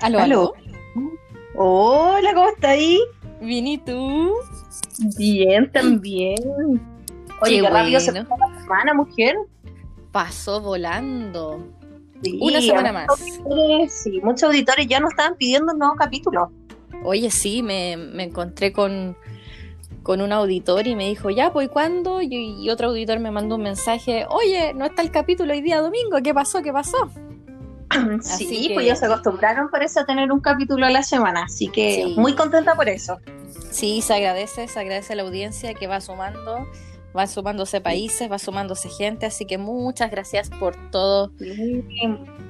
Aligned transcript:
Aló, 0.00 0.18
aló. 0.20 0.52
Hola, 1.54 2.32
¿cómo 2.34 2.48
estás 2.48 2.70
ahí? 2.70 3.00
Bien, 3.40 3.66
¿y 3.66 3.78
tú? 3.78 4.32
Bien, 5.16 5.70
también. 5.72 6.38
Oye, 7.42 7.56
Qué 7.56 7.60
qué 7.62 7.70
rápido 7.70 8.00
se 8.00 8.10
bueno. 8.12 8.26
fue 8.28 8.38
la 8.38 8.60
semana, 8.60 8.94
mujer. 8.94 9.36
Pasó 10.12 10.60
volando. 10.60 11.66
Sí, 12.22 12.38
Una 12.40 12.60
semana 12.60 12.92
más. 12.92 13.08
auditores- 13.08 13.92
Sí, 13.92 14.20
muchos 14.22 14.42
auditores 14.44 14.86
ya 14.86 15.00
nos 15.00 15.10
estaban 15.10 15.36
pidiendo 15.36 15.72
un 15.72 15.78
nuevo 15.78 15.94
capítulo. 15.96 16.50
Oye, 17.02 17.30
sí, 17.30 17.62
me, 17.62 17.96
me 17.96 18.24
encontré 18.24 18.72
con, 18.72 19.16
con 20.02 20.20
un 20.20 20.32
auditor 20.32 20.86
y 20.86 20.96
me 20.96 21.08
dijo, 21.08 21.30
ya, 21.30 21.50
pues, 21.52 21.68
¿y 21.68 21.70
¿cuándo? 21.70 22.20
Y, 22.20 22.28
y 22.62 22.68
otro 22.68 22.88
auditor 22.88 23.20
me 23.20 23.30
mandó 23.30 23.56
un 23.56 23.62
mensaje, 23.62 24.26
oye, 24.28 24.74
no 24.74 24.84
está 24.84 25.00
el 25.00 25.10
capítulo 25.10 25.52
hoy 25.54 25.62
día 25.62 25.80
domingo, 25.80 26.18
¿qué 26.22 26.34
pasó? 26.34 26.60
¿Qué 26.62 26.72
pasó? 26.74 27.10
Así 28.20 28.46
sí, 28.46 28.68
que- 28.68 28.74
pues 28.74 28.86
ya 28.86 28.96
se 28.96 29.06
acostumbraron 29.06 29.68
por 29.70 29.82
eso 29.82 30.00
a 30.00 30.06
tener 30.06 30.30
un 30.32 30.40
capítulo 30.40 30.86
a 30.86 30.90
la 30.90 31.02
semana, 31.02 31.44
así 31.44 31.68
que 31.68 32.04
Sí. 32.06 32.14
muy 32.16 32.34
contenta 32.34 32.74
por 32.74 32.88
eso. 32.88 33.18
Sí, 33.70 34.00
se 34.02 34.14
agradece, 34.14 34.68
se 34.68 34.80
agradece 34.80 35.12
a 35.12 35.16
la 35.16 35.22
audiencia 35.22 35.74
que 35.74 35.86
va 35.86 36.00
sumando, 36.00 36.66
va 37.16 37.26
sumándose 37.26 37.80
países, 37.80 38.30
va 38.30 38.38
sumándose 38.38 38.88
gente, 38.88 39.26
así 39.26 39.44
que 39.44 39.58
muchas 39.58 40.10
gracias 40.10 40.50
por 40.50 40.76
todo. 40.90 41.30
Sí, 41.38 41.84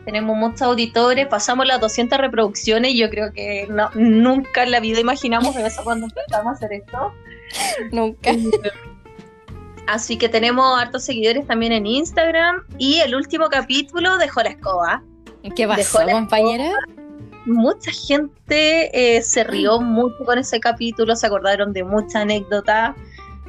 tenemos 0.05 0.37
muchos 0.37 0.63
auditores, 0.63 1.27
pasamos 1.27 1.67
las 1.67 1.81
200 1.81 2.19
reproducciones 2.19 2.93
y 2.93 2.99
yo 2.99 3.09
creo 3.11 3.33
que 3.33 3.67
no, 3.71 3.91
nunca 3.95 4.63
en 4.63 4.71
la 4.71 4.81
vida 4.81 5.01
imaginamos 5.01 5.57
eso 5.57 5.83
cuando 5.85 6.07
empezamos 6.07 6.53
a 6.53 6.57
hacer 6.57 6.73
esto. 6.75 7.13
Nunca. 7.93 8.31
Así 9.87 10.17
que 10.19 10.29
tenemos 10.29 10.79
hartos 10.81 11.03
seguidores 11.05 11.47
también 11.47 11.73
en 11.73 11.85
Instagram 11.87 12.63
y 12.79 13.01
el 13.01 13.15
último 13.17 13.49
capítulo 13.49 14.19
dejó 14.19 14.43
la 14.43 14.51
escoba. 14.51 15.03
¿Qué 15.55 15.67
pasó, 15.67 16.03
la 16.05 16.13
compañera? 16.13 16.71
Mucha 17.47 17.91
gente 17.91 19.17
eh, 19.17 19.23
se 19.23 19.45
rió 19.45 19.81
mucho 19.81 20.25
con 20.25 20.39
ese 20.39 20.61
capítulo, 20.61 21.17
se 21.17 21.27
acordaron 21.27 21.73
de 21.73 21.85
muchas 21.85 22.17
anécdotas, 22.17 22.95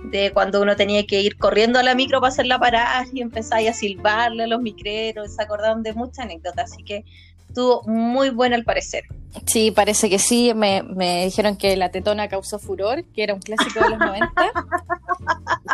de 0.05 0.31
cuando 0.31 0.61
uno 0.61 0.75
tenía 0.75 1.05
que 1.05 1.21
ir 1.21 1.37
corriendo 1.37 1.77
a 1.77 1.83
la 1.83 1.93
micro 1.93 2.19
para 2.21 2.31
hacerla 2.31 2.59
parar 2.59 3.05
y 3.13 3.21
empezar 3.21 3.67
a 3.67 3.73
silbarle 3.73 4.43
a 4.43 4.47
los 4.47 4.61
micreros, 4.61 5.35
se 5.35 5.41
acordaron 5.41 5.83
de 5.83 5.93
muchas 5.93 6.19
anécdotas, 6.19 6.71
así 6.71 6.83
que 6.83 7.05
estuvo 7.47 7.83
muy 7.83 8.29
bueno 8.29 8.55
al 8.55 8.63
parecer. 8.63 9.03
Sí, 9.45 9.71
parece 9.71 10.09
que 10.09 10.19
sí. 10.19 10.53
Me, 10.53 10.83
me 10.83 11.25
dijeron 11.25 11.57
que 11.57 11.75
la 11.75 11.89
tetona 11.89 12.27
causó 12.27 12.59
furor, 12.59 13.03
que 13.13 13.23
era 13.23 13.33
un 13.33 13.41
clásico 13.41 13.83
de 13.83 13.89
los 13.91 13.99
90. 13.99 14.31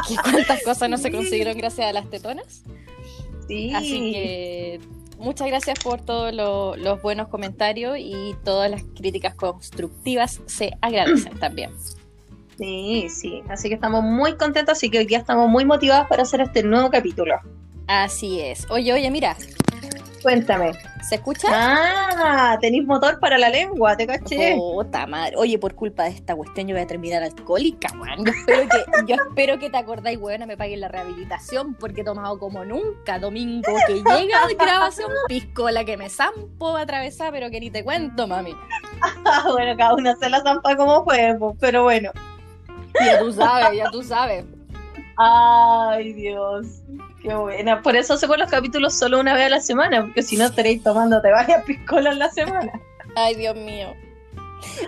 que 0.08 0.16
cuántas 0.16 0.64
cosas 0.64 0.90
no 0.90 0.98
se 0.98 1.12
consiguieron 1.12 1.58
gracias 1.58 1.88
a 1.88 1.94
las 1.94 2.10
tetonas. 2.10 2.64
Sí, 3.48 3.73
Así 3.73 4.12
que 4.12 4.82
muchas 5.18 5.48
gracias 5.48 5.80
por 5.80 6.02
todos 6.02 6.34
lo- 6.34 6.76
los 6.76 7.02
buenos 7.02 7.28
comentarios 7.28 7.98
y 8.00 8.36
todas 8.44 8.70
las 8.72 8.84
críticas 8.96 9.36
constructivas 9.36 10.42
se 10.46 10.78
agradecen 10.82 11.38
también. 11.40 11.72
sí, 12.58 13.08
sí, 13.10 13.44
así 13.50 13.70
que 13.70 13.76
estamos 13.76 14.04
muy 14.04 14.36
contentos, 14.38 14.73
así 14.78 14.90
que 14.90 15.00
hoy 15.00 15.06
día 15.06 15.20
estamos 15.20 15.50
muy 15.50 15.66
motivados 15.66 16.08
para 16.08 16.23
hacer 16.23 16.42
este 16.42 16.64
nuevo 16.64 16.90
capítulo. 16.90 17.36
Así 17.88 18.40
es. 18.42 18.70
Oye, 18.70 18.92
oye, 18.94 19.10
mira, 19.12 19.38
Cuéntame. 20.28 20.73
¿se 21.02 21.16
escucha? 21.16 21.47
Ah, 21.53 22.58
tenéis 22.59 22.86
motor 22.86 23.17
para 23.17 23.38
la 23.38 23.47
lengua, 23.47 23.95
te 23.95 24.06
caché. 24.06 24.56
Puta 24.58 25.08
madre. 25.08 25.38
Oye, 25.38 25.58
por 25.58 25.73
culpa 25.73 26.03
de 26.03 26.09
esta 26.09 26.36
cuestión 26.36 26.67
yo 26.67 26.75
voy 26.75 26.83
a 26.83 26.86
terminar 26.86 27.23
alcohólica, 27.23 27.88
weón. 27.97 28.25
Yo 28.25 28.33
espero 28.33 28.67
que, 28.67 29.05
yo 29.08 29.16
espero 29.16 29.58
que 29.58 29.70
te 29.70 29.78
acordáis, 29.78 30.20
weón, 30.20 30.45
me 30.45 30.58
paguen 30.58 30.81
la 30.81 30.89
rehabilitación 30.89 31.75
porque 31.75 32.02
he 32.02 32.03
tomado 32.03 32.38
como 32.39 32.66
nunca. 32.66 33.20
Domingo 33.20 33.72
que 33.88 33.94
llega 33.94 34.48
grabación, 34.59 35.09
piscola 35.30 35.86
que 35.86 35.95
me 35.95 36.09
zampo 36.09 36.76
a 36.76 36.82
atravesar, 36.82 37.32
pero 37.32 37.49
que 37.49 37.61
ni 37.61 37.71
te 37.71 37.86
cuento, 37.86 38.27
mami. 38.27 38.54
Bueno, 39.49 39.77
cada 39.77 39.93
uno 39.93 40.14
se 40.17 40.30
la 40.30 40.42
zampa 40.42 40.76
como 40.76 41.05
puede, 41.05 41.39
pero 41.61 41.83
bueno. 41.83 42.11
Ya 42.99 43.20
tú 43.20 43.32
sabes, 43.32 43.77
ya 43.77 43.89
tú 43.92 44.04
sabes. 44.04 44.43
Ay, 45.16 46.11
Dios. 46.11 46.82
Qué 47.27 47.36
buena. 47.36 47.82
Por 47.82 47.98
eso 47.98 48.14
hacemos 48.14 48.38
los 48.38 48.49
capítulos 48.49 48.93
solo 48.93 49.20
una 49.20 49.33
vez 49.33 49.48
a 49.48 49.49
la 49.49 49.60
semana, 49.60 50.02
porque 50.02 50.23
si 50.23 50.38
no 50.38 50.45
estaréis 50.45 50.82
tomándote 50.82 51.30
varias 51.30 51.61
piscolas 51.65 52.14
en 52.14 52.20
la 52.20 52.30
semana. 52.30 52.71
Ay, 53.17 53.36
Dios 53.36 53.54
mío. 53.58 53.93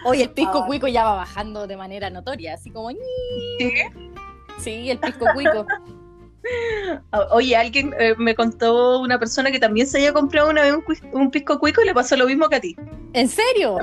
Oye, 0.05 0.23
el 0.23 0.29
pisco 0.29 0.65
cuico 0.65 0.87
ya 0.87 1.03
va 1.03 1.15
bajando 1.15 1.67
de 1.67 1.75
manera 1.75 2.09
notoria, 2.09 2.53
así 2.53 2.71
como... 2.71 2.91
¿Sí? 2.91 3.73
Sí, 4.57 4.89
el 4.89 4.99
pisco 4.99 5.25
cuico. 5.33 5.65
Oye, 7.31 7.57
alguien 7.57 7.93
eh, 7.99 8.15
me 8.17 8.33
contó 8.35 9.01
una 9.01 9.19
persona 9.19 9.51
que 9.51 9.59
también 9.59 9.85
se 9.85 9.97
había 9.97 10.13
comprado 10.13 10.49
una 10.49 10.61
vez 10.61 10.73
un, 11.11 11.31
pisco 11.31 11.59
cuico 11.59 11.81
y 11.81 11.85
le 11.87 11.93
pasó 11.93 12.15
lo 12.15 12.25
mismo 12.25 12.47
que 12.47 12.55
a 12.55 12.61
ti. 12.61 12.75
¿En 13.11 13.27
serio? 13.27 13.79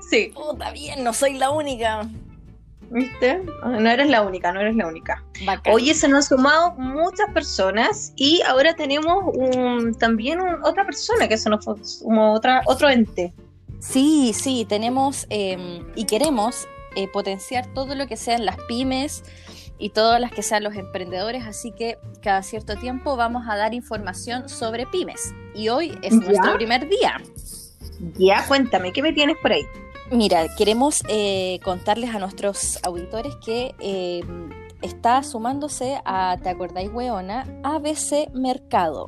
Sí, 0.00 0.32
Puta 0.34 0.70
bien, 0.70 1.04
no 1.04 1.12
soy 1.12 1.34
la 1.34 1.50
única. 1.50 2.08
¿Viste? 2.90 3.42
No 3.64 3.88
eres 3.90 4.08
la 4.08 4.22
única, 4.22 4.52
no 4.52 4.60
eres 4.60 4.76
la 4.76 4.86
única. 4.86 5.22
Bacán. 5.44 5.74
Oye, 5.74 5.94
se 5.94 6.08
nos 6.08 6.30
han 6.30 6.38
sumado 6.38 6.74
muchas 6.76 7.30
personas 7.32 8.12
y 8.16 8.42
ahora 8.42 8.74
tenemos 8.74 9.24
un- 9.34 9.94
también 9.94 10.40
un- 10.40 10.64
otra 10.64 10.84
persona 10.86 11.28
que 11.28 11.36
se 11.38 11.48
nos 11.50 11.64
sumó, 11.64 12.32
otra, 12.34 12.62
otro 12.66 12.88
ente. 12.88 13.32
Sí, 13.80 14.32
sí, 14.34 14.64
tenemos 14.68 15.26
eh, 15.30 15.82
y 15.94 16.04
queremos 16.04 16.66
eh, 16.96 17.08
potenciar 17.12 17.66
todo 17.74 17.94
lo 17.94 18.06
que 18.06 18.16
sean 18.16 18.46
las 18.46 18.56
pymes 18.68 19.22
y 19.78 19.90
todas 19.90 20.18
las 20.18 20.32
que 20.32 20.42
sean 20.42 20.64
los 20.64 20.74
emprendedores, 20.76 21.44
así 21.44 21.70
que 21.72 21.98
cada 22.22 22.42
cierto 22.42 22.76
tiempo 22.76 23.16
vamos 23.16 23.44
a 23.46 23.56
dar 23.56 23.74
información 23.74 24.48
sobre 24.48 24.86
pymes. 24.86 25.34
Y 25.54 25.68
hoy 25.68 25.92
es 26.00 26.12
Ya. 26.14 26.20
nuestro 26.26 26.54
primer 26.54 26.88
día. 26.88 27.20
Ya, 28.18 28.46
cuéntame, 28.46 28.92
¿qué 28.92 29.02
me 29.02 29.12
tienes 29.12 29.36
por 29.42 29.52
ahí? 29.52 29.62
Mira, 30.10 30.46
queremos 30.56 31.02
eh, 31.08 31.58
contarles 31.64 32.14
a 32.14 32.18
nuestros 32.18 32.78
auditores 32.84 33.34
que 33.44 33.74
eh, 33.80 34.22
está 34.82 35.22
sumándose 35.24 35.98
a, 36.04 36.36
¿te 36.42 36.48
acordáis, 36.48 36.90
weona? 36.92 37.46
ABC 37.64 38.30
Mercado, 38.32 39.06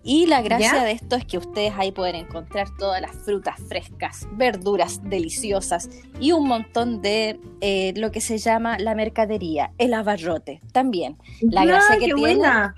y 0.04 0.26
la 0.28 0.42
gracia 0.42 0.74
Ya. 0.74 0.84
de 0.84 0.92
esto 0.92 1.16
es 1.16 1.26
que 1.26 1.38
ustedes 1.38 1.74
ahí 1.78 1.92
pueden 1.92 2.16
encontrar 2.16 2.68
todas 2.78 3.02
las 3.02 3.12
frutas 3.12 3.56
frescas, 3.68 4.28
verduras 4.34 5.02
deliciosas 5.04 5.90
y 6.20 6.32
un 6.32 6.48
montón 6.48 7.02
de 7.02 7.40
eh, 7.62 7.94
lo 7.98 8.12
que 8.12 8.22
se 8.22 8.38
llama 8.40 8.78
la 8.80 8.96
mercadería, 8.96 9.72
el 9.78 9.94
abarrote 9.94 10.62
también. 10.72 11.18
La 11.42 11.66
gracia 11.66 11.96
que 11.98 12.06
tiene- 12.06 12.20
buena. 12.20 12.76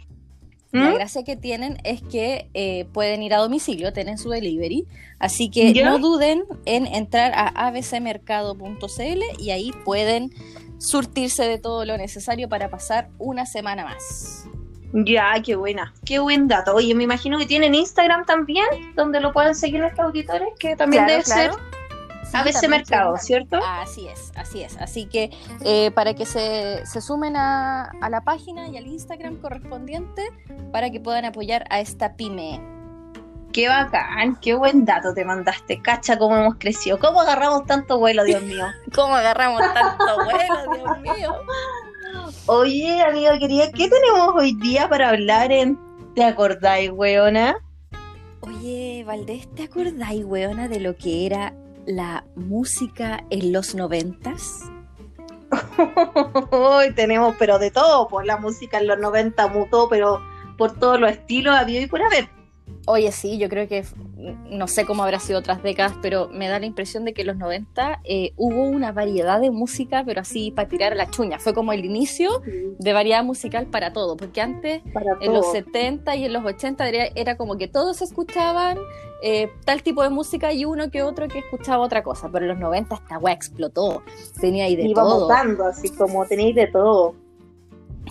La 0.72 0.90
¿Mm? 0.92 0.94
gracia 0.96 1.24
que 1.24 1.36
tienen 1.38 1.78
es 1.84 2.02
que 2.02 2.50
eh, 2.54 2.86
pueden 2.94 3.24
ir 3.24 3.34
a 3.34 3.38
domicilio, 3.38 3.94
tienen 3.94 4.18
su 4.18 4.30
delivery, 4.30 4.86
así 5.18 5.50
que 5.50 5.72
¿Ya? 5.74 5.90
no 5.90 5.98
duden 6.00 6.44
en 6.66 6.86
entrar 6.88 7.32
a 7.36 7.48
abcmercado.cl 7.68 9.22
y 9.40 9.52
ahí 9.52 9.72
pueden 9.86 10.32
surtirse 10.78 11.44
de 11.46 11.58
todo 11.58 11.86
lo 11.86 11.98
necesario 11.98 12.50
para 12.50 12.70
pasar 12.70 13.10
una 13.18 13.46
semana 13.46 13.86
más. 13.86 14.46
Ya, 14.94 15.34
qué 15.44 15.56
buena. 15.56 15.94
Qué 16.06 16.20
buen 16.20 16.48
dato. 16.48 16.74
Oye, 16.76 16.96
me 16.96 17.04
imagino 17.04 17.38
que 17.38 17.46
tienen 17.46 17.76
Instagram 17.76 18.26
también, 18.26 18.66
donde 18.96 19.20
lo 19.20 19.34
pueden 19.34 19.54
seguir 19.54 19.80
nuestros 19.82 20.08
auditores, 20.08 20.48
que 20.60 20.76
también 20.76 21.04
Claro, 21.06 21.12
debe 21.12 21.24
claro. 21.24 21.54
ser 21.54 21.62
ABC 22.34 22.54
también 22.54 22.72
Mercado, 22.72 23.18
¿cierto? 23.18 23.60
Así 23.66 24.08
es, 24.08 24.32
así 24.36 24.62
es. 24.62 24.78
Así 24.78 25.06
que 25.06 25.32
eh, 25.64 25.92
para 25.92 26.14
que 26.14 26.26
se, 26.26 26.86
se 26.86 27.02
sumen 27.02 27.36
a, 27.36 27.92
a 28.02 28.10
la 28.10 28.22
página 28.22 28.68
y 28.68 28.78
al 28.78 28.88
Instagram 28.88 29.38
correspondiente 29.38 30.30
para 30.72 30.90
que 30.90 31.00
puedan 31.00 31.26
apoyar 31.26 31.66
a 31.70 31.80
esta 31.80 32.16
pyme. 32.16 32.62
Qué 33.54 33.70
bacán, 33.70 34.38
qué 34.42 34.54
buen 34.54 34.86
dato 34.86 35.14
te 35.14 35.26
mandaste. 35.26 35.82
Cacha 35.82 36.18
cómo 36.18 36.38
hemos 36.38 36.56
crecido. 36.56 37.00
¿Cómo 37.00 37.22
agarramos 37.22 37.66
tanto 37.66 37.98
vuelo, 37.98 38.24
Dios 38.24 38.44
mío? 38.44 38.66
¿Cómo 38.96 39.16
agarramos 39.16 39.62
tanto 39.74 40.16
vuelo, 40.24 40.76
Dios 40.76 41.00
mío? 41.00 41.36
Oye, 42.46 43.02
amiga 43.02 43.38
querida, 43.40 43.72
¿qué 43.72 43.90
tenemos 43.90 44.36
hoy 44.36 44.56
día 44.62 44.88
para 44.88 45.10
hablar 45.10 45.52
en 45.52 45.78
¿Te 46.18 46.24
acordáis, 46.24 46.90
weona? 46.90 47.58
Oye, 48.42 49.04
Valdés, 49.06 49.48
¿te 49.54 49.66
acordáis, 49.66 50.26
weona, 50.26 50.68
de 50.68 50.80
lo 50.80 50.96
que 50.96 51.28
era 51.28 51.54
la 51.88 52.26
música 52.36 53.24
en 53.30 53.52
los 53.52 53.74
noventas? 53.74 54.70
Hoy 56.52 56.94
tenemos, 56.94 57.36
pero 57.40 57.58
de 57.58 57.72
todo, 57.72 58.08
pues 58.08 58.28
la 58.28 58.38
música 58.38 58.78
en 58.80 58.88
los 58.88 59.00
90 59.00 59.48
mutó, 59.48 59.88
pero 59.90 60.22
por 60.58 60.78
todos 60.78 61.00
los 61.00 61.10
estilos 61.10 61.56
había 61.56 61.82
y 61.82 61.88
por 61.88 62.04
haber. 62.04 62.30
Oye, 62.90 63.12
sí, 63.12 63.38
yo 63.38 63.50
creo 63.50 63.68
que 63.68 63.84
no 64.50 64.66
sé 64.68 64.86
cómo 64.86 65.04
habrá 65.04 65.20
sido 65.20 65.40
otras 65.40 65.62
décadas, 65.62 65.94
pero 66.02 66.30
me 66.30 66.48
da 66.48 66.58
la 66.58 66.66
impresión 66.66 67.04
de 67.04 67.14
que 67.14 67.22
en 67.22 67.28
los 67.28 67.36
90 67.36 68.00
eh, 68.06 68.32
hubo 68.38 68.64
una 68.64 68.94
variedad 68.94 69.42
de 69.42 69.52
música, 69.52 70.04
pero 70.06 70.22
así 70.22 70.52
para 70.52 70.70
tirar 70.70 70.96
la 70.96 71.10
chuña. 71.10 71.38
Fue 71.38 71.54
como 71.54 71.74
el 71.74 71.84
inicio 71.84 72.42
de 72.80 72.94
variedad 72.94 73.26
musical 73.26 73.66
para 73.66 73.92
todo, 73.92 74.16
porque 74.16 74.40
antes 74.40 74.84
en 75.20 75.34
los 75.34 75.42
todo. 75.42 75.52
70 75.52 76.16
y 76.16 76.26
en 76.26 76.32
los 76.32 76.46
80 76.46 76.88
era, 76.88 77.06
era 77.14 77.36
como 77.36 77.58
que 77.58 77.68
todos 77.68 78.02
escuchaban 78.02 78.78
eh, 79.22 79.52
tal 79.66 79.84
tipo 79.84 80.02
de 80.02 80.10
música 80.10 80.54
y 80.54 80.64
uno 80.64 80.90
que 80.90 81.04
otro 81.04 81.28
que 81.28 81.40
escuchaba 81.40 81.84
otra 81.84 82.04
cosa, 82.04 82.30
pero 82.32 82.46
en 82.46 82.52
los 82.52 82.60
90 82.60 82.96
esta 82.96 83.18
weá 83.18 83.34
explotó, 83.34 84.02
tenía 84.40 84.64
ahí 84.64 84.78
de 84.78 84.88
Iba 84.88 85.04
todo, 85.04 85.22
mutando, 85.24 85.66
así 85.66 85.90
como 85.90 86.26
tenéis 86.26 86.56
de 86.56 86.68
todo. 86.68 87.16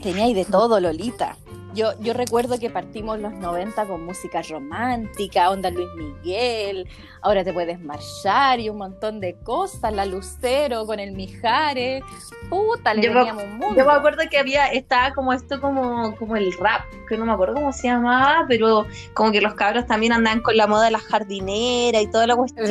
tenía 0.02 0.24
ahí 0.24 0.34
de 0.34 0.44
todo, 0.44 0.78
Lolita. 0.80 1.34
Yo, 1.76 1.92
yo 2.00 2.14
recuerdo 2.14 2.58
que 2.58 2.70
partimos 2.70 3.20
los 3.20 3.34
90 3.34 3.84
con 3.86 4.04
música 4.06 4.40
romántica, 4.42 5.50
onda 5.50 5.68
Luis 5.70 5.86
Miguel, 5.94 6.88
ahora 7.20 7.44
te 7.44 7.52
puedes 7.52 7.78
marchar 7.80 8.58
y 8.60 8.70
un 8.70 8.78
montón 8.78 9.20
de 9.20 9.34
cosas, 9.44 9.92
la 9.92 10.06
Lucero 10.06 10.86
con 10.86 10.98
el 10.98 11.12
Mijares, 11.12 12.02
puta, 12.48 12.94
le 12.94 13.02
Yo 13.02 13.12
me- 13.12 13.18
teníamos 13.18 13.44
un 13.44 13.58
mundo. 13.58 13.76
Yo 13.76 13.84
me 13.84 13.92
acuerdo 13.92 14.22
que 14.30 14.38
había, 14.38 14.68
estaba 14.68 15.12
como 15.12 15.34
esto 15.34 15.60
como, 15.60 16.16
como 16.16 16.36
el 16.36 16.50
rap, 16.58 16.80
que 17.08 17.18
no 17.18 17.26
me 17.26 17.32
acuerdo 17.32 17.54
cómo 17.54 17.72
se 17.74 17.88
llamaba, 17.88 18.46
pero 18.48 18.86
como 19.12 19.30
que 19.30 19.42
los 19.42 19.52
cabros 19.54 19.86
también 19.86 20.12
andaban 20.14 20.40
con 20.40 20.56
la 20.56 20.66
moda 20.66 20.86
de 20.86 20.92
las 20.92 21.02
jardineras 21.02 22.00
y 22.02 22.10
toda 22.10 22.26
la 22.26 22.36
cuestión. 22.36 22.66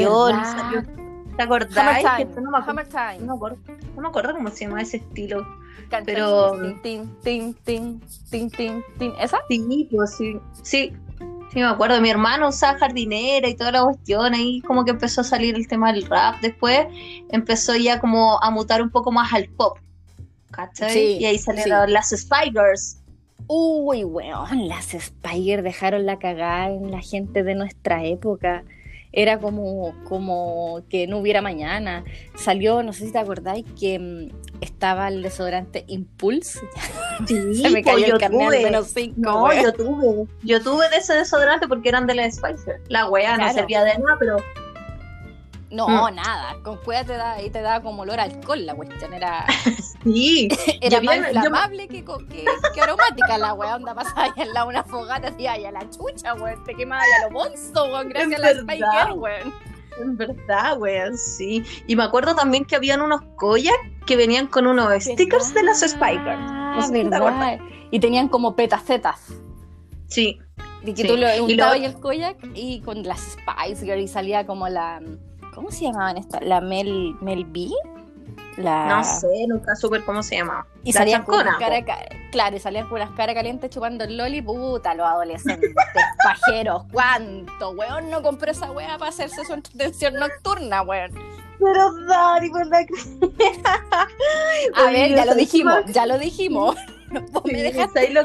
¿Te 1.38 1.44
acordás? 1.44 1.76
Hammer 1.94 2.88
Time. 2.88 3.20
no 3.20 3.26
me 3.34 3.34
acuerdo- 3.36 3.58
no 3.96 4.02
me 4.02 4.08
acuerdo 4.08 4.34
cómo 4.34 4.50
se 4.50 4.66
llama 4.66 4.82
ese 4.82 4.98
estilo. 4.98 5.46
Pero- 6.06 6.60
Tin, 6.82 6.82
tin, 7.24 7.54
tin, 7.64 8.02
tin, 8.30 8.50
tin, 8.50 8.84
tin. 8.98 9.14
¿Esa? 9.20 9.40
Sí, 9.50 9.88
pues 9.92 10.16
sí. 10.16 10.40
Sí, 10.64 10.94
sí, 11.52 11.60
me 11.60 11.66
acuerdo. 11.66 12.00
Mi 12.02 12.10
hermano 12.10 12.50
usaba 12.50 12.78
jardinera 12.78 13.48
y 13.48 13.56
toda 13.56 13.72
la 13.72 13.84
cuestión. 13.84 14.34
Ahí 14.34 14.62
como 14.62 14.86
que 14.86 14.92
empezó 14.92 15.22
a 15.22 15.24
salir 15.24 15.56
el 15.56 15.68
tema 15.68 15.92
del 15.94 16.06
rap. 16.06 16.42
Después 16.42 16.88
empezó 17.30 17.76
ya 17.76 18.00
como 18.00 18.42
a 18.42 18.50
mutar 18.52 18.82
un 18.82 18.90
poco 18.90 19.12
más 19.12 19.34
al 19.34 19.48
pop. 19.50 19.78
¿Cachai? 20.52 20.92
Sí, 20.92 21.18
y 21.20 21.26
ahí 21.26 21.38
salieron 21.38 21.88
sí. 21.88 21.92
las 21.94 22.10
Spiders. 22.10 22.98
Uy, 23.48 24.04
weón, 24.04 24.68
las 24.68 24.96
Spire 24.98 25.62
dejaron 25.62 26.06
la 26.06 26.18
cagada 26.18 26.70
en 26.70 26.90
la 26.92 27.02
gente 27.02 27.44
de 27.44 27.54
nuestra 27.54 28.04
época. 28.04 28.64
Era 29.18 29.40
como, 29.40 29.96
como 30.04 30.84
que 30.90 31.08
no 31.08 31.20
hubiera 31.20 31.42
mañana. 31.42 32.04
Salió, 32.36 32.84
no 32.84 32.92
sé 32.94 33.06
si 33.06 33.12
te 33.14 33.18
acordáis, 33.20 33.66
que 33.80 33.98
mm, 33.98 34.30
estaba 34.62 35.08
el 35.08 35.24
desodorante 35.24 35.86
Impulse. 35.88 36.60
Sí, 37.28 37.56
Se 37.56 37.70
me 37.70 37.82
pues, 37.82 37.96
cayó 37.96 38.08
yo 38.08 38.14
el 38.16 38.20
carnet 38.20 38.48
tuve. 38.50 38.64
menos 38.64 38.88
cinco, 38.94 39.16
No, 39.18 39.54
yo 39.54 39.72
tuve. 39.74 40.28
Yo 40.44 40.62
tuve 40.62 40.90
de 40.90 40.98
ese 40.98 41.14
desodorante 41.14 41.66
porque 41.68 41.88
eran 41.90 42.06
de 42.08 42.16
la 42.16 42.30
Spicer. 42.30 42.82
La 42.90 43.10
wea 43.10 43.32
no 43.32 43.38
Claro. 43.38 43.54
servía 43.54 43.86
de 43.86 43.98
nada, 43.98 44.18
pero 44.20 44.36
No, 45.76 45.88
Mm. 46.12 46.16
nada. 46.16 46.56
Con 46.64 46.78
cueva 46.78 47.04
te 47.04 47.14
da, 47.14 47.36
te 47.38 47.62
da 47.62 47.82
como 47.82 48.04
olor 48.04 48.20
a 48.20 48.24
alcohol 48.24 48.66
la 48.66 48.74
cuestión. 48.76 49.14
Era, 49.14 49.46
sí. 50.04 50.48
era 50.82 51.00
Yo 51.00 51.04
más 51.06 51.18
yo- 51.18 51.26
inflamable 51.28 51.88
que, 51.88 52.04
co- 52.06 52.18
que, 52.30 52.46
que 52.74 52.82
aromática 52.82 53.38
la 53.38 53.54
weá. 53.54 53.76
Onda 53.76 53.94
pasaba 53.94 54.24
ahí 54.24 54.42
al 54.42 54.54
lado 54.54 54.68
de 54.68 54.74
una 54.76 54.84
fogata 54.84 55.34
y 55.38 55.48
ay, 55.48 55.66
a 55.66 55.72
la 55.72 55.90
chucha, 55.90 56.34
weón. 56.36 56.64
Te 56.64 56.74
quemaba 56.76 57.02
ya 57.20 57.28
lo 57.28 57.34
bolso, 57.34 57.86
weón. 57.86 58.10
Gracias 58.10 58.40
a 58.40 58.54
la. 58.54 58.62
Spiker, 58.62 59.14
weón. 59.16 59.54
En 60.02 60.18
verdad, 60.18 60.78
weón, 60.78 61.18
sí. 61.18 61.64
Y 61.88 61.96
me 61.96 62.04
acuerdo 62.04 62.36
también 62.36 62.66
que 62.66 62.76
habían 62.76 63.02
unos 63.02 63.22
collas 63.38 63.76
que 64.06 64.16
venían 64.18 64.48
con 64.48 64.68
unos 64.68 64.92
stickers 65.04 65.54
de 65.54 65.64
las 65.64 65.80
Spikers. 65.82 66.40
Ah, 66.42 66.74
No 66.78 66.82
sé 66.88 67.04
verdad. 67.06 67.60
Y 67.92 68.00
tenían 68.00 68.28
como 68.28 68.56
petacetas. 68.56 69.22
Sí. 70.08 70.40
Y 70.84 70.94
que 70.94 71.02
Sí. 71.04 71.08
tú 71.08 71.18
lo 71.18 71.34
Y 71.36 71.40
untabas 71.40 71.78
lo- 71.78 71.82
y 71.84 71.86
el 71.86 72.00
koyak 72.00 72.38
y 72.54 72.82
con 72.82 73.04
las 73.04 73.20
Spice 73.38 73.86
Girl 73.86 74.00
y 74.00 74.08
salía 74.08 74.46
como 74.46 74.68
la. 74.70 75.02
¿Cómo 75.56 75.72
se 75.72 75.86
llamaban 75.86 76.18
estas? 76.18 76.42
¿La 76.44 76.60
Mel, 76.62 77.16
Mel 77.22 77.46
B? 77.46 77.70
La... 78.58 78.88
No 78.88 79.04
sé, 79.04 79.28
nunca 79.48 79.76
supe 79.76 80.04
cómo 80.06 80.22
se 80.24 80.36
llamaba. 80.38 80.66
Y 80.84 80.92
La 80.94 81.00
salían 81.00 81.24
con 81.24 81.36
chancona, 81.36 81.58
las 81.60 81.70
cara, 81.70 81.86
ca- 81.86 82.16
claro, 82.32 82.56
y 82.56 82.60
salían 82.60 82.88
con 82.88 83.00
las 83.00 83.10
caras 83.12 83.36
calientes 83.36 83.70
chupando 83.70 84.04
el 84.06 84.18
loli, 84.18 84.42
puta, 84.42 84.94
los 84.94 85.06
adolescentes 85.08 85.74
pajeros, 86.24 86.84
¿cuánto? 86.92 87.72
Weón 87.72 88.10
no 88.10 88.22
compró 88.22 88.52
esa 88.52 88.72
wea 88.72 88.98
para 88.98 89.10
hacerse 89.10 89.44
su 89.46 89.54
entretención 89.54 90.14
nocturna, 90.16 90.84
weón. 90.84 91.12
Pero 91.60 91.94
Dari, 92.08 92.50
¿verdad? 92.52 92.80
que- 92.88 93.60
A 94.76 94.92
ver, 94.92 95.10
ya 95.12 95.26
lo 95.26 95.32
¿sabes 95.32 95.38
dijimos, 95.38 95.80
ya 95.88 96.06
lo 96.06 96.18
dijimos. 96.18 96.76
Vos 97.32 97.44
me 97.46 97.62
dejaste. 97.62 97.94
¿sabes 98.08 98.14
lo, 98.14 98.22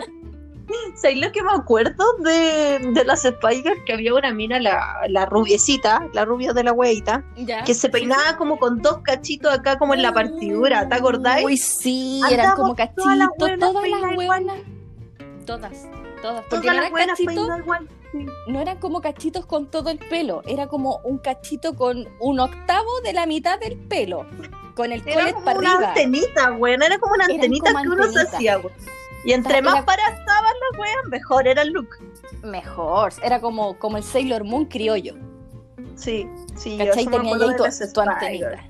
¿sabes 0.95 1.19
lo 1.19 1.33
que 1.33 1.43
me 1.43 1.53
acuerdo 1.53 2.05
de, 2.19 2.79
de 2.93 3.05
las 3.05 3.23
Spikers? 3.23 3.81
Que 3.87 3.93
había 3.95 4.15
una 4.15 4.33
mina, 4.33 4.59
la, 4.61 5.01
la 5.09 5.27
rubiecita, 5.27 6.07
la 6.13 6.25
rubia 6.25 6.53
de 6.53 6.65
la 6.65 6.73
hueita, 6.73 7.25
que 7.67 7.75
se 7.75 7.89
peinaba 7.89 8.37
como 8.37 8.59
con 8.59 8.81
dos 8.83 8.99
cachitos 9.03 9.53
acá 9.53 9.79
como 9.79 9.95
en 9.95 10.03
la 10.03 10.13
partidura, 10.13 10.89
¿te 10.89 10.95
acordáis? 10.95 11.45
Uy, 11.47 11.57
sí, 11.57 12.21
Andamos 12.25 12.33
eran 12.33 12.57
como 12.57 12.75
todas 12.75 12.89
cachitos, 12.95 13.59
todas 13.59 13.89
las 13.89 14.15
buenas. 14.15 14.57
Todas, 15.47 15.73
todas. 16.23 16.45
Porque 16.51 16.69
Todas 16.69 16.91
las 16.93 17.21
igual. 17.21 17.89
Sí. 18.13 18.27
no 18.49 18.61
eran 18.61 18.79
como 18.79 19.01
cachitos 19.01 19.47
con 19.47 19.71
todo 19.71 19.91
el 19.91 19.99
pelo, 19.99 20.43
era 20.47 20.67
como 20.67 21.01
un 21.05 21.19
cachito 21.19 21.77
con 21.77 22.09
un 22.19 22.41
octavo 22.41 23.01
de 23.05 23.13
la 23.13 23.25
mitad 23.27 23.59
del 23.61 23.77
pelo, 23.79 24.27
con 24.75 24.91
el 24.93 25.01
Era 25.07 25.15
colet 25.21 25.35
como 25.35 25.45
para 25.45 25.59
una 25.61 25.73
arriba. 25.75 25.89
antenita, 25.91 26.53
weón. 26.53 26.83
Era 26.83 26.99
como 26.99 27.15
una 27.15 27.25
antenita 27.27 27.73
como 27.73 27.83
que 27.83 27.89
uno 27.89 28.03
se 28.03 28.09
antenitas. 28.09 28.35
hacía, 28.35 28.59
weón. 28.59 28.73
Y 29.25 29.33
entre 29.33 29.59
Era- 29.59 29.71
más 29.71 29.85
para 29.85 30.03
estaban 30.03 30.55
las 30.71 30.81
weas, 30.81 30.97
mejor 31.11 31.47
era 31.47 31.63
el 31.63 31.71
look. 31.71 31.89
Mejor, 32.43 33.13
era 33.23 33.41
como, 33.41 33.79
como 33.79 33.97
el 33.97 34.03
Sailor 34.03 34.45
Moon 34.45 34.65
criollo. 34.65 35.15
Sí, 35.95 36.27
sí. 36.57 36.79
yo 36.79 36.87
¿Cachai? 36.87 37.07
me 37.07 37.19
Tenía 37.19 37.35
ahí 37.35 37.57
tu, 37.57 37.93
tu 37.93 38.01
antenita. 38.01 38.65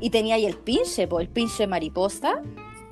Y 0.00 0.10
tenía 0.10 0.34
ahí 0.34 0.46
el 0.46 0.56
pinche, 0.56 1.06
po, 1.06 1.20
el 1.20 1.28
pinche 1.28 1.66
mariposa, 1.68 2.42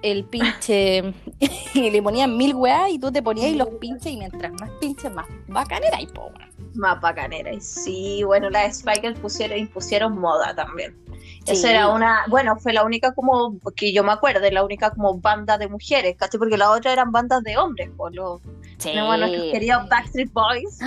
el 0.03 0.25
pinche. 0.25 1.13
y 1.75 1.91
le 1.91 2.01
ponían 2.03 2.37
mil 2.37 2.55
weas 2.55 2.91
y 2.91 2.99
tú 3.01 3.11
te 3.11 3.23
ponías 3.23 3.47
ahí 3.47 3.57
los 3.57 3.69
pinches 3.81 4.13
y 4.13 4.17
mientras 4.17 4.53
más 4.53 4.71
pinches, 4.81 5.13
más 5.13 5.27
bacán 5.49 5.83
era 5.83 6.01
y 6.01 6.07
po. 6.07 6.31
Más 6.75 7.01
bacanera. 7.01 7.53
Y 7.53 7.61
sí, 7.61 8.23
bueno, 8.25 8.49
las 8.49 8.79
Spikers 8.79 9.19
pusieron, 9.19 9.59
impusieron 9.59 10.17
moda 10.17 10.55
también. 10.55 10.97
Sí. 11.45 11.53
Esa 11.53 11.71
era 11.71 11.89
una, 11.89 12.25
bueno, 12.29 12.57
fue 12.57 12.73
la 12.73 12.85
única 12.85 13.13
como, 13.15 13.59
que 13.75 13.93
yo 13.93 14.05
me 14.05 14.13
acuerdo, 14.13 14.49
la 14.51 14.63
única 14.63 14.91
como 14.91 15.19
banda 15.19 15.57
de 15.59 15.69
mujeres, 15.69 16.17
¿cachai? 16.19 16.39
Porque 16.39 16.59
las 16.59 16.69
otras 16.69 16.93
eran 16.93 17.13
bandas 17.13 17.43
de 17.43 17.57
hombres, 17.57 17.91
por 17.97 18.15
los, 18.15 18.41
Sí. 18.79 18.93
no, 18.95 19.07
bueno, 19.07 19.27
queridos 19.27 19.89
Backstreet 19.89 20.33
Boys. 20.33 20.79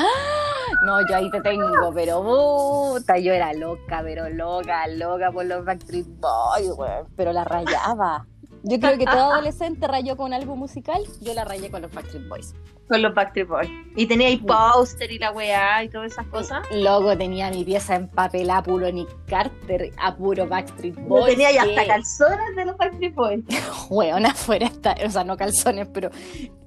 No, 0.85 1.07
yo 1.07 1.15
ahí 1.15 1.29
te 1.31 1.41
tengo, 1.41 1.93
pero 1.93 2.23
puta, 2.23 3.17
yo 3.17 3.33
era 3.33 3.53
loca, 3.53 4.01
pero 4.03 4.29
loca, 4.29 4.87
loca 4.87 5.31
por 5.31 5.45
los 5.45 5.63
Backstreet 5.65 6.07
Boys. 6.19 6.71
Pero 7.15 7.33
la 7.33 7.43
rayaba. 7.43 8.25
Yo 8.63 8.79
creo 8.79 8.97
que 8.97 9.05
todo 9.05 9.15
adolescente 9.33 9.87
rayó 9.87 10.15
con 10.17 10.33
algo 10.33 10.55
musical, 10.55 11.01
yo 11.21 11.33
la 11.33 11.43
rayé 11.45 11.69
con 11.69 11.81
los 11.81 11.91
Backstreet 11.93 12.27
Boys. 12.27 12.53
Con 12.87 13.01
los 13.01 13.13
Backstreet 13.13 13.47
Boys. 13.47 13.69
Y 13.95 14.05
tenía 14.07 14.27
ahí 14.27 14.37
póster 14.37 15.11
y 15.11 15.17
la 15.19 15.31
weá 15.31 15.83
y 15.83 15.89
todas 15.89 16.11
esas 16.11 16.25
cosas. 16.27 16.65
Luego 16.71 17.17
tenía 17.17 17.49
mi 17.49 17.63
pieza 17.63 17.95
empapelada 17.95 18.59
a 18.59 18.63
puro 18.63 18.91
Nick 18.91 19.09
Carter, 19.27 19.91
a 20.01 20.15
puro 20.15 20.47
Backstreet 20.47 20.95
Yo 20.95 21.01
Boys. 21.03 21.25
tenía 21.27 21.47
ahí 21.49 21.57
hasta 21.57 21.85
calzones 21.87 22.55
de 22.55 22.65
los 22.65 22.77
Backstreet 22.77 23.15
Boys. 23.15 23.43
weón, 23.89 24.25
afuera 24.25 24.65
está, 24.67 24.95
o 25.05 25.09
sea, 25.09 25.23
no 25.23 25.37
calzones, 25.37 25.87
pero 25.93 26.09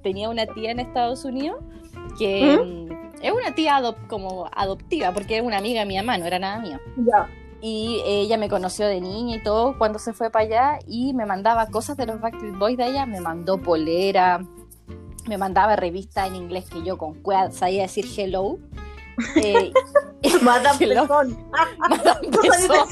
tenía 0.03 0.29
una 0.29 0.45
tía 0.47 0.71
en 0.71 0.79
Estados 0.79 1.23
Unidos 1.25 1.57
que 2.17 2.57
mm, 2.57 3.23
es 3.23 3.31
una 3.31 3.53
tía 3.53 3.77
adop- 3.79 4.07
como 4.07 4.49
adoptiva, 4.55 5.11
porque 5.11 5.37
es 5.37 5.43
una 5.43 5.57
amiga 5.57 5.81
de 5.81 5.85
mi 5.85 5.97
mamá, 5.97 6.17
no 6.17 6.25
era 6.25 6.39
nada 6.39 6.59
mío. 6.59 6.79
Ya. 6.97 7.29
Y 7.61 8.01
ella 8.05 8.37
me 8.37 8.49
conoció 8.49 8.87
de 8.87 9.01
niña 9.01 9.37
y 9.37 9.43
todo 9.43 9.77
cuando 9.77 9.97
se 9.97 10.13
fue 10.13 10.29
para 10.29 10.45
allá 10.45 10.79
y 10.87 11.13
me 11.13 11.25
mandaba 11.25 11.67
cosas 11.67 11.97
de 11.97 12.05
los 12.05 12.21
Backstreet 12.21 12.57
Boys 12.57 12.77
de 12.77 12.87
ella, 12.87 13.05
me 13.05 13.19
mandó 13.19 13.57
polera, 13.57 14.45
me 15.27 15.37
mandaba 15.37 15.75
revistas 15.75 16.27
en 16.27 16.35
inglés 16.35 16.69
que 16.69 16.83
yo 16.83 16.97
con 16.97 17.15
cueva 17.15 17.51
sabía 17.51 17.83
decir 17.83 18.05
hello. 18.15 18.57
Eh, 19.35 19.73
Madame 20.41 20.77
Hello. 20.79 21.01
Pezón. 21.01 21.49
Madame 21.77 22.27
Pezón. 22.31 22.87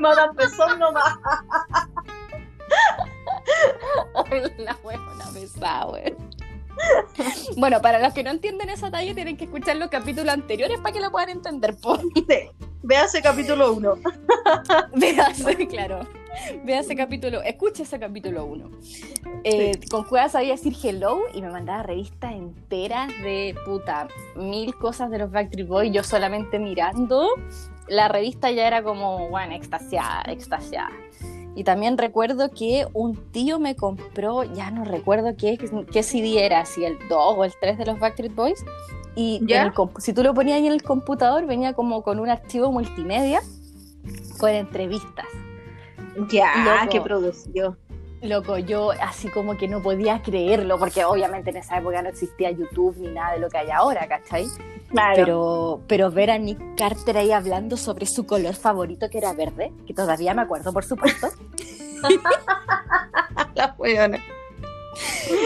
Madame 0.00 0.34
Pezón 0.34 0.78
nomás. 0.78 1.18
la 4.58 4.76
huevona 4.82 5.24
pesada, 5.32 5.86
weón. 5.86 6.31
Bueno, 7.56 7.80
para 7.80 7.98
los 7.98 8.12
que 8.14 8.22
no 8.22 8.30
entienden 8.30 8.68
esa 8.68 8.90
talla, 8.90 9.14
tienen 9.14 9.36
que 9.36 9.44
escuchar 9.44 9.76
los 9.76 9.88
capítulos 9.88 10.32
anteriores 10.32 10.78
para 10.80 10.92
que 10.92 11.00
lo 11.00 11.10
puedan 11.10 11.30
entender. 11.30 11.76
Po. 11.76 11.98
Sí. 11.98 12.50
Véase 12.82 13.22
capítulo 13.22 13.72
1. 13.74 13.94
Véase, 14.96 15.68
claro. 15.68 16.00
Vea 16.64 16.80
ese 16.80 16.96
capítulo, 16.96 17.42
escucha 17.42 17.82
ese 17.82 17.98
capítulo 17.98 18.44
1. 18.46 18.70
Con 19.90 20.04
Cueva 20.04 20.28
sabía 20.28 20.52
decir 20.52 20.74
hello 20.82 21.20
y 21.34 21.42
me 21.42 21.50
mandaba 21.50 21.82
revistas 21.82 22.32
enteras 22.32 23.08
de 23.22 23.54
puta, 23.64 24.08
mil 24.36 24.74
cosas 24.76 25.10
de 25.10 25.18
los 25.18 25.30
Backstreet 25.30 25.68
Boys, 25.68 25.92
yo 25.92 26.02
solamente 26.02 26.58
mirando. 26.58 27.28
La 27.88 28.08
revista 28.08 28.50
ya 28.50 28.66
era 28.66 28.82
como, 28.82 29.28
bueno, 29.28 29.54
extasiada, 29.54 30.22
extasiada. 30.28 30.90
Y 31.54 31.64
también 31.64 31.98
recuerdo 31.98 32.50
que 32.50 32.86
un 32.94 33.16
tío 33.30 33.58
me 33.58 33.76
compró, 33.76 34.42
ya 34.44 34.70
no 34.70 34.84
recuerdo 34.84 35.36
qué, 35.36 35.58
qué 35.90 36.02
CD 36.02 36.44
era, 36.44 36.64
si 36.64 36.84
el 36.84 36.98
2 37.08 37.34
o 37.36 37.44
el 37.44 37.52
3 37.60 37.78
de 37.78 37.86
los 37.86 37.98
Backstreet 37.98 38.34
Boys. 38.34 38.64
Y 39.14 39.40
¿Ya? 39.46 39.64
el 39.64 39.72
si 39.98 40.14
tú 40.14 40.22
lo 40.22 40.32
ponías 40.32 40.56
ahí 40.56 40.66
en 40.66 40.72
el 40.72 40.82
computador, 40.82 41.46
venía 41.46 41.74
como 41.74 42.02
con 42.02 42.18
un 42.18 42.30
archivo 42.30 42.72
multimedia 42.72 43.42
con 44.38 44.50
entrevistas. 44.50 45.26
Ya, 46.30 46.80
Loco. 46.80 46.90
que 46.90 47.00
produció. 47.00 47.76
Loco, 48.22 48.56
yo 48.56 48.92
así 49.00 49.28
como 49.28 49.56
que 49.56 49.66
no 49.66 49.82
podía 49.82 50.22
creerlo, 50.22 50.78
porque 50.78 51.04
obviamente 51.04 51.50
en 51.50 51.56
esa 51.56 51.78
época 51.78 52.00
no 52.02 52.08
existía 52.08 52.52
YouTube 52.52 52.96
ni 52.98 53.08
nada 53.08 53.32
de 53.34 53.40
lo 53.40 53.48
que 53.48 53.58
hay 53.58 53.70
ahora, 53.70 54.06
¿cachai? 54.06 54.46
Claro. 54.88 55.16
Pero, 55.16 55.80
pero 55.88 56.10
ver 56.12 56.30
a 56.30 56.38
Nick 56.38 56.76
Carter 56.76 57.18
ahí 57.18 57.32
hablando 57.32 57.76
sobre 57.76 58.06
su 58.06 58.24
color 58.24 58.54
favorito, 58.54 59.10
que 59.10 59.18
era 59.18 59.32
verde, 59.32 59.72
que 59.86 59.92
todavía 59.92 60.34
me 60.34 60.42
acuerdo, 60.42 60.72
por 60.72 60.84
supuesto. 60.84 61.28
la 63.54 63.74
weona. 63.76 64.22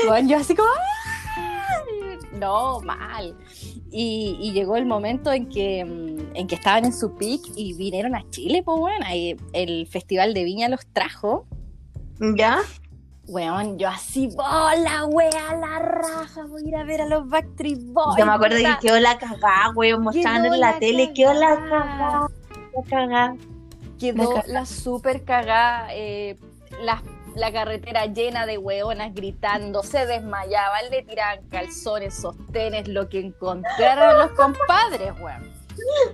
Bueno, 0.06 0.28
yo 0.28 0.37
así 0.37 0.54
como... 0.54 0.68
¡ah! 0.68 1.85
No, 2.33 2.80
mal. 2.80 3.35
Y, 3.90 4.37
y 4.38 4.52
llegó 4.52 4.76
el 4.76 4.85
momento 4.85 5.33
en 5.33 5.49
que, 5.49 5.83
mm, 5.83 6.37
en 6.37 6.47
que 6.47 6.56
estaban 6.56 6.85
en 6.85 6.92
su 6.92 7.14
pick 7.14 7.40
y 7.56 7.73
vinieron 7.73 8.14
a 8.14 8.28
Chile, 8.28 8.62
pues 8.62 8.78
bueno, 8.78 9.06
ahí 9.06 9.35
el 9.54 9.87
Festival 9.87 10.35
de 10.35 10.45
Viña 10.45 10.68
los 10.68 10.87
trajo. 10.92 11.47
¿Ya? 12.20 12.61
Weón, 13.28 13.76
yo 13.76 13.88
así, 13.88 14.28
bola, 14.28 15.04
wea, 15.06 15.56
la 15.56 15.80
raja, 15.80 16.44
voy 16.49 16.64
a 16.64 16.68
ir 16.68 16.76
a 16.76 16.85
ver 16.85 17.00
a 17.00 17.06
los 17.06 17.28
Backstreet 17.28 17.80
Boys. 17.87 18.16
Yo 18.16 18.25
me 18.25 18.32
acuerdo 18.32 18.56
que 18.56 18.76
quedó 18.80 19.00
la 19.00 19.18
cagada, 19.18 19.73
weón, 19.75 20.02
mostrando 20.04 20.54
en 20.54 20.61
la, 20.61 20.73
la 20.73 20.78
tele, 20.78 21.12
quedó 21.12 21.35
la 21.35 21.56
cagada. 21.56 22.28
La 22.76 22.82
cagada. 22.88 23.37
Quedó 23.99 24.35
La 24.37 24.44
la, 24.46 24.66
super 24.66 25.25
cagada, 25.25 25.88
eh, 25.90 26.38
la, 26.82 27.02
la 27.35 27.50
carretera 27.50 28.06
llena 28.06 28.46
de 28.46 28.58
hueonas 28.58 29.12
gritando, 29.12 29.82
se 29.82 30.06
desmayaban, 30.06 30.88
le 30.90 31.02
tiraban 31.02 31.49
calzones, 31.49 32.14
sostenes, 32.14 32.87
lo 32.87 33.08
que 33.08 33.18
encontraron 33.18 34.18
los 34.18 34.30
compadres, 34.32 35.12
weón. 35.20 35.56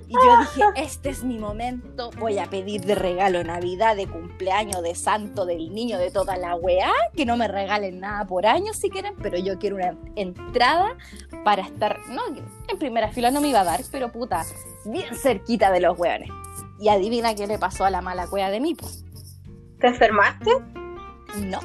Y 0.09 0.13
yo 0.13 0.39
dije, 0.41 0.63
este 0.77 1.11
es 1.11 1.25
mi 1.25 1.39
momento, 1.39 2.11
voy 2.19 2.39
a 2.39 2.47
pedir 2.47 2.83
de 2.83 2.95
regalo 2.95 3.43
Navidad, 3.45 3.97
de 3.97 4.07
cumpleaños, 4.07 4.83
de 4.83 4.95
santo, 4.95 5.47
del 5.47 5.73
niño, 5.73 5.99
de 5.99 6.11
toda 6.11 6.37
la 6.37 6.55
weá, 6.55 6.93
que 7.15 7.25
no 7.25 7.37
me 7.37 7.49
regalen 7.49 8.01
nada 8.01 8.27
por 8.27 8.47
año 8.47 8.73
si 8.75 8.91
quieren, 8.91 9.15
pero 9.23 9.39
yo 9.39 9.59
quiero 9.59 9.77
una 9.77 9.97
entrada 10.17 10.97
para 11.45 11.63
estar, 11.63 11.99
no, 12.09 12.23
en 12.69 12.79
primera 12.79 13.11
fila 13.11 13.31
no 13.31 13.41
me 13.41 13.49
iba 13.49 13.61
a 13.61 13.65
dar, 13.65 13.81
pero 13.91 14.11
puta, 14.11 14.45
bien 14.85 15.15
cerquita 15.15 15.71
de 15.71 15.81
los 15.81 15.99
weones. 15.99 16.29
Y 16.79 16.89
adivina 16.89 17.35
qué 17.35 17.47
le 17.47 17.59
pasó 17.59 17.85
a 17.85 17.91
la 17.91 18.01
mala 18.01 18.27
cueva 18.27 18.51
de 18.51 18.61
mí, 18.61 18.75
pues. 18.75 19.05
¿Te 19.79 19.89
enfermaste? 19.89 20.51
No. 21.39 21.61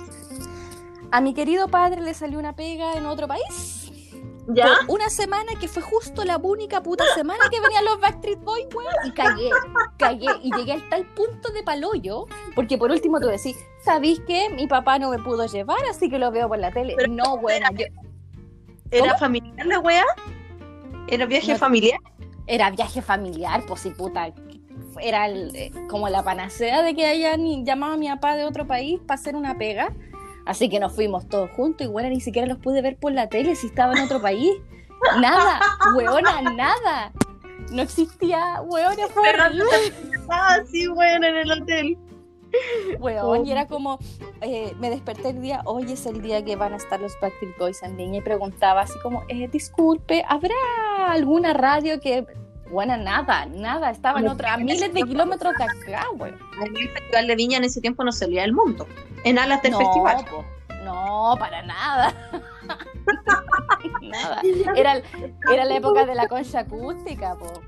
A 1.12 1.22
mi 1.22 1.34
querido 1.34 1.68
padre 1.70 2.02
le 2.02 2.14
salió 2.14 2.38
una 2.38 2.56
pega 2.56 2.98
en 2.98 3.06
otro 3.06 3.28
país. 3.28 3.77
Una 4.88 5.10
semana 5.10 5.52
que 5.60 5.68
fue 5.68 5.82
justo 5.84 6.24
la 6.24 6.38
única 6.38 6.82
puta 6.82 7.04
semana 7.16 7.44
que 7.52 7.60
venían 7.60 7.84
los 7.84 8.00
Backstreet 8.00 8.40
Boys, 8.40 8.68
weón. 8.74 8.94
Y 9.06 9.12
cagué, 9.12 9.50
cagué. 9.98 10.28
Y 10.42 10.56
llegué 10.56 10.72
al 10.74 10.88
tal 10.90 11.06
punto 11.08 11.50
de 11.52 11.64
palollo. 11.64 12.26
Porque 12.56 12.78
por 12.78 12.90
último 12.92 13.20
tú 13.20 13.28
decís, 13.28 13.58
¿sabís 13.84 14.22
qué? 14.26 14.50
Mi 14.50 14.68
papá 14.68 15.00
no 15.00 15.10
me 15.10 15.20
pudo 15.20 15.46
llevar, 15.48 15.80
así 15.90 16.10
que 16.10 16.18
lo 16.18 16.32
veo 16.32 16.48
por 16.48 16.60
la 16.60 16.72
tele. 16.72 16.94
Pero, 16.98 17.12
no, 17.12 17.42
yo, 17.42 17.86
¿Era 18.92 19.18
familiar 19.18 19.66
la 19.68 19.80
wea? 19.80 20.06
¿Era 21.08 21.26
viaje 21.26 21.54
No. 21.54 21.58
familiar? 21.60 22.00
era 22.50 22.70
viaje 22.72 23.02
familiar, 23.02 23.62
pues 23.68 23.82
sí, 23.82 23.90
puta. 23.90 24.34
Era 25.02 25.26
el- 25.28 25.54
eh, 25.54 25.72
como 25.90 26.08
la 26.08 26.24
panacea 26.24 26.82
de 26.82 26.96
que 26.96 27.06
hayan 27.06 27.66
llamado 27.66 27.94
a 27.94 27.98
mi 27.98 28.08
papá 28.08 28.38
de 28.38 28.46
otro 28.46 28.66
país 28.66 29.02
para 29.06 29.20
hacer 29.20 29.36
una 29.36 29.58
pega. 29.58 29.92
Así 30.48 30.70
que 30.70 30.80
nos 30.80 30.94
fuimos 30.96 31.28
todos 31.28 31.52
juntos 31.52 31.86
y 31.86 31.90
bueno, 31.90 32.08
ni 32.10 32.22
siquiera 32.22 32.48
los 32.48 32.58
pude 32.58 32.82
ver 32.82 32.96
por 32.98 33.12
la 33.12 33.28
tele 33.28 33.56
si 33.56 33.68
estaba 33.68 33.94
en 33.94 34.04
otro 34.06 34.22
país. 34.22 34.52
Nada, 35.22 35.60
weona, 35.96 36.42
nada. 36.42 37.12
No 37.72 37.82
existía, 37.84 38.62
weona, 38.66 39.08
fue 39.10 39.24
Pero- 39.32 39.44
horrible, 39.46 39.94
Ah, 40.30 40.58
sí, 40.72 40.88
weón, 40.88 41.24
en 41.24 41.36
el 41.38 41.52
hotel. 41.52 41.98
weón. 43.00 43.46
Y 43.46 43.52
era 43.52 43.68
como, 43.68 44.00
eh, 44.42 44.74
me 44.80 44.90
desperté 44.90 45.30
el 45.30 45.42
día, 45.42 45.62
hoy 45.66 45.92
es 45.92 46.06
el 46.06 46.22
día 46.22 46.44
que 46.44 46.56
van 46.56 46.74
a 46.74 46.78
estar 46.78 47.00
los 47.00 47.14
Backstreet 47.22 47.58
Boys 47.58 47.84
en 47.84 47.98
línea 47.98 48.20
y 48.22 48.24
preguntaba 48.24 48.82
así 48.82 48.98
como, 49.04 49.24
eh, 49.28 49.48
disculpe, 49.50 50.24
¿habrá 50.28 50.56
alguna 51.10 51.54
radio 51.54 52.00
que... 52.00 52.26
Bueno, 52.72 52.98
nada, 52.98 53.46
nada, 53.46 53.92
estaban 53.92 54.24
Como 54.24 54.34
otra, 54.34 54.54
a 54.54 54.58
miles 54.58 54.94
de 54.94 55.04
kilómetros 55.04 55.54
de 55.58 55.64
acá, 55.64 56.06
weón. 56.16 56.38
El 56.62 56.90
Festival 56.90 57.28
de 57.28 57.36
Viña 57.36 57.58
en 57.58 57.64
ese 57.64 57.82
tiempo 57.82 58.04
no 58.04 58.12
salía 58.12 58.42
del 58.42 58.54
mundo. 58.54 58.88
En 59.24 59.40
alas 59.40 59.62
del 59.62 59.72
no, 59.72 59.80
festival. 59.80 60.26
po, 60.30 60.46
no, 60.88 61.36
para 61.40 61.62
nada. 61.64 62.14
nada. 64.02 64.42
Era, 64.76 65.02
era 65.52 65.66
la 65.66 65.76
época 65.76 66.06
de 66.06 66.16
la 66.16 66.28
concha 66.28 66.60
acústica, 66.60 67.36
po. 67.36 67.62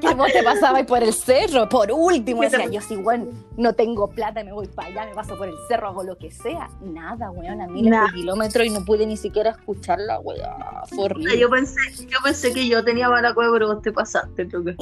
Que 0.00 0.14
vos 0.14 0.32
te 0.32 0.42
pasabas 0.42 0.84
por 0.84 1.02
el 1.02 1.12
cerro, 1.12 1.68
por 1.68 1.90
último. 1.92 2.40
¿Qué 2.42 2.50
te- 2.50 2.56
Decía, 2.58 2.72
yo 2.72 2.80
sí, 2.80 2.96
bueno, 2.96 3.26
no 3.56 3.72
tengo 3.74 4.08
plata, 4.08 4.42
me 4.44 4.52
voy 4.52 4.66
para 4.68 4.88
allá, 4.88 5.06
me 5.06 5.14
paso 5.14 5.36
por 5.36 5.48
el 5.48 5.54
cerro, 5.68 5.88
hago 5.88 6.02
lo 6.02 6.16
que 6.18 6.30
sea. 6.30 6.68
Nada, 6.80 7.30
weón, 7.30 7.60
a 7.60 7.66
miles 7.66 7.90
Nada. 7.90 8.06
de 8.06 8.12
kilómetros 8.14 8.66
y 8.66 8.70
no 8.70 8.84
pude 8.84 9.06
ni 9.06 9.16
siquiera 9.16 9.50
escucharla, 9.50 10.18
weón. 10.20 10.50
Fue 10.88 11.04
horrible. 11.04 11.38
Yo 11.38 11.50
pensé, 11.50 11.76
yo 12.06 12.18
pensé 12.22 12.52
que 12.52 12.66
yo 12.68 12.84
tenía 12.84 13.08
mala 13.08 13.34
cueva, 13.34 13.52
pero 13.52 13.74
vos 13.74 13.82
te 13.82 13.92
pasaste, 13.92 14.48
creo 14.48 14.64
que. 14.64 14.76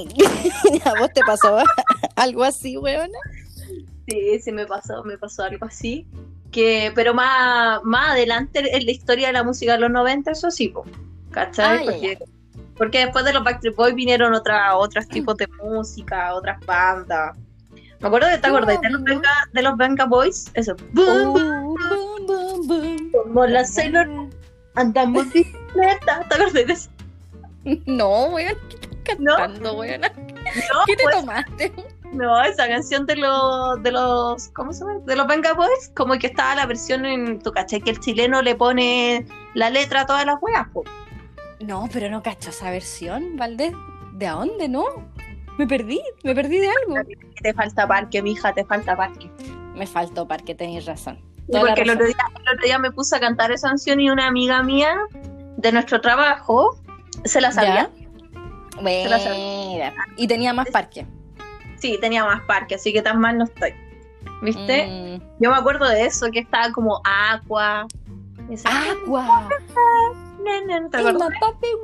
¿A 0.85 0.99
vos 1.01 1.13
te 1.13 1.21
pasó 1.23 1.59
algo 2.17 2.45
así, 2.45 2.77
weón? 2.77 3.11
Sí, 4.09 4.39
sí 4.41 4.53
me 4.53 4.67
pasó, 4.67 5.05
me 5.05 5.19
pasó 5.19 5.43
algo 5.45 5.67
así. 5.67 6.07
Que, 6.51 6.93
pero 6.95 7.13
más, 7.13 7.83
más 7.85 8.13
adelante 8.13 8.75
en 8.75 8.87
la 8.87 8.91
historia 8.91 9.27
de 9.29 9.35
la 9.35 9.45
música 9.45 9.73
de 9.73 9.81
los 9.81 9.91
90, 9.91 10.31
eso 10.31 10.51
sí, 10.51 10.69
po, 10.69 10.85
¿cachai? 11.31 11.79
Ah, 11.79 11.85
ya, 11.85 11.93
porque, 11.93 12.19
porque 12.77 12.99
después 13.01 13.25
de 13.25 13.35
los 13.35 13.45
Backstreet 13.45 13.77
Boys 13.77 13.95
vinieron 13.95 14.33
otra, 14.35 14.77
otros 14.77 15.07
tipos 15.09 15.37
de 15.37 15.47
música, 15.63 16.35
otras 16.35 16.59
bandas. 16.65 17.37
Me 18.01 18.07
acuerdo 18.07 18.29
de, 18.29 18.39
¿te 18.39 18.47
acordás 18.47 18.81
de 18.81 18.91
los, 18.91 19.01
no. 19.01 19.07
Venga, 19.07 19.31
de 19.53 19.63
los 19.63 19.77
Venga 19.77 20.05
Boys? 20.07 20.51
Eso. 20.55 20.77
Boom, 20.93 21.33
boom, 21.33 22.27
boom, 22.27 22.67
boom. 22.67 23.13
Como 23.13 23.47
la 23.47 23.65
Sailor 23.65 24.09
andamos 24.75 25.25
en 25.27 25.33
bicicleta. 25.33 26.25
¿Te 26.29 26.35
acordás 26.35 26.53
de 26.53 26.73
eso? 26.73 26.91
No, 27.87 28.27
weón, 28.27 28.57
¿qué 29.05 29.13
estás 29.13 29.21
¿No? 29.21 29.37
cantando, 29.37 29.79
weón? 29.79 30.03
¿Qué 30.87 30.97
te 30.97 31.03
pues, 31.03 31.17
tomaste? 31.17 31.73
No, 32.13 32.43
esa 32.43 32.67
canción 32.69 33.07
de 33.07 33.17
los, 33.17 33.83
de 33.83 33.93
los, 33.93 34.49
¿cómo 34.49 34.73
se 34.73 34.81
llama? 34.81 35.01
De 35.05 35.17
los 35.17 35.27
Venga 35.27 35.53
Boys, 35.53 35.93
como 35.95 36.15
que 36.19 36.29
estaba 36.29 36.55
la 36.55 36.67
versión 36.67 37.05
en, 37.05 37.39
tu 37.41 37.53
caché 37.53 37.81
que 37.81 37.91
el 37.91 38.01
chileno 38.01 38.41
le 38.43 38.55
pone 38.55 39.27
la 39.55 39.71
letra 39.71 40.03
a 40.03 40.07
todas 40.07 40.25
las 40.25 40.37
weas, 40.41 40.69
po. 40.73 40.85
No, 41.61 41.89
pero 41.93 42.09
no 42.09 42.23
cacho 42.23 42.51
esa 42.51 42.71
versión, 42.71 43.37
Valdés. 43.37 43.73
¿De 44.15 44.27
a 44.27 44.33
dónde, 44.33 44.69
no? 44.69 44.85
Me 45.59 45.67
perdí, 45.67 46.01
me 46.25 46.35
perdí 46.35 46.59
de 46.59 46.69
algo. 46.69 46.95
Te 47.43 47.53
falta 47.53 47.87
parque, 47.87 48.23
mija, 48.23 48.53
te 48.55 48.65
falta 48.65 48.97
parque. 48.97 49.31
Me 49.75 49.87
faltó 49.87 50.27
parque, 50.27 50.55
tenéis 50.55 50.87
razón. 50.87 51.21
Porque 51.51 51.83
el 51.83 51.91
otro, 51.91 52.07
razón. 52.07 52.17
día, 52.17 52.41
el 52.45 52.55
otro 52.55 52.65
día 52.65 52.79
me 52.79 52.91
puse 52.93 53.17
a 53.17 53.21
cantar 53.21 53.53
esa 53.53 53.69
canción 53.69 54.01
y 54.01 54.11
una 54.11 54.27
amiga 54.27 54.63
mía 54.63 54.97
de 55.57 55.73
nuestro 55.73 56.01
trabajo 56.01 56.81
se 57.25 57.41
la 57.41 57.53
sabía. 57.53 57.91
¿Ya? 58.81 59.09
la 59.09 59.19
sabía. 59.19 59.95
Y 60.17 60.29
tenía 60.29 60.53
más 60.53 60.69
parque. 60.71 61.07
Sí, 61.79 61.99
tenía 62.01 62.25
más 62.25 62.43
parque, 62.43 62.75
así 62.75 62.93
que 62.93 63.03
tan 63.03 63.21
mal 63.21 63.39
no 63.39 63.45
estoy. 63.45 63.73
¿Viste? 64.43 64.87
Mm. 64.87 65.43
Yo 65.43 65.51
me 65.51 65.57
acuerdo 65.57 65.89
de 65.89 66.07
eso, 66.07 66.31
que 66.31 66.41
estaba 66.41 66.73
como 66.73 67.01
¡Agua! 67.05 67.87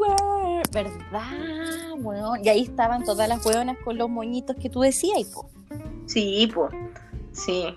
World. 0.01 0.71
¿Verdad? 0.73 1.97
Bueno, 1.99 2.33
y 2.43 2.49
ahí 2.49 2.63
estaban 2.63 3.05
todas 3.05 3.29
las 3.29 3.45
hueonas 3.45 3.77
con 3.85 3.99
los 3.99 4.09
moñitos 4.09 4.57
que 4.57 4.71
tú 4.71 4.81
decías, 4.81 5.19
y, 5.19 5.25
po. 5.25 5.51
Sí, 6.07 6.51
pues. 6.55 6.73
Sí. 7.33 7.77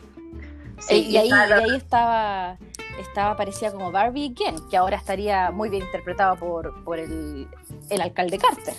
Sí, 0.80 0.94
Eh, 0.94 0.98
y, 1.00 1.18
ahí, 1.18 1.28
estaba 1.28 1.50
y 1.50 1.64
ahí 1.64 1.76
estaba, 1.76 2.58
estaba 3.00 3.36
parecía 3.36 3.72
como 3.72 3.92
Barbie 3.92 4.32
Again, 4.32 4.70
que 4.70 4.78
ahora 4.78 4.98
estaría 4.98 5.52
muy 5.52 5.70
bien 5.70 5.84
interpretado 5.84 6.36
por, 6.36 6.84
por 6.84 7.00
el, 7.00 7.48
el 7.90 8.02
alcalde 8.02 8.38
Carter. 8.38 8.76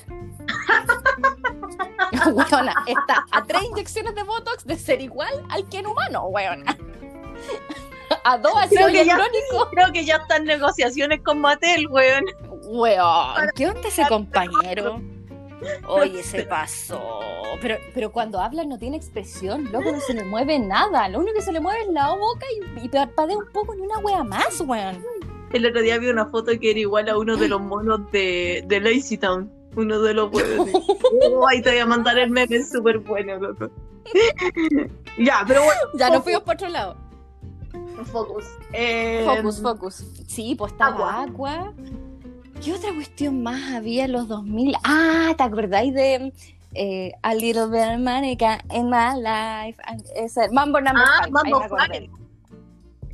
weona, 2.32 2.74
está 2.86 3.24
a 3.30 3.44
tres 3.44 3.62
inyecciones 3.64 4.14
de 4.14 4.22
Botox 4.22 4.64
de 4.64 4.76
ser 4.78 5.00
igual 5.00 5.44
al 5.50 5.68
que 5.68 5.78
en 5.78 5.86
humano, 5.86 6.26
weona. 6.26 6.76
A 8.24 8.38
dos 8.38 8.52
Creo 8.52 8.64
ácidos 8.64 8.92
que 8.92 9.04
ya-. 9.04 9.18
Creo 9.70 9.92
que 9.92 10.04
ya 10.04 10.16
están 10.16 10.44
negociaciones 10.44 11.20
con 11.22 11.40
Mattel, 11.40 11.86
weón. 11.88 12.24
Weón, 12.64 13.50
¿qué 13.54 13.68
onda 13.68 13.88
ese 13.88 14.06
compañero? 14.08 15.00
Oye, 15.88 16.22
se 16.22 16.44
pasó. 16.44 17.20
Pero, 17.60 17.76
pero 17.94 18.12
cuando 18.12 18.40
habla 18.40 18.64
no 18.64 18.78
tiene 18.78 18.96
expresión, 18.96 19.70
loco, 19.72 19.90
no 19.90 20.00
se 20.00 20.14
le 20.14 20.24
mueve 20.24 20.58
nada. 20.58 21.08
Lo 21.08 21.18
único 21.18 21.34
que 21.36 21.42
se 21.42 21.52
le 21.52 21.60
mueve 21.60 21.82
es 21.82 21.88
la 21.88 22.14
boca 22.14 22.46
y, 22.76 22.84
y 22.84 22.88
parpadea 22.88 23.36
un 23.36 23.50
poco 23.52 23.74
ni 23.74 23.82
una 23.82 23.98
wea 23.98 24.22
más, 24.22 24.60
weón. 24.60 25.02
El 25.52 25.66
otro 25.66 25.80
día 25.80 25.98
vi 25.98 26.08
una 26.08 26.26
foto 26.26 26.52
que 26.60 26.70
era 26.70 26.80
igual 26.80 27.08
a 27.08 27.16
uno 27.16 27.36
de 27.36 27.48
los 27.48 27.60
monos 27.60 28.10
de, 28.12 28.62
de 28.66 28.80
Lazy 28.80 29.16
Town. 29.16 29.50
Uno 29.76 30.00
de 30.00 30.14
los 30.14 30.30
buenos. 30.30 30.68
Oh, 31.30 31.46
ahí 31.48 31.62
te 31.62 31.70
voy 31.70 31.78
a 31.78 31.86
mandar 31.86 32.18
el 32.18 32.30
meme, 32.30 32.56
es 32.56 32.70
súper 32.70 32.98
bueno, 32.98 33.36
loco. 33.38 33.70
ya, 35.18 35.44
pero 35.46 35.62
bueno, 35.64 35.80
Ya 35.94 36.10
nos 36.10 36.22
fuimos 36.24 36.42
por 36.42 36.54
otro 36.54 36.68
lado. 36.68 36.96
focus. 38.12 38.44
Eh, 38.72 39.24
Focus, 39.26 39.60
focus. 39.60 39.94
Sí, 40.26 40.54
pues 40.56 40.72
estaba 40.72 41.22
Agua. 41.22 41.22
agua. 41.22 41.74
¿Qué 42.64 42.72
otra 42.74 42.92
cuestión 42.94 43.42
más 43.42 43.72
había 43.72 44.06
en 44.06 44.12
los 44.12 44.26
2000? 44.28 44.74
Ah, 44.82 45.32
¿te 45.36 45.42
acordáis 45.44 45.94
de 45.94 46.32
eh, 46.74 47.12
A 47.22 47.34
Little 47.34 47.66
Bit 47.66 47.94
of 47.94 48.00
Monica 48.00 48.58
in 48.72 48.90
My 48.90 49.14
Life? 49.20 49.80
And- 49.84 50.04
Ese, 50.16 50.48
Mambo 50.50 50.80
Number 50.80 51.04
Ah, 51.06 51.22
5. 51.26 51.30
Mambo 51.30 51.60
Five. 51.68 52.10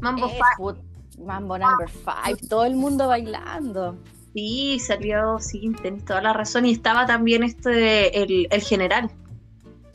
Mambo 0.00 0.26
Eh, 0.26 0.30
Five. 0.30 0.56
put- 0.58 0.78
Mambo 1.18 1.58
Number 1.58 1.88
5. 1.90 2.46
Todo 2.48 2.64
el 2.64 2.74
mundo 2.74 3.06
bailando. 3.08 3.96
Sí, 4.34 4.78
salió, 4.80 5.38
sí, 5.38 5.70
tenés 5.80 6.04
toda 6.04 6.20
la 6.20 6.32
razón. 6.32 6.66
Y 6.66 6.72
estaba 6.72 7.06
también 7.06 7.42
este, 7.44 8.20
el, 8.22 8.48
el 8.50 8.62
general. 8.62 9.10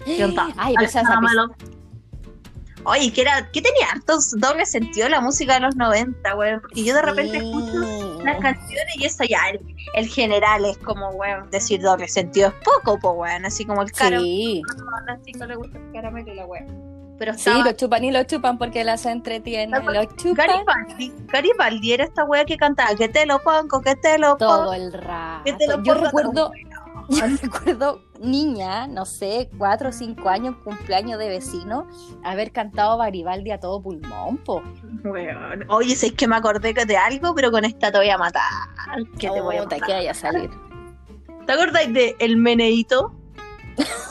¿Qué 0.06 0.24
onda? 0.26 0.48
Ay, 0.58 0.74
pero 0.78 0.88
esa- 0.88 1.20
malo. 1.20 1.54
Oye, 2.86 3.12
que 3.12 3.22
era, 3.22 3.52
que 3.52 3.62
tenía 3.62 3.88
hartos 3.94 4.32
doble 4.40 4.66
sentido 4.66 5.10
la 5.10 5.20
música 5.20 5.56
de 5.56 5.60
los 5.60 5.76
90, 5.76 6.34
güey. 6.34 6.60
Porque 6.62 6.84
yo 6.86 6.96
de 6.96 7.02
repente 7.02 7.40
Sí. 7.42 7.46
escucho 7.46 8.24
las 8.24 8.38
canciones 8.40 8.96
y 8.96 9.06
eso 9.06 9.24
ya, 9.26 9.40
el, 9.52 9.60
el 9.96 10.08
general 10.08 10.64
es 10.64 10.78
como, 10.78 11.10
weón, 11.10 11.50
decir 11.52 11.82
doble 11.82 12.08
sentido 12.08 12.48
es 12.48 12.54
poco, 12.64 12.98
pues, 12.98 13.14
weón, 13.18 13.46
así 13.46 13.66
como 13.66 13.82
el 13.82 13.92
caro. 13.92 14.22
Sí, 14.22 14.62
chicas 15.26 15.48
les 15.50 15.58
gusta 15.58 15.78
el 15.78 15.92
caramelo 15.92 16.32
y 16.32 16.36
la 16.38 16.46
weón. 16.46 16.89
Pero 17.20 17.34
sí, 17.34 17.40
estaba 17.40 17.66
lo 17.66 17.72
chupan 17.74 18.04
y 18.06 18.12
lo 18.12 18.24
chupan 18.24 18.58
porque 18.58 18.84
las 18.86 19.06
entretiene. 19.06 19.78
Estaba 19.78 19.92
Lo 19.92 20.06
chupan 20.06 20.48
Garibaldi, 20.48 21.14
Garibaldi 21.28 21.94
era 21.94 22.06
esta 22.06 22.24
wea 22.24 22.46
que 22.46 22.56
cantaba, 22.58 22.96
que 22.96 23.10
te 23.10 23.26
lo 23.26 23.40
pongo, 23.40 23.82
que 23.82 23.96
te 23.96 24.18
lo 24.18 24.38
todo 24.38 24.60
pongo. 24.62 24.74
el 24.74 24.94
rato. 24.94 25.44
que 25.44 25.54
te 25.54 25.68
lo 25.68 25.84
Yo 25.84 25.94
pongo, 25.96 26.06
recuerdo, 26.06 26.52
yo 27.10 27.26
recuerdo 27.42 28.02
niña, 28.22 28.88
no 28.88 29.06
sé, 29.06 29.50
cuatro 29.58 29.90
o 29.90 29.92
cinco 29.92 30.30
años, 30.30 30.56
cumpleaños 30.64 31.20
de 31.20 31.28
vecino, 31.28 31.88
haber 32.24 32.52
cantado 32.54 32.98
Garibaldi 32.98 33.52
a 33.52 33.60
todo 33.60 33.82
pulmón, 33.82 34.38
po. 34.38 34.64
Weón. 35.04 35.66
Oye, 35.68 35.96
sé 35.96 36.14
que 36.14 36.28
me 36.28 36.38
acordé 36.38 36.74
de 36.74 36.98
algo, 36.98 37.36
pero 37.36 37.52
con 37.52 37.66
esta 37.66 37.92
te 37.92 37.98
voy 37.98 38.10
a 38.10 38.18
matar. 38.18 38.42
Que 39.20 39.30
te 39.30 39.42
voy 39.42 39.58
a 39.58 39.64
matar. 39.64 39.82
que 39.82 39.92
vaya 39.94 40.12
a 40.12 40.14
salir. 40.14 40.50
¿Te 41.46 41.52
acordáis 41.52 41.94
de 41.94 42.16
El 42.20 42.38
Meneíto? 42.38 43.14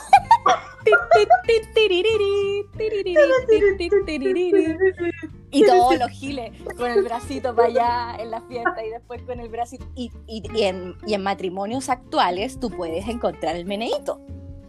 Y 5.51 5.65
todos 5.65 5.99
los 5.99 6.11
giles 6.11 6.53
con 6.77 6.91
el 6.91 7.03
bracito 7.03 7.55
para 7.55 7.69
allá 7.69 8.17
en 8.23 8.31
la 8.31 8.41
fiesta 8.43 8.85
y 8.85 8.91
después 8.91 9.23
con 9.23 9.41
el 9.41 9.49
bracito. 9.49 9.87
Y, 9.95 10.11
y- 10.27 10.43
y 10.55 10.63
en, 10.65 10.95
y 11.07 11.15
en 11.15 11.23
matrimonios 11.23 11.89
actuales 11.89 12.61
tú 12.61 12.71
puedes 12.71 13.09
encontrar 13.09 13.57
el 13.57 13.65
meneíto. 13.65 14.21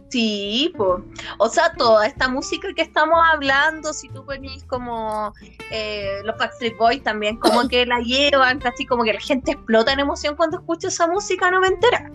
Sí, 0.08 0.72
po. 0.76 1.04
O 1.38 1.48
sea, 1.48 1.72
toda 1.74 2.04
esta 2.06 2.28
música 2.28 2.68
que 2.74 2.82
estamos 2.82 3.20
hablando, 3.32 3.92
si 3.92 4.08
tú 4.08 4.24
ponís 4.24 4.64
como 4.64 5.32
eh, 5.70 6.20
los 6.24 6.36
Backstreet 6.36 6.76
Boys 6.78 7.02
también, 7.04 7.36
como 7.36 7.68
que 7.68 7.86
la 7.86 8.00
llevan, 8.00 8.58
casi 8.58 8.86
como 8.86 9.04
que 9.04 9.12
la 9.12 9.20
gente 9.20 9.52
explota 9.52 9.92
en 9.92 10.00
emoción 10.00 10.34
cuando 10.34 10.58
escucha 10.58 10.88
esa 10.88 11.06
música 11.06 11.48
noventera. 11.52 12.10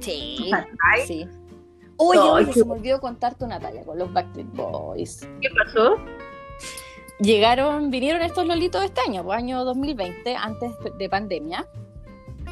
Sí, 0.00 0.50
¿Cachai? 0.50 1.06
sí. 1.06 1.28
Oye, 2.04 2.20
Ay, 2.20 2.28
oye, 2.28 2.46
qué 2.46 2.52
se 2.54 2.64
me 2.64 2.72
olvidó 2.72 3.00
contarte 3.00 3.44
una 3.44 3.60
talla 3.60 3.84
con 3.84 3.96
los 3.96 4.12
Backstreet 4.12 4.52
Boys. 4.52 5.20
¿Qué 5.40 5.48
pasó? 5.50 5.96
Llegaron, 7.20 7.90
vinieron 7.90 8.22
estos 8.22 8.44
lolitos 8.44 8.82
este 8.82 9.00
año, 9.06 9.22
pues, 9.22 9.38
año 9.38 9.64
2020, 9.64 10.34
antes 10.34 10.72
de 10.98 11.08
pandemia. 11.08 11.66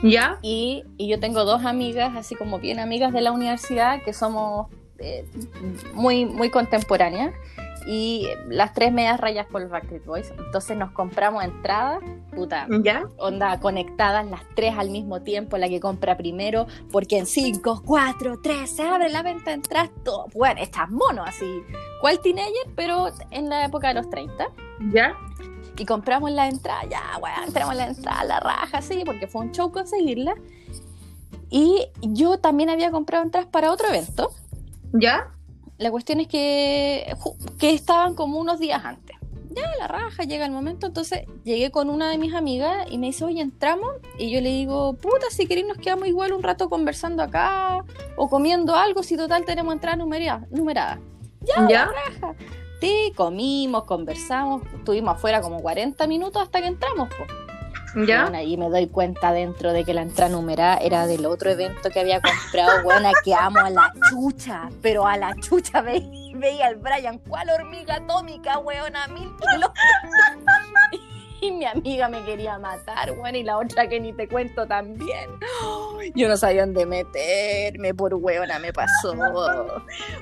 ¿Ya? 0.04 0.38
Y, 0.40 0.84
y 0.96 1.08
yo 1.08 1.18
tengo 1.18 1.44
dos 1.44 1.64
amigas, 1.64 2.12
así 2.16 2.36
como 2.36 2.60
bien 2.60 2.78
amigas 2.78 3.12
de 3.12 3.20
la 3.22 3.32
universidad, 3.32 4.02
que 4.04 4.12
somos 4.12 4.68
eh, 4.98 5.24
muy, 5.94 6.26
muy 6.26 6.50
contemporáneas. 6.50 7.34
Y 7.86 8.28
las 8.48 8.74
tres 8.74 8.92
medias 8.92 9.18
rayas 9.20 9.46
por 9.46 9.62
los 9.62 9.70
Backstreet 9.70 10.04
Boys. 10.04 10.32
Entonces 10.38 10.76
nos 10.76 10.92
compramos 10.92 11.44
entradas, 11.44 12.00
puta, 12.34 12.66
¿Ya? 12.82 13.04
onda 13.18 13.58
conectadas 13.60 14.26
las 14.26 14.42
tres 14.54 14.74
al 14.76 14.90
mismo 14.90 15.22
tiempo, 15.22 15.56
la 15.56 15.68
que 15.68 15.80
compra 15.80 16.16
primero, 16.16 16.66
porque 16.90 17.18
en 17.18 17.26
5, 17.26 17.82
4, 17.84 18.40
3 18.42 18.70
se 18.70 18.82
abre 18.82 19.08
la 19.08 19.22
venta 19.22 19.50
de 19.50 19.56
entradas, 19.56 19.90
todo. 20.04 20.26
Bueno, 20.34 20.60
estás 20.60 20.90
mono, 20.90 21.22
así, 21.24 21.62
cual 22.00 22.20
teenager, 22.20 22.66
pero 22.76 23.08
en 23.30 23.48
la 23.48 23.64
época 23.64 23.88
de 23.88 23.94
los 23.94 24.10
30. 24.10 24.48
¿Ya? 24.92 25.14
Y 25.76 25.86
compramos 25.86 26.30
la 26.30 26.48
entrada, 26.48 26.82
ya, 26.90 27.18
weón, 27.22 27.44
entramos 27.46 27.74
la 27.74 27.86
entrada, 27.86 28.24
la 28.24 28.40
raja, 28.40 28.82
sí, 28.82 29.02
porque 29.06 29.26
fue 29.26 29.42
un 29.42 29.52
show 29.52 29.72
conseguirla. 29.72 30.34
Y 31.48 31.88
yo 32.02 32.38
también 32.38 32.70
había 32.70 32.90
comprado 32.90 33.24
entradas 33.24 33.48
para 33.48 33.72
otro 33.72 33.88
evento. 33.88 34.30
¿Ya? 34.92 35.30
La 35.80 35.90
cuestión 35.90 36.20
es 36.20 36.28
que, 36.28 37.16
que 37.58 37.70
estaban 37.70 38.14
como 38.14 38.38
unos 38.38 38.60
días 38.60 38.84
antes. 38.84 39.16
Ya, 39.48 39.62
la 39.78 39.88
raja, 39.88 40.24
llega 40.24 40.44
el 40.44 40.52
momento. 40.52 40.86
Entonces 40.86 41.24
llegué 41.42 41.70
con 41.70 41.88
una 41.88 42.10
de 42.10 42.18
mis 42.18 42.34
amigas 42.34 42.86
y 42.90 42.98
me 42.98 43.06
dice, 43.06 43.24
oye, 43.24 43.40
entramos. 43.40 43.90
Y 44.18 44.30
yo 44.30 44.42
le 44.42 44.50
digo, 44.50 44.92
puta, 44.92 45.30
si 45.30 45.46
queréis 45.46 45.66
nos 45.66 45.78
quedamos 45.78 46.06
igual 46.06 46.34
un 46.34 46.42
rato 46.42 46.68
conversando 46.68 47.22
acá 47.22 47.82
o 48.16 48.28
comiendo 48.28 48.76
algo, 48.76 49.02
si 49.02 49.16
total 49.16 49.46
tenemos 49.46 49.72
entrada 49.72 49.96
numerada. 49.96 50.46
numerada. 50.50 51.00
¿Ya? 51.66 51.86
Raja. 51.86 52.34
Sí, 52.82 53.14
comimos, 53.16 53.84
conversamos, 53.84 54.62
estuvimos 54.74 55.14
afuera 55.14 55.40
como 55.40 55.60
40 55.62 56.06
minutos 56.06 56.42
hasta 56.42 56.60
que 56.60 56.66
entramos. 56.66 57.08
¿Ya? 58.06 58.22
Bueno, 58.22 58.38
ahí 58.38 58.56
me 58.56 58.68
doy 58.68 58.86
cuenta 58.88 59.32
dentro 59.32 59.72
de 59.72 59.84
que 59.84 59.94
la 59.94 60.02
entrada 60.02 60.30
numerada 60.30 60.76
era 60.78 61.06
del 61.06 61.26
otro 61.26 61.50
evento 61.50 61.90
que 61.90 62.00
había 62.00 62.20
comprado, 62.20 62.82
buena, 62.82 63.10
que 63.24 63.34
amo 63.34 63.58
a 63.60 63.70
la 63.70 63.92
chucha, 64.10 64.68
pero 64.82 65.06
a 65.06 65.16
la 65.16 65.34
chucha 65.36 65.80
ve- 65.80 66.08
veía 66.34 66.66
al 66.66 66.76
Brian, 66.76 67.18
¿cuál 67.18 67.50
hormiga 67.50 67.96
atómica, 67.96 68.58
weón, 68.58 68.94
a 68.96 69.06
mil 69.08 69.28
kilómetros? 69.36 69.72
Y 71.42 71.52
mi 71.52 71.64
amiga 71.64 72.08
me 72.08 72.22
quería 72.24 72.58
matar, 72.58 73.12
weón, 73.12 73.34
y 73.34 73.42
la 73.42 73.58
otra 73.58 73.88
que 73.88 73.98
ni 73.98 74.12
te 74.12 74.28
cuento 74.28 74.66
también. 74.66 75.30
Yo 76.14 76.28
no 76.28 76.36
sabía 76.36 76.66
dónde 76.66 76.86
meterme, 76.86 77.94
por 77.94 78.14
weona 78.14 78.58
me 78.58 78.72
pasó. 78.72 79.14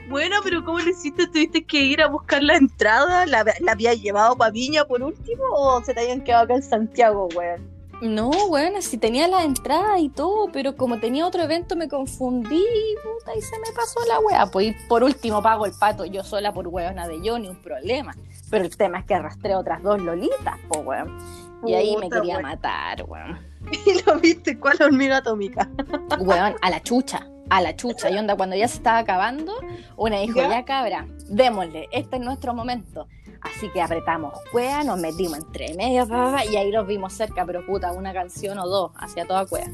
Bueno, 0.08 0.36
pero 0.42 0.64
¿cómo 0.64 0.78
le 0.78 0.90
hiciste? 0.90 1.26
¿Tuviste 1.26 1.64
que 1.64 1.80
ir 1.80 2.00
a 2.00 2.08
buscar 2.08 2.42
la 2.42 2.56
entrada? 2.56 3.26
¿La, 3.26 3.44
la 3.60 3.72
había 3.72 3.94
llevado 3.94 4.36
para 4.36 4.52
por 4.88 5.02
último 5.02 5.44
o 5.52 5.82
se 5.84 5.94
te 5.94 6.00
habían 6.00 6.22
quedado 6.22 6.44
acá 6.44 6.54
en 6.54 6.62
Santiago, 6.62 7.28
weón? 7.34 7.77
No, 8.00 8.30
bueno, 8.48 8.80
si 8.80 8.96
tenía 8.96 9.26
la 9.26 9.42
entrada 9.42 9.98
y 9.98 10.08
todo, 10.08 10.50
pero 10.52 10.76
como 10.76 11.00
tenía 11.00 11.26
otro 11.26 11.42
evento 11.42 11.74
me 11.74 11.88
confundí, 11.88 12.64
puta, 13.02 13.36
y 13.36 13.42
se 13.42 13.58
me 13.58 13.72
pasó 13.74 13.98
la 14.06 14.20
wea. 14.20 14.46
Pues 14.46 14.68
y 14.68 14.88
por 14.88 15.02
último 15.02 15.42
pago 15.42 15.66
el 15.66 15.72
pato 15.72 16.04
yo 16.04 16.22
sola 16.22 16.52
por 16.52 16.68
weona 16.68 17.08
de 17.08 17.20
yo, 17.20 17.38
ni 17.38 17.48
un 17.48 17.60
problema. 17.60 18.14
Pero 18.50 18.64
el 18.64 18.76
tema 18.76 19.00
es 19.00 19.04
que 19.04 19.14
arrastré 19.14 19.56
otras 19.56 19.82
dos 19.82 20.00
lolitas, 20.00 20.58
pues 20.68 20.86
weón. 20.86 21.18
Y 21.66 21.74
ahí 21.74 21.96
me 21.96 22.08
quería 22.08 22.34
weón. 22.34 22.42
matar, 22.42 23.04
weón. 23.08 23.38
¿Y 23.86 24.02
lo 24.04 24.18
viste? 24.20 24.58
¿Cuál 24.58 24.80
hormiga 24.80 25.18
atómica? 25.18 25.68
Weón, 26.20 26.54
a 26.62 26.70
la 26.70 26.80
chucha, 26.82 27.26
a 27.50 27.60
la 27.60 27.74
chucha. 27.74 28.10
Y 28.10 28.16
onda, 28.16 28.36
cuando 28.36 28.56
ya 28.56 28.68
se 28.68 28.76
estaba 28.76 28.98
acabando, 28.98 29.52
una 29.96 30.20
dijo, 30.20 30.36
¿Ya? 30.36 30.48
ya, 30.48 30.64
cabra, 30.64 31.06
démosle, 31.28 31.88
este 31.92 32.16
es 32.16 32.22
nuestro 32.22 32.54
momento. 32.54 33.08
Así 33.40 33.68
que 33.70 33.80
apretamos 33.80 34.34
cuea, 34.50 34.82
nos 34.84 34.98
metimos 34.98 35.38
entre 35.38 35.74
medio, 35.74 36.06
y 36.50 36.56
ahí 36.56 36.72
los 36.72 36.86
vimos 36.86 37.12
cerca, 37.12 37.44
pero 37.46 37.64
puta, 37.64 37.92
una 37.92 38.12
canción 38.12 38.58
o 38.58 38.66
dos, 38.68 38.92
hacia 38.96 39.26
toda 39.26 39.46
cuea. 39.46 39.68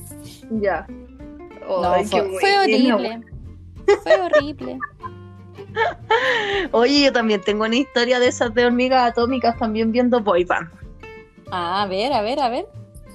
Ya. 0.61 0.87
No, 1.67 1.95
fue, 2.05 2.59
horrible. 2.59 3.23
Fue 4.03 4.21
horrible. 4.21 4.79
Oye, 6.73 7.05
yo 7.05 7.13
también 7.13 7.41
tengo 7.41 7.65
una 7.65 7.77
historia 7.77 8.19
de 8.21 8.29
esas 8.29 8.53
de 8.55 8.67
hormigas 8.67 9.11
atómicas 9.11 9.57
también 9.59 9.93
viendo 9.93 10.21
Boy 10.21 10.45
Band. 10.45 10.71
Ah, 11.51 11.83
a 11.83 11.87
ver, 11.87 12.13
a 12.13 12.21
ver, 12.21 12.41
a 12.41 12.49
ver. 12.49 12.67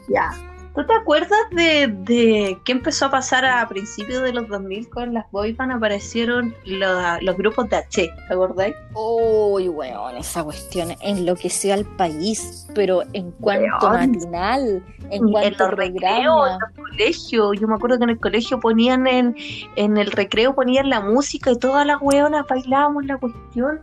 Ya. 0.07 0.31
¿Tú 0.75 0.85
te 0.85 0.93
acuerdas 0.93 1.39
de, 1.51 1.87
de 1.87 2.57
qué 2.63 2.71
empezó 2.71 3.05
a 3.05 3.11
pasar 3.11 3.43
a 3.43 3.67
principios 3.67 4.21
de 4.21 4.33
los 4.33 4.47
2000 4.47 4.89
con 4.89 5.13
las 5.13 5.29
boy 5.31 5.53
band? 5.53 5.71
Aparecieron 5.73 6.55
los, 6.65 7.21
los 7.21 7.37
grupos 7.37 7.69
de 7.69 7.77
H, 7.77 8.13
¿te 8.27 8.33
acordáis? 8.33 8.75
Uy, 8.93 9.67
weón, 9.67 10.17
esa 10.17 10.43
cuestión 10.43 10.95
enloqueció 11.01 11.73
al 11.73 11.85
país, 11.85 12.67
pero 12.75 13.03
en 13.13 13.31
cuanto 13.31 13.87
Weón. 13.87 14.11
matinal, 14.11 14.83
en 15.09 15.11
en 15.11 15.31
cuanto 15.31 15.67
los 15.67 15.77
recreos, 15.77 16.49
en 16.51 16.59
los 16.59 16.89
colegios. 16.89 17.59
Yo 17.59 17.67
me 17.67 17.75
acuerdo 17.75 17.97
que 17.97 18.03
en 18.03 18.09
el 18.11 18.19
colegio 18.19 18.59
ponían 18.59 19.07
en, 19.07 19.35
en 19.75 19.97
el 19.97 20.11
recreo 20.11 20.53
ponían 20.53 20.89
la 20.89 21.01
música 21.01 21.51
y 21.51 21.57
todas 21.57 21.85
las 21.85 22.01
weonas 22.01 22.45
bailábamos 22.47 23.05
la 23.05 23.17
cuestión. 23.17 23.81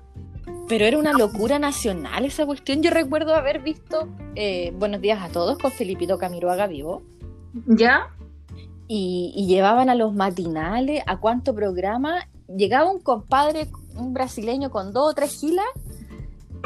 Pero 0.68 0.84
era 0.84 0.98
una 0.98 1.12
locura 1.12 1.58
nacional 1.58 2.24
esa 2.24 2.44
cuestión. 2.44 2.82
Yo 2.82 2.90
recuerdo 2.90 3.34
haber 3.34 3.60
visto 3.60 4.08
eh, 4.34 4.72
Buenos 4.76 5.00
días 5.00 5.22
a 5.22 5.28
todos 5.28 5.58
con 5.58 5.70
Felipito 5.70 6.18
Camiroaga 6.18 6.66
vivo. 6.66 7.02
¿Ya? 7.66 8.08
Y, 8.88 9.32
y 9.34 9.46
llevaban 9.46 9.88
a 9.88 9.94
los 9.94 10.12
matinales, 10.12 11.02
a 11.06 11.18
cuánto 11.18 11.54
programa. 11.54 12.28
Llegaba 12.48 12.90
un 12.90 13.00
compadre, 13.00 13.68
un 13.96 14.12
brasileño 14.12 14.70
con 14.70 14.92
dos 14.92 15.12
o 15.12 15.14
tres 15.14 15.38
gilas 15.40 15.66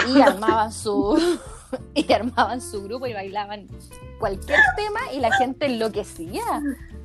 y 0.08 0.20
armaban 0.22 0.72
su 0.72 1.18
y 1.94 2.12
armaban 2.12 2.60
su 2.60 2.82
grupo 2.82 3.06
y 3.06 3.12
bailaban 3.12 3.68
cualquier 4.18 4.58
tema 4.76 5.00
y 5.14 5.20
la 5.20 5.32
gente 5.36 5.66
enloquecía. 5.66 6.42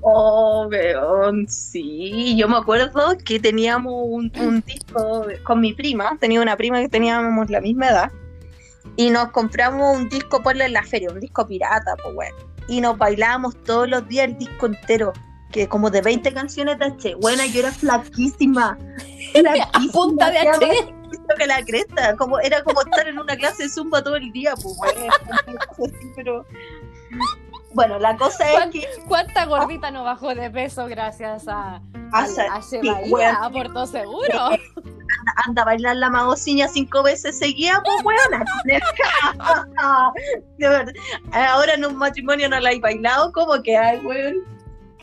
Oh, 0.08 0.68
weón, 0.70 1.48
sí. 1.50 2.36
Yo 2.38 2.48
me 2.48 2.58
acuerdo 2.58 3.18
que 3.26 3.40
teníamos 3.40 3.92
un, 4.06 4.32
un 4.40 4.62
disco 4.62 5.26
con 5.44 5.60
mi 5.62 5.74
prima. 5.74 6.16
Tenía 6.20 6.42
una 6.42 6.56
prima 6.56 6.80
que 6.80 6.90
teníamos 6.90 7.50
la 7.50 7.60
misma 7.60 7.90
edad. 7.90 8.12
Y 8.98 9.10
nos 9.10 9.32
compramos 9.32 9.98
un 9.98 10.08
disco, 10.08 10.44
en 10.48 10.74
la 10.74 10.84
feria, 10.84 11.10
un 11.10 11.20
disco 11.20 11.48
pirata, 11.48 11.96
pues 12.04 12.14
bueno. 12.14 12.36
Y 12.68 12.82
nos 12.82 13.00
bailábamos 13.00 13.56
todos 13.64 13.90
los 13.90 14.08
días 14.08 14.28
el 14.28 14.38
disco 14.38 14.68
entero. 14.68 15.12
Que 15.52 15.68
como 15.68 15.90
de 15.90 16.02
20 16.02 16.32
canciones 16.34 16.78
de 16.78 16.86
H. 16.86 17.16
Buena, 17.16 17.48
yo 17.48 17.62
era 17.62 17.72
flaquísima. 17.72 18.78
A 19.74 19.80
punta 19.92 20.30
de 20.30 20.38
H. 20.38 20.94
que 21.40 21.48
la 21.48 21.66
cresta. 21.66 22.16
Como, 22.16 22.40
era 22.42 22.64
como 22.64 22.80
estar 22.82 23.08
en 23.08 23.18
una 23.18 23.36
clase 23.36 23.64
de 23.64 23.70
zumba 23.70 24.04
todo 24.04 24.18
el 24.18 24.32
día, 24.32 24.54
pues 24.62 24.78
bueno. 24.78 25.12
pero... 26.16 26.46
Bueno, 27.76 28.00
la 28.00 28.16
cosa 28.18 28.44
es 28.66 28.72
que 28.72 28.88
¿Cuánta 29.08 29.46
gordita 29.46 29.92
no 29.92 30.04
bajó 30.04 30.34
de 30.34 30.50
peso 30.50 30.88
gracias 30.88 31.48
a, 31.48 31.76
a, 31.76 31.82
Asa- 32.14 32.48
a 32.54 32.62
sí, 32.62 32.80
a 33.22 33.50
Puerto 33.50 33.86
Seguro? 33.86 34.50
anda 35.48 35.62
a 35.64 35.66
bailar 35.66 35.98
la 35.98 36.10
magociña 36.10 36.68
cinco 36.68 37.04
veces 37.04 37.38
seguida, 37.38 37.82
pues 37.84 38.04
weona. 38.04 38.46
Ahora 41.34 41.74
en 41.74 41.86
un 41.86 41.96
matrimonio 41.98 42.48
no 42.50 42.60
la 42.60 42.70
hay 42.70 42.80
bailado, 42.80 43.32
¿cómo 43.32 43.62
que 43.62 43.78
hay, 43.78 44.00
weón? 44.00 44.36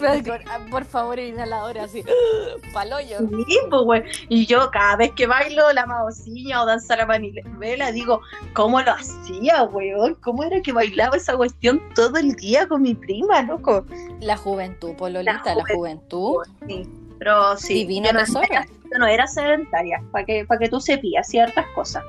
Ah, 0.01 0.59
por 0.71 0.85
favor, 0.85 1.19
inhaladora 1.19 1.85
así. 1.85 2.05
Paloyo. 2.73 3.19
Sí, 3.47 3.59
pues. 3.71 4.05
Y 4.29 4.47
yo 4.47 4.71
cada 4.71 4.97
vez 4.97 5.13
que 5.13 5.27
bailo 5.27 5.73
la 5.73 5.87
magociña 5.87 6.63
o 6.63 6.67
danza 6.67 6.97
la 6.97 7.07
manivela, 7.07 7.93
digo, 7.93 8.21
¿cómo 8.55 8.81
lo 8.81 8.93
hacía, 8.93 9.63
weón? 9.65 10.15
¿Cómo 10.17 10.45
era 10.45 10.61
que 10.61 10.73
bailaba 10.73 11.17
esa 11.17 11.37
cuestión 11.37 11.81
todo 11.95 12.19
el 12.19 12.35
día 12.35 12.67
con 12.67 12.83
mi 12.83 12.95
prima, 12.95 13.43
loco? 13.43 13.87
La 14.21 14.37
juventud, 14.37 14.95
Pololita, 14.97 15.55
la 15.55 15.65
juventud. 15.75 16.39
Sí, 16.67 16.89
pero 17.19 17.57
sí. 17.57 17.75
Divina 17.75 18.11
yo 18.13 18.33
no, 18.33 18.43
era, 18.43 18.67
yo 18.67 18.99
no 18.99 19.07
era 19.07 19.27
sedentaria, 19.27 20.03
para 20.11 20.25
que, 20.25 20.45
para 20.45 20.59
que 20.59 20.69
tú 20.69 20.81
sepías 20.81 21.29
ciertas 21.29 21.67
cosas. 21.75 22.03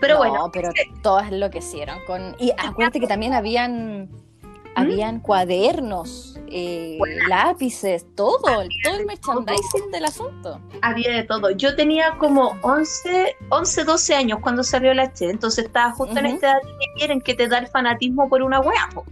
Pero 0.00 0.14
No, 0.14 0.20
bueno, 0.20 0.50
pero 0.52 0.70
todas 1.02 1.32
enloquecieron 1.32 1.98
con. 2.06 2.36
Y 2.38 2.52
acuérdate 2.56 3.00
que 3.00 3.06
también 3.06 3.32
habían. 3.32 4.04
¿Mm? 4.04 4.08
Habían 4.74 5.20
cuadernos, 5.20 6.31
eh, 6.52 6.98
lápices, 7.28 8.06
todo, 8.14 8.38
todo 8.40 8.62
el 8.98 9.06
merchandising 9.06 9.90
del 9.90 10.04
asunto. 10.04 10.60
había 10.82 11.12
de 11.12 11.22
todo. 11.24 11.50
Yo 11.50 11.74
tenía 11.76 12.16
como 12.18 12.56
11, 12.62 13.36
11 13.48 13.84
12 13.84 14.14
años 14.14 14.38
cuando 14.40 14.62
salió 14.62 14.92
la 14.94 15.12
Che, 15.12 15.30
entonces 15.30 15.64
estaba 15.66 15.92
justo 15.92 16.18
en 16.18 16.26
esta 16.26 16.50
edad 16.52 16.60
que 16.62 16.86
quieren 16.98 17.20
que 17.20 17.34
te 17.34 17.48
da 17.48 17.58
el 17.58 17.68
fanatismo 17.68 18.28
por 18.28 18.42
una 18.42 18.60
wea. 18.60 18.88
po. 18.94 19.04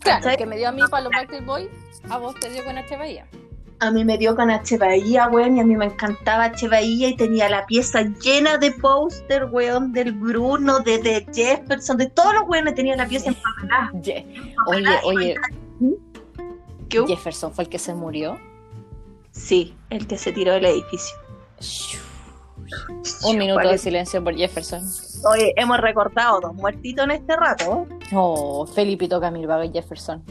Claro, 0.00 0.22
¿Cachai? 0.22 0.36
que 0.38 0.46
me 0.46 0.56
dio 0.56 0.68
a 0.68 0.72
mí 0.72 0.80
para 0.90 1.04
los 1.04 1.12
Backstreet 1.12 1.44
Boys, 1.44 1.68
a 2.08 2.16
vos 2.18 2.34
te 2.40 2.48
dio 2.50 2.64
con 2.64 2.78
H. 2.78 2.96
Bahía. 2.96 3.26
A 3.82 3.90
mí 3.90 4.04
me 4.04 4.18
dio 4.18 4.36
con 4.36 4.50
H. 4.50 4.76
Bahía, 4.76 5.28
weón, 5.28 5.56
y 5.56 5.60
a 5.60 5.64
mí 5.64 5.74
me 5.74 5.86
encantaba 5.86 6.44
H. 6.44 6.68
Bahía 6.68 7.08
y 7.08 7.16
tenía 7.16 7.48
la 7.48 7.64
pieza 7.66 8.02
llena 8.22 8.58
de 8.58 8.72
póster, 8.72 9.46
weón, 9.46 9.92
del 9.92 10.12
Bruno, 10.12 10.80
de, 10.80 10.98
de 10.98 11.26
Jefferson, 11.32 11.96
de 11.96 12.06
todos 12.10 12.34
los 12.34 12.42
weones 12.46 12.74
tenía 12.74 12.94
la 12.96 13.06
pieza 13.06 13.28
empapelada. 13.30 13.90
Ye- 14.02 14.26
Oye, 14.66 14.78
empapelada, 14.78 15.00
oye, 15.04 15.34
Jefferson 16.90 17.52
fue 17.52 17.64
el 17.64 17.70
que 17.70 17.78
se 17.78 17.94
murió. 17.94 18.38
Sí, 19.32 19.74
el 19.90 20.06
que 20.06 20.18
se 20.18 20.32
tiró 20.32 20.52
del 20.54 20.66
edificio. 20.66 21.16
Un 23.24 23.38
minuto 23.38 23.56
Vale. 23.56 23.72
de 23.72 23.78
silencio 23.78 24.22
por 24.22 24.34
Jefferson. 24.34 24.82
Oye, 25.30 25.52
hemos 25.56 25.78
recordado 25.78 26.40
dos 26.40 26.54
muertitos 26.54 27.04
en 27.04 27.10
este 27.12 27.36
rato. 27.36 27.86
Oh, 28.12 28.66
Felipito 28.66 29.20
Camilvaga 29.20 29.64
y 29.64 29.72
Jefferson. 29.72 30.22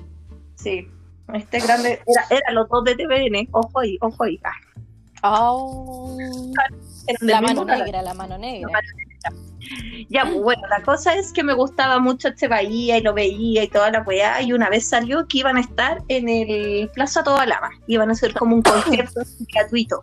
Sí, 0.56 0.88
este 1.34 1.60
grande, 1.60 2.02
era, 2.06 2.26
eran 2.30 2.56
los 2.56 2.68
dos 2.70 2.84
de 2.84 2.96
TVN, 2.96 3.48
ojo 3.52 3.80
ahí, 3.80 3.98
ojo 4.02 4.24
ahí. 4.24 4.40
Ah, 4.44 4.52
Oh, 5.22 6.18
la 7.22 7.42
mano 7.42 7.66
canal. 7.66 7.86
negra, 7.86 8.02
la 8.02 8.14
mano 8.14 8.38
negra. 8.38 8.72
Ya, 10.10 10.24
pues 10.24 10.42
bueno, 10.42 10.62
la 10.70 10.82
cosa 10.84 11.14
es 11.16 11.32
que 11.34 11.44
me 11.44 11.54
gustaba 11.54 12.00
mucho 12.00 12.30
este 12.30 12.48
Bahía 12.48 12.98
y 12.98 13.02
lo 13.02 13.14
veía 13.14 13.64
y 13.64 13.68
toda 13.68 13.92
la 13.92 14.02
weá. 14.02 14.42
Y 14.42 14.54
una 14.54 14.70
vez 14.70 14.86
salió 14.88 15.28
que 15.28 15.40
iban 15.40 15.58
a 15.58 15.62
estar 15.62 16.02
en 16.08 16.30
el 16.30 16.90
Plaza 16.94 17.24
Toda 17.24 17.46
Lava. 17.46 17.70
Iban 17.88 18.10
a 18.10 18.14
hacer 18.14 18.34
como 18.34 18.56
un 18.56 18.62
concierto 18.62 19.22
gratuito. 19.54 20.02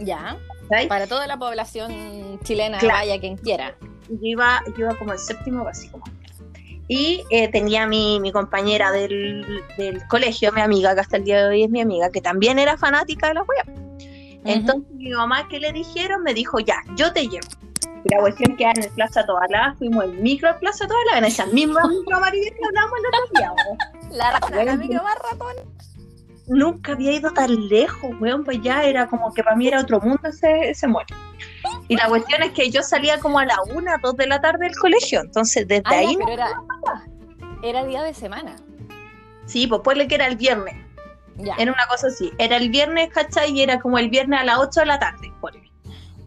Ya, 0.00 0.36
¿sabes? 0.68 0.86
para 0.88 1.06
toda 1.06 1.26
la 1.26 1.38
población 1.38 2.38
chilena, 2.42 2.78
Claro. 2.78 2.98
vaya 2.98 3.20
quien 3.20 3.36
quiera. 3.36 3.76
Yo 4.08 4.18
iba, 4.22 4.60
yo 4.76 4.86
iba 4.86 4.94
como 4.96 5.12
el 5.12 5.18
séptimo 5.18 5.64
básico. 5.64 6.00
Y 6.88 7.22
eh, 7.30 7.48
tenía 7.48 7.86
mi, 7.86 8.20
mi 8.20 8.30
compañera 8.32 8.90
del, 8.92 9.62
del 9.78 10.06
colegio, 10.08 10.52
mi 10.52 10.60
amiga, 10.60 10.94
que 10.94 11.00
hasta 11.00 11.16
el 11.16 11.24
día 11.24 11.38
de 11.42 11.48
hoy 11.48 11.62
es 11.62 11.70
mi 11.70 11.80
amiga, 11.80 12.10
que 12.10 12.20
también 12.20 12.58
era 12.58 12.76
fanática 12.76 13.28
de 13.28 13.34
la 13.34 13.44
wea. 14.44 14.54
Entonces 14.54 14.90
mi 14.92 15.10
mamá, 15.10 15.46
¿qué 15.48 15.58
le 15.60 15.72
dijeron? 15.72 16.22
Me 16.22 16.34
dijo, 16.34 16.58
ya, 16.60 16.76
yo 16.96 17.12
te 17.12 17.22
llevo. 17.28 17.46
Y 18.04 18.14
la 18.14 18.20
cuestión 18.20 18.56
que 18.56 18.64
en 18.64 18.82
el 18.82 18.90
Plaza 18.90 19.24
Toda 19.24 19.46
Lava, 19.48 19.74
fuimos 19.78 20.04
en 20.04 20.22
micro 20.22 20.48
al 20.50 20.58
Plaza 20.58 20.86
Toda 20.86 20.98
Lava, 21.06 21.18
en 21.18 21.24
esa 21.24 21.46
misma 21.46 21.80
micro 21.88 22.16
amarilla 22.16 22.50
que 22.50 22.64
hablamos 22.66 22.92
el 22.98 23.06
otro 23.06 23.22
día. 23.40 23.52
la 24.10 24.64
la 24.64 24.72
amiga 24.72 25.02
más 25.02 25.14
ratón. 25.30 25.56
Nunca 26.46 26.92
había 26.92 27.12
ido 27.12 27.30
tan 27.32 27.68
lejos, 27.68 28.10
weón, 28.20 28.44
pues 28.44 28.60
ya 28.60 28.84
era 28.84 29.06
como 29.08 29.32
que 29.32 29.42
para 29.42 29.56
mí 29.56 29.66
era 29.66 29.80
otro 29.80 29.98
mundo 30.00 30.20
ese, 30.28 30.68
ese 30.68 30.86
muelle. 30.86 31.14
Y 31.88 31.96
la 31.96 32.06
cuestión 32.08 32.42
es 32.42 32.50
que 32.52 32.70
yo 32.70 32.82
salía 32.82 33.18
como 33.18 33.38
a 33.38 33.46
la 33.46 33.56
una, 33.74 33.96
dos 33.96 34.14
de 34.16 34.26
la 34.26 34.42
tarde 34.42 34.66
del 34.66 34.76
colegio, 34.76 35.22
entonces 35.22 35.66
desde 35.66 35.82
Ah, 35.86 35.94
ahí, 36.00 36.14
pero 36.18 36.32
era, 36.32 36.62
era 37.62 37.84
día 37.86 38.02
de 38.02 38.12
semana. 38.12 38.56
sí, 39.46 39.66
pues 39.66 39.80
ponle 39.82 40.06
que 40.06 40.16
era 40.16 40.26
el 40.26 40.36
viernes, 40.36 40.76
Ya. 41.36 41.54
era 41.58 41.72
una 41.72 41.86
cosa 41.88 42.06
así, 42.08 42.32
era 42.38 42.56
el 42.56 42.70
viernes, 42.70 43.10
¿cachai? 43.12 43.50
Y 43.52 43.62
era 43.62 43.80
como 43.80 43.98
el 43.98 44.08
viernes 44.08 44.40
a 44.40 44.44
las 44.44 44.58
8 44.58 44.80
de 44.80 44.86
la 44.86 44.98
tarde, 44.98 45.32
ponle. 45.40 45.62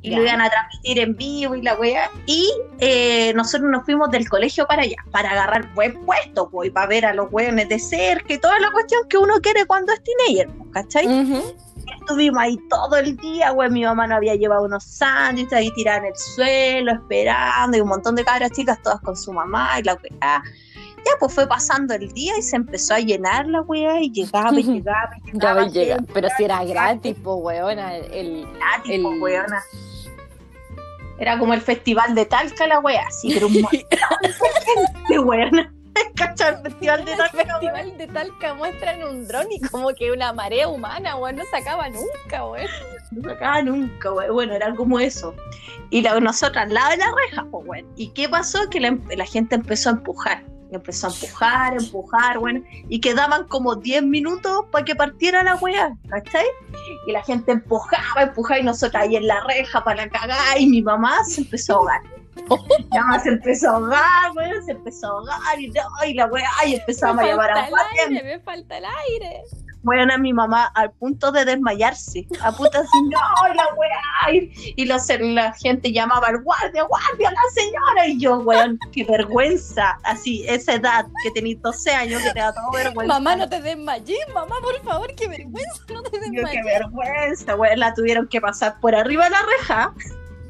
Y 0.02 0.12
Ya. 0.12 0.18
lo 0.18 0.24
iban 0.24 0.42
a 0.42 0.50
transmitir 0.50 1.00
en 1.00 1.16
vivo 1.16 1.56
y 1.56 1.62
la 1.62 1.76
weá. 1.76 2.10
Y 2.28 2.50
eh, 2.80 3.34
nosotros 3.36 3.70
nos 3.72 3.84
fuimos 3.84 4.10
del 4.12 4.30
colegio 4.30 4.68
para 4.68 4.84
allá, 4.84 4.98
para 5.12 5.32
agarrar 5.32 5.74
buen 5.74 6.06
puesto, 6.06 6.50
pues, 6.50 6.68
y 6.70 6.72
para 6.72 6.88
ver 6.88 7.06
a 7.06 7.14
los 7.14 7.28
weones 7.32 7.68
de 7.68 7.80
cerca 7.80 8.34
y 8.34 8.38
toda 8.38 8.60
la 8.60 8.72
cuestión 8.72 9.02
que 9.10 9.18
uno 9.18 9.36
quiere 9.42 9.66
cuando 9.66 9.92
es 9.94 10.02
teenager, 10.04 10.50
¿cachai? 10.72 11.08
Ujú. 11.08 11.56
Estuvimos 12.02 12.42
ahí 12.42 12.58
todo 12.70 12.96
el 12.98 13.18
día, 13.18 13.52
güey. 13.52 13.70
Mi 13.70 13.84
mamá 13.84 14.08
nos 14.08 14.18
había 14.18 14.36
llevado 14.36 14.64
unos 14.64 14.84
sándwiches 14.84 15.54
ahí 15.54 15.72
tirados 15.72 16.02
en 16.04 16.06
el 16.08 16.16
suelo, 16.18 16.92
esperando, 16.94 17.78
y 17.78 17.82
un 17.82 17.88
montón 17.88 18.16
de 18.16 18.24
cabras 18.24 18.52
chicas, 18.52 18.78
todas 18.84 19.00
con 19.02 19.16
su 19.16 19.34
mamá 19.34 19.80
y 19.80 19.84
la 19.84 19.96
weá. 19.96 20.44
Ya, 21.06 21.12
pues 21.20 21.34
fue 21.34 21.48
pasando 21.48 21.94
el 21.94 22.12
día 22.14 22.34
y 22.38 22.42
se 22.42 22.56
empezó 22.58 22.96
a 22.96 23.00
llenar 23.00 23.48
la 23.48 23.62
weá 23.62 24.02
y 24.02 24.12
llegaba 24.12 24.52
y 24.60 24.64
llegaba 24.82 25.12
y 25.66 25.70
llegaba. 25.72 26.04
Pero 26.14 26.28
si 26.38 26.44
era 26.44 26.64
gratis, 26.66 27.16
pues, 27.24 27.38
weona. 27.40 27.96
El, 27.96 28.12
el- 28.14 28.48
gratis, 28.54 28.92
el- 28.92 29.02
pues, 29.04 29.22
weona. 29.22 29.62
Era 31.20 31.40
como 31.40 31.54
el 31.54 31.62
festival 31.62 32.14
de 32.14 32.26
Talca, 32.26 32.68
la 32.68 32.80
weá, 32.80 33.10
sí, 33.10 33.32
pero 33.34 33.48
un 33.48 33.54
montón 33.62 33.82
de 35.10 35.20
weona. 35.20 35.74
El 35.98 36.62
festival 36.62 37.06
de 37.06 37.12
el 37.14 37.18
Talca, 37.18 37.38
weón. 37.38 37.50
festival 37.60 37.98
de 37.98 38.08
Talca 38.08 38.54
muestran 38.54 39.04
un 39.04 39.28
dron 39.28 39.52
y 39.52 39.60
como 39.62 39.96
que 39.96 40.12
una 40.12 40.32
marea 40.32 40.68
humana, 40.68 41.16
weón, 41.16 41.38
no 41.38 41.44
se 41.50 41.58
acaba 41.58 41.90
nunca, 41.90 42.46
weón. 42.46 42.68
No 43.10 43.24
se 43.30 43.32
acaba 43.36 43.64
nunca, 43.64 44.10
güey. 44.12 44.30
Bueno, 44.30 44.54
era 44.54 44.76
como 44.76 45.00
eso. 45.00 45.34
Y 45.90 46.02
la, 46.04 46.20
nosotros 46.20 46.58
al 46.66 46.72
lado 46.74 46.92
de 46.92 46.98
la 46.98 47.08
reja, 47.26 47.48
pues, 47.50 47.66
güey. 47.66 47.86
¿Y 47.96 48.10
qué 48.10 48.30
pasó? 48.30 48.70
Que 48.70 48.80
la, 48.80 48.96
la 49.16 49.26
gente 49.26 49.56
empezó 49.56 49.90
a 49.90 49.94
empujar. 49.94 50.44
Empezó 50.72 51.08
a 51.08 51.10
empujar, 51.12 51.74
empujar, 51.74 52.40
bueno. 52.40 52.62
Y 52.90 53.00
quedaban 53.00 53.48
como 53.48 53.76
10 53.76 54.04
minutos 54.04 54.66
para 54.72 54.84
que 54.84 54.96
partiera 54.96 55.44
la 55.44 55.56
weá, 55.56 55.96
¿cachai? 56.10 56.46
Y 57.08 57.12
la 57.12 57.24
gente 57.24 57.54
empujaba, 57.54 58.24
empujaba, 58.24 58.60
y 58.60 58.64
nosotros 58.64 59.02
ahí 59.02 59.16
en 59.16 59.28
la 59.28 59.42
reja 59.46 59.84
para 59.84 60.06
la 60.06 60.10
cagada. 60.10 60.58
Y 60.58 60.68
mi 60.68 60.82
mamá 60.82 61.24
se 61.26 61.42
empezó 61.42 61.74
a 61.74 61.76
ahogar. 61.78 62.02
Mi 62.92 62.98
mamá 62.98 63.20
se 63.20 63.30
empezó 63.30 63.70
a 63.70 63.76
ahogar, 63.76 64.34
güey. 64.34 64.64
Se 64.66 64.72
empezó 64.72 65.08
a 65.08 65.10
ahogar. 65.12 65.60
Y, 65.60 65.70
no, 65.70 65.84
y 66.06 66.14
la 66.14 66.26
weá, 66.28 66.50
y 66.66 66.76
empezamos 66.76 67.24
a 67.24 67.28
llamar 67.28 67.52
a 67.52 67.70
aire, 68.08 68.24
me 68.24 68.40
falta 68.40 68.78
el 68.78 68.86
aire. 68.86 69.44
Bueno, 69.84 70.14
a 70.14 70.18
mi 70.18 70.34
mamá 70.34 70.66
al 70.76 70.92
punto 70.92 71.32
de 71.32 71.46
desmayarse, 71.46 72.28
a 72.42 72.52
puta 72.52 72.80
así, 72.80 73.02
no, 73.10 73.54
la 73.54 73.68
weá, 73.76 74.34
y, 74.76 74.86
los- 74.86 75.08
la 75.20 75.54
gente 75.54 75.92
llamaba 75.94 76.28
al 76.28 76.42
guardia, 76.44 76.84
guardia, 76.84 77.32
la 77.32 77.42
señora, 77.54 78.08
y 78.08 78.20
yo, 78.20 78.38
weón, 78.40 78.78
qué 78.92 79.06
vergüenza, 79.06 79.98
así, 80.04 80.44
esa 80.48 80.74
edad, 80.74 81.06
que 81.24 81.32
tenéis 81.32 81.62
12 81.62 81.92
años, 81.92 82.22
que 82.22 82.32
te 82.32 82.40
da 82.40 82.54
todo 82.54 82.70
vergüenza. 82.74 83.14
Mamá, 83.14 83.36
no 83.38 83.48
te 83.48 83.62
desmayes, 83.62 84.18
mamá, 84.34 84.56
por 84.62 84.82
favor, 84.84 85.14
qué 85.16 85.28
vergüenza, 85.28 85.82
no 85.94 86.04
te 86.04 86.18
Yo, 86.18 86.22
qué 86.22 86.30
desmayes. 86.42 86.66
vergüenza, 86.66 87.56
weón, 87.56 87.80
la 87.80 87.94
tuvieron 87.94 88.28
que 88.28 88.42
pasar 88.42 88.80
por 88.82 88.94
arriba 88.96 89.26
de 89.26 89.30
la 89.30 89.42
reja, 89.60 89.94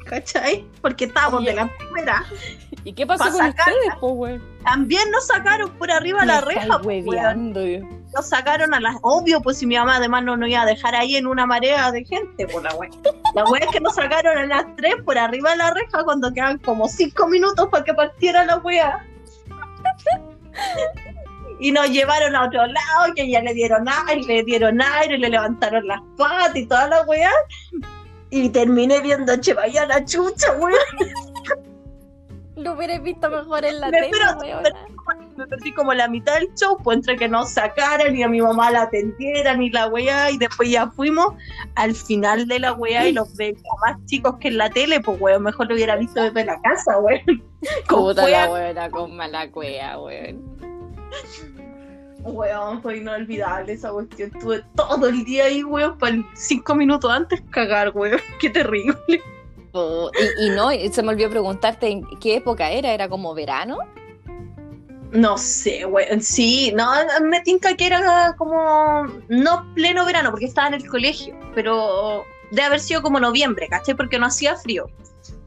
¿cachai? 0.06 0.64
Porque 0.80 1.04
estábamos 1.04 1.40
Oye. 1.42 1.50
de 1.50 1.56
la 1.56 1.68
primera. 1.76 2.24
¿Y 2.88 2.94
qué 2.94 3.06
pasó 3.06 3.24
Pa' 3.24 3.32
con 3.32 3.48
ustedes, 3.48 3.94
po, 4.00 4.12
weón? 4.12 4.42
También 4.64 5.10
nos 5.10 5.26
sacaron 5.26 5.70
por 5.72 5.90
arriba 5.90 6.24
la 6.24 6.40
reja, 6.40 6.78
weón. 6.78 7.52
yo. 7.52 7.86
nos 8.14 8.26
sacaron 8.26 8.72
a 8.72 8.80
las. 8.80 8.96
Obvio, 9.02 9.42
pues 9.42 9.58
si 9.58 9.66
mi 9.66 9.76
mamá 9.76 9.96
además 9.96 10.24
no 10.24 10.38
nos 10.38 10.48
iba 10.48 10.62
a 10.62 10.64
dejar 10.64 10.94
ahí 10.94 11.16
en 11.16 11.26
una 11.26 11.44
marea 11.44 11.92
de 11.92 12.02
gente, 12.06 12.46
por 12.46 12.62
la 12.62 12.74
wea. 12.76 12.88
La 13.34 13.44
wea 13.44 13.62
es 13.62 13.70
que 13.72 13.80
nos 13.80 13.94
sacaron 13.94 14.38
a 14.38 14.46
las 14.46 14.74
tres 14.76 14.94
por 15.04 15.18
arriba 15.18 15.50
de 15.50 15.58
la 15.58 15.74
reja 15.74 16.02
cuando 16.02 16.32
quedan 16.32 16.56
como 16.60 16.88
cinco 16.88 17.28
minutos 17.28 17.68
para 17.70 17.84
que 17.84 17.92
partiera 17.92 18.46
la 18.46 18.56
wea. 18.56 19.06
Y 21.60 21.70
nos 21.70 21.90
llevaron 21.90 22.34
a 22.34 22.44
otro 22.44 22.64
lado, 22.66 23.12
que 23.14 23.28
ya 23.28 23.42
le 23.42 23.52
dieron 23.52 23.86
aire, 24.06 24.22
le 24.22 24.44
dieron 24.44 24.80
aire, 24.80 25.18
le 25.18 25.28
levantaron 25.28 25.86
las 25.86 26.00
patas 26.16 26.56
y 26.56 26.64
toda 26.64 26.88
la 26.88 27.02
wea. 27.02 27.32
Y 28.30 28.48
terminé 28.48 29.00
viendo 29.00 29.30
a 29.30 29.38
Chevaya 29.38 29.84
la 29.84 30.02
chucha, 30.06 30.52
wea. 30.54 30.78
Hubieras 32.78 33.02
visto 33.02 33.28
mejor 33.28 33.64
en 33.64 33.80
la 33.80 33.90
Me- 33.90 34.02
tele, 34.02 34.12
me 35.36 35.46
perdí 35.48 35.72
como 35.72 35.92
la 35.94 36.06
mitad 36.06 36.34
del 36.34 36.54
show, 36.54 36.78
pues 36.80 36.98
entre 36.98 37.16
que 37.16 37.28
nos 37.28 37.50
sacaran 37.50 38.14
y 38.14 38.22
a 38.22 38.28
mi 38.28 38.40
mamá 38.40 38.70
la 38.70 38.82
atendieran 38.82 39.60
y 39.60 39.70
la 39.70 39.88
weá, 39.88 40.30
y 40.30 40.38
después 40.38 40.70
ya 40.70 40.88
fuimos 40.88 41.34
al 41.74 41.92
final 41.96 42.46
de 42.46 42.60
la 42.60 42.74
weá 42.74 43.08
y 43.08 43.12
los 43.12 43.34
veía 43.34 43.58
más 43.84 43.96
chicos 44.06 44.36
que 44.38 44.46
en 44.48 44.58
la 44.58 44.70
tele, 44.70 45.00
pues 45.00 45.20
weón, 45.20 45.42
mejor 45.42 45.66
lo 45.66 45.74
hubiera 45.74 45.96
visto 45.96 46.22
desde 46.22 46.44
la 46.44 46.60
casa, 46.60 46.98
weón. 46.98 47.42
Puta 47.88 48.24
weá, 48.24 48.46
la 48.46 48.52
weona 48.52 48.90
con 48.90 49.16
mala 49.16 49.50
cueva, 49.50 50.00
weón. 50.00 50.40
weón, 52.22 52.80
fue 52.80 52.98
inolvidable 52.98 53.72
esa 53.72 53.90
cuestión. 53.90 54.30
Estuve 54.32 54.62
todo 54.76 55.08
el 55.08 55.24
día 55.24 55.46
ahí, 55.46 55.64
weón, 55.64 55.98
para 55.98 56.16
cinco 56.34 56.76
minutos 56.76 57.10
antes 57.10 57.42
cagar, 57.50 57.90
weón. 57.92 58.20
Qué 58.40 58.50
terrible. 58.50 58.94
Y, 60.38 60.46
y 60.46 60.50
no, 60.50 60.70
se 60.70 61.02
me 61.02 61.10
olvidó 61.10 61.30
preguntarte 61.30 61.88
en 61.88 62.04
qué 62.20 62.36
época 62.36 62.70
era, 62.70 62.92
¿era 62.92 63.08
como 63.08 63.34
verano? 63.34 63.78
No 65.12 65.38
sé, 65.38 65.84
güey. 65.84 66.06
Sí, 66.20 66.72
no, 66.76 66.90
me 67.22 67.40
tinca 67.40 67.74
que 67.74 67.86
era 67.86 68.34
como. 68.36 69.06
No 69.28 69.72
pleno 69.74 70.04
verano, 70.04 70.30
porque 70.30 70.46
estaba 70.46 70.68
en 70.68 70.74
el 70.74 70.86
colegio, 70.88 71.34
pero 71.54 72.24
de 72.50 72.62
haber 72.62 72.80
sido 72.80 73.00
como 73.02 73.18
noviembre, 73.20 73.68
¿cachai? 73.68 73.94
Porque 73.94 74.18
no 74.18 74.26
hacía 74.26 74.56
frío. 74.56 74.86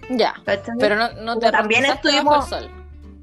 Ya, 0.09 0.33
¿cachai? 0.45 0.75
pero 0.79 0.95
no, 0.95 1.11
no 1.13 1.35
te 1.35 1.45
Pero 1.47 1.57
también 1.57 1.85
estuvimos- 1.85 2.25
bajo 2.49 2.55
el 2.57 2.63
sol. 2.63 2.71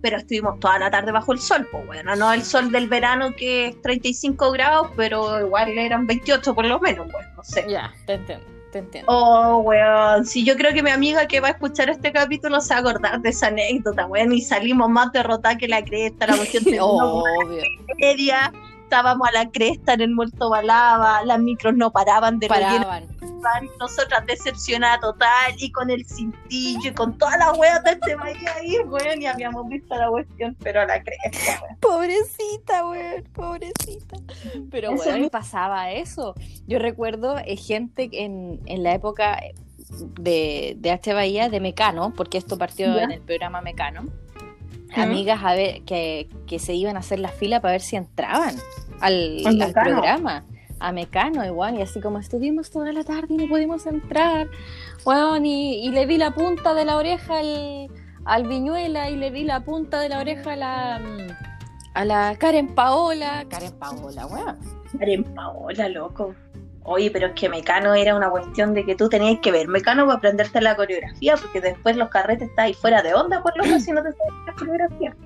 Pero 0.01 0.17
estuvimos 0.17 0.61
toda 0.61 0.79
la 0.79 0.91
tarde 0.93 1.11
bajo 1.11 1.33
el 1.33 1.41
sol, 1.41 1.67
pues 1.73 1.85
bueno, 1.85 2.15
no 2.15 2.33
el 2.33 2.45
sol 2.45 2.71
del 2.71 2.87
verano 2.89 3.35
que 3.37 3.67
es 3.67 3.83
35 3.83 4.53
grados, 4.53 4.89
pero 4.97 5.41
igual 5.41 5.77
eran 5.77 6.07
28 6.07 6.55
por 6.55 6.67
lo 6.67 6.79
menos, 6.79 7.11
bueno, 7.11 7.29
no 7.37 7.43
sé. 7.43 7.67
Ya, 7.69 7.93
te 8.07 8.13
entiendo, 8.13 8.47
te 8.71 8.79
entiendo. 8.81 9.11
Oh, 9.13 9.59
weón. 9.59 10.25
Sí, 10.27 10.45
yo 10.45 10.57
creo 10.57 10.73
que 10.73 10.83
mi 10.83 10.91
amiga 10.91 11.27
que 11.27 11.41
va 11.41 11.49
a 11.49 11.51
escuchar 11.53 11.91
este 11.91 12.13
capítulo 12.13 12.61
se 12.61 12.75
va 12.75 12.79
a 12.79 12.81
acordar 12.81 13.21
de 13.21 13.31
esa 13.31 13.49
anécdota, 13.49 14.07
weón. 14.07 14.33
Y 14.33 14.41
salimos 14.41 14.89
más 14.89 15.13
derrotadas 15.13 15.59
que 15.59 15.69
la 15.69 15.83
cresta, 15.85 16.27
la 16.27 16.37
cuestión 16.37 16.65
Obvio. 16.81 17.63
media. 17.99 18.53
Estábamos 18.89 19.29
a 19.29 19.33
la 19.33 19.51
cresta 19.51 19.93
en 19.93 20.01
el 20.01 20.15
Muerto 20.15 20.49
Balaba, 20.49 21.23
las 21.27 21.39
micros 21.39 21.75
no 21.77 21.93
paraban 21.93 22.39
de 22.39 22.49
Paraban. 22.49 23.07
nosotras 23.79 24.25
decepcionada 24.27 24.99
total 24.99 25.53
y 25.59 25.71
con 25.73 25.91
el 25.91 26.07
cintillo 26.07 26.89
y 26.89 26.95
con 26.95 27.19
toda 27.19 27.37
la 27.37 27.53
wea 27.53 27.81
de 27.81 27.91
este 27.91 28.17
maíz 28.17 28.39
ahí, 28.57 28.79
weón, 28.87 29.21
y 29.21 29.27
habíamos 29.27 29.69
visto 29.69 29.95
la 29.95 30.09
cuestión, 30.09 30.57
pero 30.63 30.81
a 30.81 30.87
la 30.87 31.03
cresta, 31.03 31.61
weón. 31.63 31.77
Pobrecita, 31.81 32.87
weón, 32.87 33.25
pobrecita. 33.35 34.17
Pero 34.71 34.89
Eso 34.93 34.97
bueno, 35.05 35.13
mismo. 35.19 35.31
pasaba 35.31 35.91
eso. 35.91 36.35
Yo 36.67 36.79
recuerdo 36.79 37.37
eh, 37.45 37.57
gente 37.59 38.09
en, 38.11 38.59
en 38.65 38.83
la 38.83 38.95
época 38.95 39.39
de, 40.19 40.77
de 40.79 40.91
H. 40.93 41.13
Bahía, 41.13 41.51
de 41.51 41.61
Mecano, 41.61 42.15
porque 42.17 42.39
esto 42.39 42.57
partió 42.57 42.95
Ya. 42.97 43.03
en 43.03 43.11
el 43.13 43.21
programa 43.21 43.61
Mecano. 43.61 44.09
Amigas 44.95 45.41
a 45.43 45.55
ver, 45.55 45.83
que, 45.83 46.29
que 46.47 46.59
se 46.59 46.75
iban 46.75 46.97
a 46.97 47.01
hacer 47.01 47.19
la 47.19 47.29
fila 47.29 47.61
para 47.61 47.73
ver 47.73 47.81
si 47.81 47.97
entraban 47.97 48.55
al, 49.01 49.43
programa. 49.73 50.45
A 50.81 50.93
Mecano, 50.93 51.45
igual, 51.45 51.77
y 51.77 51.83
así 51.83 52.01
como 52.01 52.21
estuvimos 52.21 52.71
toda 52.71 52.93
la 52.93 53.03
tarde 53.03 53.35
y 53.35 53.37
no 53.37 53.49
pudimos 53.49 53.85
entrar. 53.87 54.49
Weón, 55.05 55.45
y, 55.45 55.85
y 55.85 55.91
le 55.91 56.07
vi 56.07 56.19
la 56.19 56.31
punta 56.33 56.73
de 56.73 56.85
la 56.85 56.97
oreja 56.97 57.39
al, 57.39 57.89
al 58.25 58.47
Viñuela 58.47 59.11
y 59.11 59.17
le 59.17 59.31
vi 59.31 59.43
la 59.43 59.65
punta 59.65 59.99
de 60.01 60.09
la 60.09 60.21
oreja 60.21 60.53
a 60.53 60.57
la, 60.57 60.99
mm, 61.01 61.33
a 61.95 62.05
la 62.05 62.37
Karen 62.39 62.75
Paola. 62.75 63.45
Karen 63.49 63.73
Paola, 63.73 64.27
weón. 64.27 64.59
Karen 64.99 65.25
Paola, 65.35 65.89
loco. 65.89 66.35
Oye, 66.91 67.11
pero 67.11 67.27
es 67.27 67.33
que 67.35 67.49
Mecano 67.51 67.93
era 67.95 68.15
una 68.15 68.31
cuestión 68.31 68.73
de 68.73 68.85
que 68.85 68.95
tú 68.95 69.09
tenías 69.11 69.39
que 69.41 69.53
ver 69.53 69.69
Mecano 69.69 70.07
para 70.07 70.17
aprenderte 70.17 70.61
la 70.63 70.75
coreografía, 70.75 71.37
porque 71.37 71.61
después 71.61 71.97
los 71.97 72.09
carretes 72.09 72.49
están 72.49 72.65
ahí 72.67 72.75
fuera 72.75 73.03
de 73.03 73.13
onda 73.15 73.43
por 73.43 73.55
lo 73.59 73.65
que 73.65 73.79
si 73.79 73.93
no 73.93 74.03
te 74.03 74.11
sabes 74.13 74.35
la 74.47 74.53
coreografía. 74.55 75.17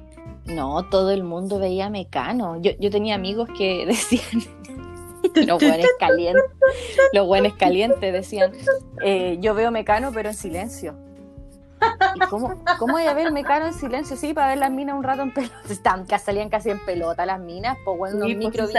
No, 0.46 0.84
todo 0.90 1.12
el 1.12 1.22
mundo 1.22 1.60
veía 1.60 1.88
Mecano. 1.88 2.60
Yo, 2.60 2.72
yo 2.80 2.90
tenía 2.90 3.14
amigos 3.14 3.48
que 3.56 3.86
decían, 3.86 4.42
los 5.46 5.62
buenos 5.62 5.86
calientes, 6.00 6.42
los 7.12 7.26
buenos 7.28 7.54
calientes 7.54 8.12
decían, 8.12 8.52
eh, 9.04 9.38
yo 9.40 9.54
veo 9.54 9.70
Mecano 9.70 10.10
pero 10.12 10.30
en 10.30 10.34
silencio. 10.34 10.96
¿Y 12.14 12.20
cómo, 12.28 12.54
cómo 12.78 12.94
voy 12.94 13.04
a 13.04 13.14
ver 13.14 13.30
Mecano 13.32 13.66
en 13.66 13.74
silencio? 13.74 14.16
Sí, 14.16 14.34
para 14.34 14.48
ver 14.48 14.58
las 14.58 14.70
minas 14.72 14.96
un 14.96 15.04
rato 15.04 15.22
en 15.22 15.32
pelota. 15.32 15.54
Ca- 16.08 16.18
salían 16.18 16.48
casi 16.48 16.70
en 16.70 16.84
pelota 16.84 17.24
las 17.24 17.38
minas, 17.40 17.76
pues 17.84 17.98
bueno, 17.98 18.16
unos 18.16 18.28
Sí, 18.28 18.34
pues, 18.34 18.46
micro 18.48 18.66
sí, 18.66 18.72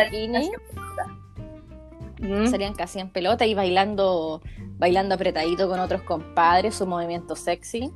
Mm. 2.24 2.48
salían 2.48 2.74
casi 2.74 3.00
en 3.00 3.10
pelota 3.10 3.46
y 3.46 3.54
bailando, 3.54 4.42
bailando 4.78 5.16
apretadito 5.16 5.68
con 5.70 5.80
otros 5.80 6.02
compadres, 6.04 6.76
su 6.76 6.88
movimiento 6.88 7.36
sexy. 7.36 7.92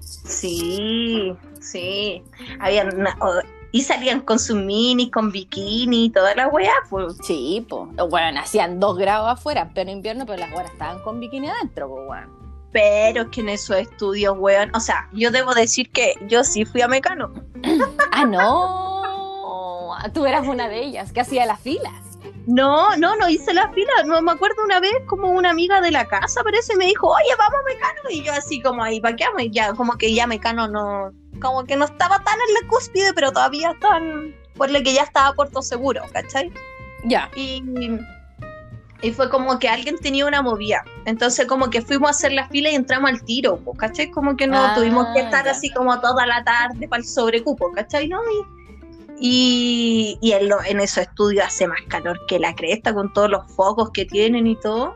Sí, 0.00 1.32
sí. 1.60 2.22
Habían 2.60 2.94
una- 2.98 3.16
y 3.72 3.82
salían 3.82 4.20
con 4.20 4.38
sus 4.38 4.56
minis, 4.56 5.10
con 5.12 5.30
bikini 5.30 6.06
y 6.06 6.10
toda 6.10 6.34
la 6.34 6.48
weá, 6.48 6.72
pues. 6.88 7.16
Sí, 7.22 7.64
pues. 7.68 7.88
Bueno, 8.08 8.40
hacían 8.40 8.80
dos 8.80 8.98
grados 8.98 9.30
afuera, 9.30 9.70
pero 9.74 9.90
en 9.90 9.96
invierno, 9.98 10.26
pero 10.26 10.38
las 10.38 10.50
buenas 10.50 10.72
estaban 10.72 11.02
con 11.02 11.20
bikini 11.20 11.48
adentro, 11.48 11.88
pues 11.88 12.06
bueno. 12.06 12.40
Pero 12.72 13.22
es 13.22 13.28
que 13.28 13.40
en 13.40 13.48
esos 13.50 13.76
estudios, 13.76 14.36
weón. 14.38 14.74
O 14.74 14.80
sea, 14.80 15.08
yo 15.12 15.30
debo 15.30 15.54
decir 15.54 15.90
que 15.90 16.14
yo 16.28 16.44
sí 16.44 16.64
fui 16.64 16.80
a 16.82 16.88
Mecano. 16.88 17.32
Ah, 18.12 18.24
no. 18.24 18.80
Tú 20.14 20.24
eras 20.24 20.46
una 20.48 20.68
de 20.68 20.82
ellas, 20.82 21.12
que 21.12 21.20
hacía 21.20 21.46
las 21.46 21.60
filas. 21.60 22.09
No, 22.50 22.96
no, 22.96 23.14
no 23.16 23.28
hice 23.28 23.54
la 23.54 23.70
fila. 23.72 23.92
No 24.06 24.20
me 24.22 24.32
acuerdo 24.32 24.64
una 24.64 24.80
vez 24.80 24.92
como 25.06 25.30
una 25.30 25.50
amiga 25.50 25.80
de 25.80 25.90
la 25.92 26.04
casa, 26.06 26.42
parece, 26.42 26.76
me 26.76 26.86
dijo, 26.86 27.06
oye, 27.06 27.34
vamos 27.38 27.60
a 27.60 27.72
Mecano. 27.72 28.10
Y 28.10 28.22
yo 28.24 28.32
así 28.32 28.60
como 28.60 28.82
ahí, 28.82 29.00
¿para 29.00 29.14
qué 29.14 29.24
vamos? 29.24 29.42
Y 29.42 29.50
ya, 29.50 29.72
como 29.74 29.96
que 29.96 30.12
ya 30.12 30.26
Mecano 30.26 30.66
no, 30.66 31.12
como 31.40 31.64
que 31.64 31.76
no 31.76 31.84
estaba 31.84 32.18
tan 32.22 32.34
en 32.48 32.54
la 32.54 32.68
cúspide, 32.68 33.12
pero 33.14 33.30
todavía 33.30 33.70
están, 33.70 34.34
por 34.56 34.70
lo 34.70 34.82
que 34.82 34.92
ya 34.94 35.02
estaba 35.02 35.32
Puerto 35.34 35.62
Seguro, 35.62 36.02
¿cachai? 36.12 36.52
Ya. 37.04 37.30
Y, 37.36 37.62
y 39.02 39.12
fue 39.12 39.30
como 39.30 39.58
que 39.58 39.68
alguien 39.68 39.96
tenía 39.98 40.26
una 40.26 40.42
movida. 40.42 40.84
Entonces 41.04 41.46
como 41.46 41.70
que 41.70 41.80
fuimos 41.82 42.08
a 42.08 42.10
hacer 42.10 42.32
la 42.32 42.48
fila 42.48 42.70
y 42.70 42.74
entramos 42.74 43.10
al 43.10 43.24
tiro, 43.24 43.60
¿cachai? 43.78 44.10
Como 44.10 44.36
que 44.36 44.46
no 44.46 44.58
Ah, 44.58 44.74
tuvimos 44.74 45.06
que 45.14 45.20
estar 45.20 45.48
así 45.48 45.70
como 45.70 46.00
toda 46.00 46.26
la 46.26 46.42
tarde 46.44 46.88
para 46.88 47.00
el 47.00 47.06
sobrecupo, 47.06 47.70
¿cachai? 47.72 48.08
¿No? 48.08 48.20
Y, 48.22 48.59
y, 49.20 50.18
y 50.20 50.32
en, 50.32 50.48
lo- 50.48 50.64
en 50.64 50.80
esos 50.80 50.98
estudios 51.04 51.44
hace 51.46 51.66
más 51.68 51.80
calor 51.88 52.18
que 52.26 52.38
la 52.38 52.54
cresta 52.54 52.94
con 52.94 53.12
todos 53.12 53.30
los 53.30 53.46
focos 53.52 53.90
que 53.90 54.04
tienen 54.06 54.46
y 54.46 54.56
todo. 54.56 54.94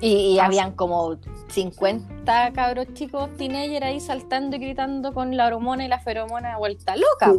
Y, 0.00 0.34
y 0.34 0.38
habían 0.40 0.72
como 0.72 1.16
50 1.48 2.52
cabros 2.52 2.86
chicos 2.92 3.30
teenager 3.38 3.82
ahí 3.84 3.98
saltando 4.00 4.56
y 4.56 4.58
gritando 4.58 5.14
con 5.14 5.36
la 5.36 5.46
hormona 5.46 5.86
y 5.86 5.88
la 5.88 6.00
feromona 6.00 6.58
vuelta 6.58 6.96
loca. 6.96 7.32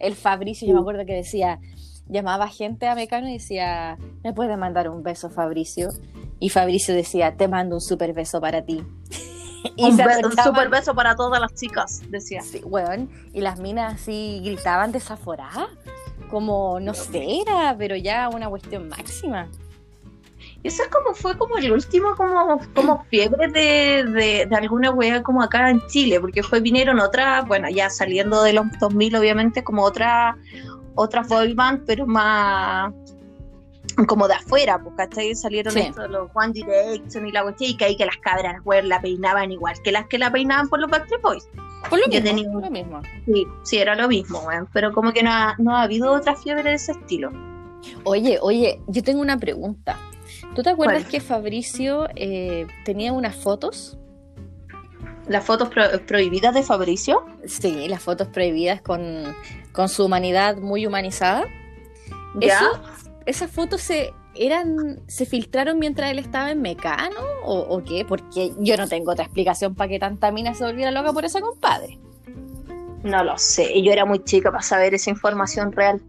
El 0.00 0.14
Fabricio, 0.16 0.66
yo 0.66 0.74
me 0.74 0.80
acuerdo 0.80 1.06
que 1.06 1.14
decía, 1.14 1.60
llamaba 2.08 2.48
gente 2.48 2.88
a 2.88 2.96
Mecano 2.96 3.28
y 3.28 3.34
decía, 3.34 3.96
¿me 4.24 4.32
puede 4.32 4.56
mandar 4.56 4.88
un 4.88 5.04
beso, 5.04 5.30
Fabricio? 5.30 5.90
Y 6.40 6.48
Fabricio 6.48 6.94
decía, 6.94 7.36
te 7.36 7.46
mando 7.46 7.76
un 7.76 7.80
super 7.80 8.12
beso 8.12 8.40
para 8.40 8.64
ti. 8.64 8.82
Y 9.76 9.84
un, 9.84 9.96
be- 9.96 10.42
super 10.44 10.68
beso 10.68 10.94
para 10.94 11.14
todas 11.16 11.40
las 11.40 11.54
chicas, 11.54 12.02
decía. 12.08 12.42
Sí, 12.42 12.60
weón, 12.64 13.10
y 13.32 13.40
las 13.40 13.58
minas 13.58 13.94
así 13.94 14.40
gritaban 14.44 14.92
desaforadas, 14.92 15.68
como, 16.30 16.78
no 16.80 16.94
sé, 16.94 17.40
era, 17.42 17.74
pero 17.76 17.96
ya 17.96 18.28
una 18.28 18.48
cuestión 18.48 18.88
máxima. 18.88 19.48
Y 20.62 20.68
eso 20.68 20.82
es 20.82 20.88
como 20.90 21.14
fue 21.14 21.36
como 21.38 21.56
el 21.56 21.72
último 21.72 22.14
como, 22.16 22.60
como 22.74 23.04
fiebre 23.04 23.48
de, 23.48 24.04
de, 24.04 24.46
de 24.46 24.56
alguna 24.56 24.90
wea 24.90 25.22
como 25.22 25.42
acá 25.42 25.70
en 25.70 25.86
Chile, 25.86 26.20
porque 26.20 26.42
fue 26.42 26.60
vinieron 26.60 27.00
otras, 27.00 27.46
bueno, 27.46 27.68
ya 27.70 27.88
saliendo 27.90 28.42
de 28.42 28.52
los 28.52 28.66
2000 28.78 29.16
obviamente 29.16 29.64
como 29.64 29.82
otra 29.82 30.36
otras 30.94 31.28
boy 31.28 31.54
band, 31.54 31.84
pero 31.86 32.06
más 32.06 32.92
como 34.06 34.28
de 34.28 34.34
afuera, 34.34 34.78
pues, 34.82 34.94
¿cachai? 34.96 35.34
Salieron 35.34 35.72
Sí. 35.72 35.80
estos, 35.80 36.08
los 36.10 36.28
One 36.34 36.52
Direction 36.52 37.26
y 37.26 37.32
la 37.32 37.42
cuestión, 37.42 37.70
y 37.70 37.76
que 37.76 37.84
ahí 37.84 37.96
que 37.96 38.06
las 38.06 38.16
cabras, 38.18 38.56
la 38.84 39.00
peinaban 39.00 39.50
igual 39.52 39.74
que 39.82 39.92
las 39.92 40.06
que 40.06 40.18
la 40.18 40.30
peinaban 40.30 40.68
por 40.68 40.80
los 40.80 40.90
Backstreet 40.90 41.22
Boys. 41.22 41.48
Por 41.88 41.98
lo 41.98 42.04
Yo 42.06 42.10
mismo, 42.20 42.24
tenía- 42.24 42.52
por 42.52 42.62
lo 42.62 42.70
mismo. 42.70 43.02
Sí, 43.26 43.46
sí, 43.62 43.78
era 43.78 43.94
lo 43.94 44.06
mismo, 44.08 44.42
pero 44.72 44.92
como 44.92 45.12
que 45.12 45.22
no 45.22 45.30
ha, 45.30 45.54
no 45.58 45.74
ha 45.76 45.82
habido 45.82 46.12
otra 46.12 46.36
fiebre 46.36 46.62
de 46.70 46.74
ese 46.74 46.92
estilo. 46.92 47.30
Oye, 48.04 48.38
oye, 48.42 48.80
yo 48.86 49.02
tengo 49.02 49.20
una 49.22 49.38
pregunta. 49.38 49.96
¿Tú 50.54 50.62
te 50.62 50.70
acuerdas 50.70 51.02
¿Cuál? 51.02 51.10
que 51.10 51.20
Fabricio 51.20 52.08
eh, 52.16 52.66
tenía 52.84 53.12
unas 53.12 53.34
fotos? 53.36 53.96
Las 55.28 55.44
fotos 55.44 55.68
pro- 55.68 56.04
prohibidas 56.06 56.54
de 56.54 56.62
Fabricio. 56.62 57.24
Sí, 57.46 57.86
las 57.88 58.02
fotos 58.02 58.28
prohibidas 58.28 58.82
con, 58.82 59.34
con 59.72 59.88
su 59.88 60.04
humanidad 60.04 60.56
muy 60.58 60.86
humanizada. 60.86 61.44
¿Ya? 62.40 62.56
Eso, 62.58 62.82
esas 63.26 63.50
fotos 63.50 63.80
se 63.82 64.12
eran 64.34 65.00
se 65.08 65.26
filtraron 65.26 65.78
mientras 65.78 66.10
él 66.10 66.18
estaba 66.18 66.50
en 66.52 66.62
Mecano 66.62 67.20
o, 67.44 67.58
o 67.60 67.82
qué? 67.84 68.04
Porque 68.04 68.52
yo 68.58 68.76
no 68.76 68.86
tengo 68.88 69.12
otra 69.12 69.24
explicación 69.24 69.74
para 69.74 69.88
que 69.88 69.98
tanta 69.98 70.30
mina 70.30 70.54
se 70.54 70.64
volviera 70.64 70.90
loca 70.90 71.12
por 71.12 71.24
ese 71.24 71.40
compadre. 71.40 71.98
No 73.02 73.24
lo 73.24 73.36
sé, 73.38 73.80
yo 73.82 73.92
era 73.92 74.04
muy 74.04 74.22
chica 74.24 74.50
para 74.50 74.62
saber 74.62 74.94
esa 74.94 75.10
información 75.10 75.72
real. 75.72 76.00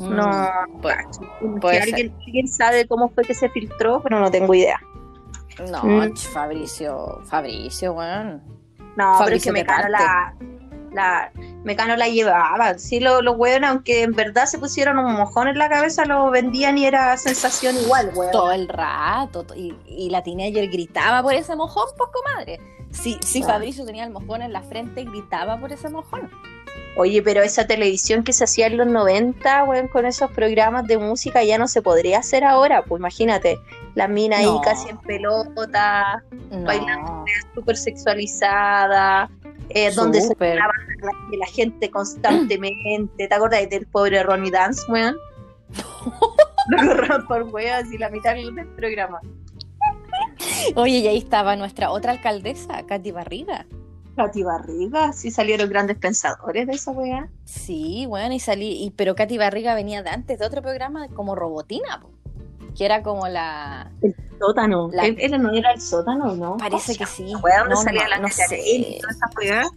No, 0.00 0.26
Mm, 0.28 0.80
pues, 0.80 0.96
Si 1.40 1.46
puede 1.60 1.80
alguien, 1.80 2.14
alguien 2.26 2.48
sabe 2.48 2.86
cómo 2.86 3.08
fue 3.10 3.24
que 3.24 3.34
se 3.34 3.48
filtró, 3.48 4.00
pero 4.02 4.20
no 4.20 4.30
tengo 4.30 4.54
idea. 4.54 4.80
no, 5.70 5.82
Mm. 5.84 6.16
Fabricio, 6.16 7.20
Fabricio, 7.24 7.92
weón. 7.94 8.42
No, 8.96 8.96
pero 8.96 9.12
es 9.12 9.18
Fabricio 9.18 9.52
que 9.52 9.58
te 9.58 9.64
Mecano 9.64 9.88
la, 9.88 10.34
la, 10.92 11.32
Mecano 11.68 11.96
la 11.96 12.08
llevaba. 12.08 12.78
Sí, 12.78 12.98
los 12.98 13.22
lo 13.22 13.32
weones, 13.32 13.68
aunque 13.68 14.02
en 14.02 14.12
verdad 14.12 14.46
se 14.46 14.58
pusieron 14.58 14.98
un 14.98 15.12
mojón 15.12 15.48
en 15.48 15.58
la 15.58 15.68
cabeza, 15.68 16.06
lo 16.06 16.30
vendían 16.30 16.78
y 16.78 16.86
era 16.86 17.14
sensación 17.18 17.76
igual, 17.76 18.10
weón. 18.14 18.32
todo 18.32 18.50
el 18.52 18.66
rato 18.68 19.44
to- 19.44 19.54
y, 19.54 19.76
y 19.86 20.08
la 20.08 20.22
teenager 20.22 20.66
gritaba 20.68 21.22
por 21.22 21.34
ese 21.34 21.54
mojón, 21.54 21.84
pues 21.96 22.10
comadre. 22.10 22.58
Si, 22.90 23.18
si 23.22 23.40
Claro. 23.40 23.52
Fabricio 23.54 23.84
tenía 23.84 24.04
el 24.04 24.10
mojón 24.10 24.40
en 24.40 24.52
la 24.54 24.62
frente, 24.62 25.04
gritaba 25.04 25.58
por 25.60 25.70
ese 25.72 25.90
mojón. 25.90 26.30
Oye, 26.96 27.22
pero 27.22 27.42
esa 27.42 27.66
televisión 27.66 28.24
que 28.24 28.32
se 28.32 28.44
hacía 28.44 28.66
en 28.66 28.76
los 28.78 28.86
90, 28.86 29.64
weón, 29.64 29.88
con 29.88 30.06
esos 30.06 30.30
programas 30.32 30.86
de 30.86 30.96
música 30.98 31.44
ya 31.44 31.58
no 31.58 31.68
se 31.68 31.82
podría 31.82 32.18
hacer 32.20 32.44
ahora. 32.44 32.82
Pues 32.82 32.98
imagínate, 32.98 33.58
la 33.94 34.08
mina 34.08 34.38
ahí 34.38 34.48
casi 34.64 34.88
en 34.88 34.96
pelota, 34.98 36.24
No. 36.50 36.62
bailando 36.64 37.24
súper 37.54 37.76
sexualizada, 37.76 39.30
eh, 39.70 39.90
donde 39.94 40.20
se 40.20 40.34
tiraban 40.34 40.76
la, 41.00 41.12
de 41.30 41.36
la 41.36 41.46
gente 41.46 41.90
constantemente. 41.90 43.28
¿Te 43.28 43.34
acuerdas 43.34 43.68
del 43.68 43.86
pobre 43.86 44.22
Ronnie 44.22 44.50
Dance, 44.50 44.82
weón? 44.90 45.16
Lo 46.68 46.80
agarraron 46.80 47.26
por 47.26 47.42
weas 47.44 47.90
y 47.92 47.98
la 47.98 48.10
mitad 48.10 48.34
del 48.34 48.66
programa. 48.76 49.20
Oye, 50.74 50.98
y 50.98 51.06
ahí 51.06 51.18
estaba 51.18 51.56
nuestra 51.56 51.90
otra 51.90 52.12
alcaldesa, 52.12 52.84
Katy 52.86 53.10
Barriga. 53.12 53.66
Katy 54.16 54.42
Barriga, 54.42 55.12
sí 55.12 55.30
salieron 55.30 55.68
grandes 55.68 55.96
pensadores 55.96 56.66
de 56.66 56.72
esa 56.72 56.90
wea. 56.90 57.28
Sí, 57.44 58.04
bueno, 58.08 58.34
y 58.34 58.40
salí, 58.40 58.84
y, 58.84 58.90
pero 58.90 59.14
Katy 59.14 59.38
Barriga 59.38 59.74
venía 59.74 60.02
de 60.02 60.10
antes 60.10 60.38
de 60.38 60.44
otro 60.44 60.60
programa 60.60 61.08
como 61.08 61.36
Robotina, 61.36 62.00
po, 62.00 62.10
que 62.78 62.84
era 62.86 63.02
como 63.02 63.26
la... 63.28 63.90
Sótano. 64.38 64.88
La- 64.92 65.04
él 65.06 65.42
no 65.42 65.52
era 65.52 65.72
el 65.72 65.80
sótano, 65.80 66.36
¿no? 66.36 66.56
Parece 66.58 66.96
¿Cómo 66.96 66.98
que 66.98 67.06
sí. 67.06 67.24
donde 67.32 67.68
No, 67.70 67.76
salía 67.82 68.04
no, 68.04 68.08
la 68.10 68.18
no 68.20 68.28
sé. 68.28 68.60
y 68.64 69.00
toda 69.00 69.12
esa. 69.12 69.70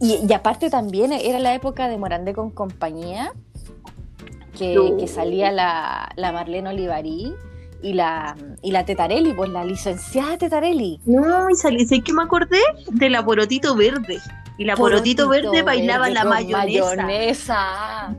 Y, 0.00 0.20
y 0.28 0.32
aparte 0.34 0.68
también 0.68 1.12
era 1.12 1.38
la 1.38 1.54
época 1.54 1.88
de 1.88 1.96
Morandé 1.96 2.34
con 2.34 2.50
compañía, 2.50 3.32
que, 4.56 4.74
No. 4.74 4.98
que 4.98 5.08
salía 5.08 5.50
la, 5.50 6.10
la 6.16 6.30
Marlene 6.32 6.68
Olivarí 6.68 7.32
y 7.80 7.94
la, 7.94 8.36
y 8.60 8.70
la 8.72 8.84
Tetarelli, 8.84 9.32
pues 9.32 9.48
la 9.50 9.64
licenciada 9.64 10.36
Tetarelli. 10.36 11.00
No, 11.06 11.48
y 11.48 11.54
salí, 11.54 11.86
¿sabes 11.86 12.04
qué 12.04 12.12
me 12.12 12.24
acordé? 12.24 12.58
De 12.90 13.08
la 13.08 13.24
Porotito 13.24 13.74
Verde. 13.74 14.18
Y 14.58 14.64
la 14.64 14.74
Porotito, 14.76 15.28
Verde 15.28 15.62
bailaba 15.62 16.06
verde 16.08 16.14
la 16.14 16.24
mayonesa. 16.24 16.96
mayonesa. 16.96 18.16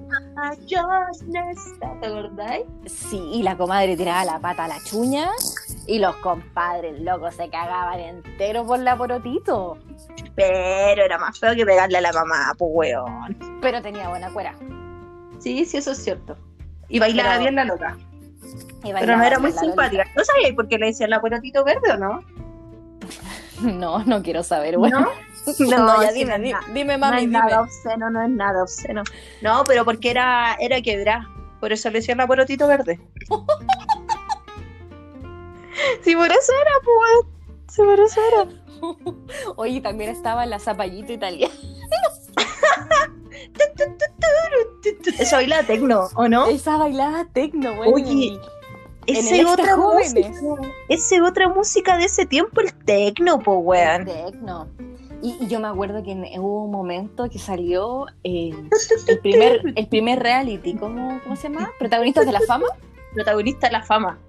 ¿Te 1.80 1.86
acordáis? 2.08 2.66
Sí, 2.86 3.18
y 3.34 3.44
la 3.44 3.58
comadre 3.58 3.96
tiraba 3.98 4.24
la 4.26 4.40
pata 4.40 4.66
a 4.66 4.68
la 4.68 4.78
chuña 4.84 5.30
y 5.88 6.00
los 6.00 6.16
compadres 6.18 7.00
locos 7.02 7.36
se 7.36 7.50
cagaban 7.50 8.00
entero 8.00 8.66
por 8.66 8.80
la 8.80 8.98
porotito. 8.98 9.78
Pero 10.36 11.04
era 11.04 11.18
más 11.18 11.40
feo 11.40 11.56
que 11.56 11.66
pegarle 11.66 11.98
a 11.98 12.02
la 12.02 12.14
mamá, 12.14 12.54
pues 12.58 12.72
weón. 12.74 13.60
Pero 13.62 13.82
tenía 13.82 14.10
buena 14.10 14.30
cuera. 14.32 14.56
Sí, 15.40 15.66
sí, 15.66 15.78
eso 15.78 15.92
es 15.92 16.04
cierto. 16.04 16.38
Y 16.88 17.00
bailaba 17.00 17.30
Pero- 17.32 17.42
bien 17.42 17.56
la 17.56 17.66
loca. 17.66 17.98
Pero 18.82 19.18
no 19.18 19.24
era 19.24 19.40
muy 19.40 19.52
simpática. 19.52 20.06
¿No 20.16 20.24
sabíais 20.24 20.56
por 20.56 20.68
qué 20.68 20.78
le 20.78 20.88
decían 20.88 21.10
la 21.10 21.20
Porotito 21.20 21.64
Verde 21.64 21.92
o 21.94 21.98
no? 21.98 22.24
No, 23.62 24.00
no 24.06 24.24
quiero 24.24 24.42
saber, 24.42 24.78
bueno. 24.78 25.02
¿No? 25.02 25.10
No, 25.60 26.02
ya 26.04 26.12
dime, 26.12 26.38
no, 26.38 26.44
di- 26.44 26.52
no. 26.54 26.60
dime, 26.74 26.94
No 26.94 27.00
mami, 27.00 27.16
es 27.18 27.22
dime. 27.22 27.40
nada 27.40 27.62
obsceno, 27.62 28.10
no 28.10 28.22
es 28.24 28.30
nada 28.30 28.64
obsceno. 28.64 29.04
No, 29.42 29.64
pero 29.66 29.86
porque 29.86 30.12
era, 30.12 30.56
era 30.60 30.82
quebrada. 30.82 31.28
Por 31.60 31.72
eso 31.74 31.90
le 31.90 32.00
decían 32.00 32.18
la 32.20 32.28
Porotito 32.28 32.68
Verde. 32.68 33.00
sí, 36.04 36.16
por 36.16 36.32
eso 36.32 36.54
era, 36.62 36.72
pues. 36.84 37.28
Sí, 37.70 37.82
por 37.84 38.00
eso 38.00 38.20
era. 38.32 38.48
Oye, 39.58 39.82
también 39.82 40.10
estaba 40.12 40.46
la 40.46 40.60
zapallita 40.60 41.12
italiana. 41.14 41.54
Eso 45.20 45.36
baila 45.36 45.64
tecno, 45.64 46.08
¿o 46.16 46.28
no? 46.28 46.48
Esa 46.48 46.78
bailaba 46.78 47.26
tecno, 47.34 47.76
güey. 47.76 47.92
Oye, 47.94 48.40
el 49.08 49.16
Esa 49.18 49.36
Extra 49.36 49.52
otra 49.54 49.76
música. 49.78 50.30
Esa 50.88 51.16
es 51.16 51.22
otra 51.22 51.50
música 51.50 51.98
de 51.98 52.06
ese 52.06 52.26
tiempo, 52.26 52.62
el 52.62 52.74
tecno, 52.86 53.40
po, 53.40 53.56
weón. 53.58 54.06
Tecno. 54.06 54.68
Y, 55.22 55.36
y 55.40 55.48
yo 55.48 55.60
me 55.60 55.68
acuerdo 55.68 56.02
que 56.04 56.12
en- 56.12 56.40
hubo 56.40 56.64
un 56.64 56.72
momento 56.72 57.30
que 57.30 57.40
salió 57.40 58.06
eh, 58.24 58.52
el, 59.08 59.20
primer, 59.20 59.62
el 59.76 59.88
primer 59.88 60.20
reality, 60.20 60.76
¿cómo, 60.76 61.20
¿cómo 61.24 61.36
se 61.36 61.50
llama? 61.50 61.72
Protagonistas 61.78 62.26
de 62.26 62.32
la 62.32 62.42
fama. 62.42 62.68
Protagonista 63.14 63.68
de 63.68 63.74
la 63.74 63.84
fama. 63.84 64.20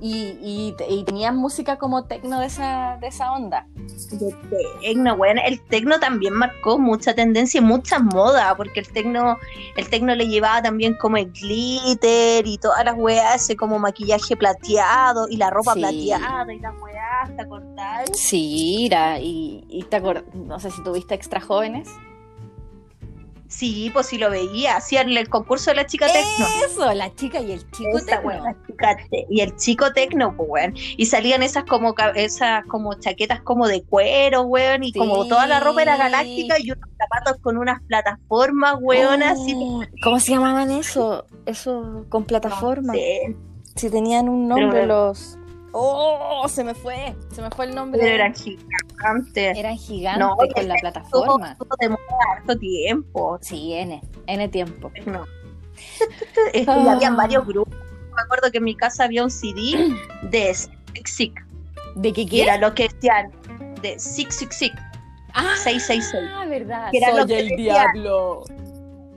Y, 0.00 0.38
y, 0.40 0.76
y 0.88 1.02
tenían 1.04 1.36
música 1.36 1.76
como 1.76 2.04
tecno 2.04 2.38
de 2.40 2.46
esa, 2.46 2.98
de 3.00 3.08
esa 3.08 3.32
onda. 3.32 3.66
De 4.12 4.32
tecno, 4.80 5.14
weón. 5.14 5.38
El 5.38 5.60
tecno 5.60 5.98
también 5.98 6.34
marcó 6.34 6.78
mucha 6.78 7.14
tendencia 7.14 7.58
y 7.58 7.64
mucha 7.64 7.98
moda, 7.98 8.54
porque 8.56 8.80
el 8.80 8.88
tecno, 8.88 9.36
el 9.76 9.88
tecno 9.90 10.14
le 10.14 10.28
llevaba 10.28 10.62
también 10.62 10.94
como 10.94 11.16
el 11.16 11.32
glitter 11.32 12.46
y 12.46 12.58
todas 12.58 12.84
las 12.84 12.94
weas, 12.96 13.42
ese 13.42 13.56
como 13.56 13.78
maquillaje 13.78 14.36
plateado 14.36 15.26
y 15.28 15.36
la 15.36 15.50
ropa 15.50 15.74
Sí. 15.74 15.80
plateada 15.80 16.52
y 16.54 16.60
las 16.60 16.74
weas, 16.80 17.36
¿te 17.36 17.42
acordás? 17.42 18.10
Sí, 18.14 18.86
era, 18.86 19.18
y, 19.18 19.64
y 19.68 19.82
te 19.84 19.98
no 20.00 20.60
sé 20.60 20.70
si 20.70 20.82
tuviste 20.84 21.14
extra 21.14 21.40
jóvenes. 21.40 21.88
Sí, 23.48 23.90
pues 23.94 24.06
sí 24.08 24.18
lo 24.18 24.30
veía, 24.30 24.76
hacían 24.76 25.08
el 25.08 25.28
concurso 25.28 25.70
de 25.70 25.76
la 25.76 25.86
chica 25.86 26.06
tecno. 26.06 26.46
Eso, 26.66 26.92
la 26.92 27.14
chica 27.14 27.40
y 27.40 27.52
el 27.52 27.70
chico 27.70 27.96
Esa, 27.96 28.06
tecno. 28.16 28.28
weón, 28.28 28.44
la 28.44 28.56
chica 28.66 28.96
te- 29.10 29.26
y 29.30 29.40
el 29.40 29.56
chico 29.56 29.90
tecno, 29.94 30.36
pues, 30.36 30.48
weón. 30.50 30.74
Y 30.76 31.06
salían 31.06 31.42
esas 31.42 31.64
como 31.64 31.94
esas 32.14 32.64
como 32.66 32.92
chaquetas 32.94 33.40
como 33.40 33.66
de 33.66 33.82
cuero, 33.84 34.42
weón, 34.42 34.84
y 34.84 34.92
como 34.92 35.26
toda 35.26 35.46
la 35.46 35.60
ropa 35.60 35.80
era 35.80 35.96
galáctica 35.96 36.56
y 36.60 36.70
unos 36.72 36.90
zapatos 36.98 37.40
con 37.42 37.56
unas 37.56 37.80
plataformas, 37.84 38.76
weón, 38.80 39.22
así. 39.22 39.54
Oh, 39.56 39.82
¿Cómo 40.02 40.20
se 40.20 40.32
llamaban 40.32 40.70
eso? 40.70 41.24
Eso 41.46 42.04
con 42.10 42.24
plataforma. 42.24 42.92
Sí, 42.92 43.34
Si 43.76 43.88
tenían 43.90 44.28
un 44.28 44.46
nombre 44.48 44.80
Pero- 44.82 44.86
los. 45.08 45.38
¡Oh! 45.80 46.48
Se 46.48 46.64
me 46.64 46.74
fue. 46.74 47.14
Se 47.32 47.40
me 47.42 47.50
fue 47.50 47.66
el 47.66 47.74
nombre. 47.74 48.00
pero 48.00 48.14
eran 48.14 48.34
gigantes. 48.34 49.56
Eran 49.58 49.76
gigantes 49.76 50.20
No, 50.20 50.36
con 50.36 50.68
la 50.68 50.74
plataforma. 50.80 51.56
todo 51.58 51.98
harto 52.36 52.58
tiempo. 52.58 53.38
Sí, 53.40 53.74
N. 53.74 54.00
N 54.26 54.48
tiempo. 54.48 54.90
No. 55.06 55.24
Es 56.52 56.66
que 56.66 56.70
Ah. 56.70 56.92
habían 56.92 57.16
varios 57.16 57.46
grupos. 57.46 57.74
Me 58.16 58.22
acuerdo 58.22 58.50
que 58.50 58.58
en 58.58 58.64
mi 58.64 58.74
casa 58.74 59.04
había 59.04 59.22
un 59.22 59.30
CD 59.30 59.94
de 60.22 60.52
Six 60.54 60.70
Six, 61.14 61.42
¿De 61.94 62.12
qué 62.12 62.26
era 62.42 62.58
lo 62.58 62.74
que 62.74 62.88
decían 62.88 63.30
de 63.82 63.98
Six 63.98 64.34
Six 64.36 64.56
Six. 64.56 64.74
Ah, 65.34 65.54
666. 65.62 66.48
verdad. 66.50 66.90
Que 66.90 66.98
era 66.98 67.14
lo 67.14 67.26
que 67.26 67.38
el 67.38 67.48
diablo. 67.56 68.42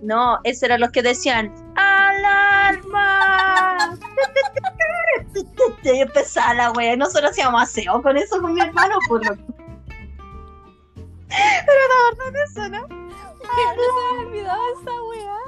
No, 0.04 0.40
esos 0.44 0.64
eran 0.64 0.80
los 0.82 0.92
que 0.92 1.02
decían 1.02 1.52
Y 5.84 5.90
empezaba 5.90 6.54
la 6.54 6.72
wea. 6.72 6.96
Nosotros 6.96 7.32
hacíamos 7.32 7.62
aseo 7.62 8.02
con 8.02 8.18
eso 8.18 8.42
con 8.42 8.54
mi 8.54 8.62
hermano, 8.62 8.96
por 9.08 9.26
lo 9.26 9.36
Pero 11.28 11.82
la 11.90 11.98
verdad 12.10 12.44
eso, 12.46 12.70
¿no? 12.70 12.88
Pero 12.88 13.76
no 13.76 13.84
se 13.84 14.16
me 14.16 14.26
olvidaba 14.26 14.62
esa 14.80 15.04
weá. 15.04 15.40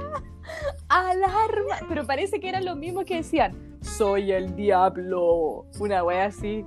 Alarma. 0.90 1.78
Pero 1.88 2.06
parece 2.06 2.40
que 2.40 2.50
eran 2.50 2.66
los 2.66 2.78
mismos 2.78 3.06
que 3.06 3.18
decían: 3.18 3.78
Soy 3.82 4.32
el 4.32 4.56
diablo. 4.56 5.66
Una 5.80 6.04
weá 6.04 6.26
así. 6.26 6.66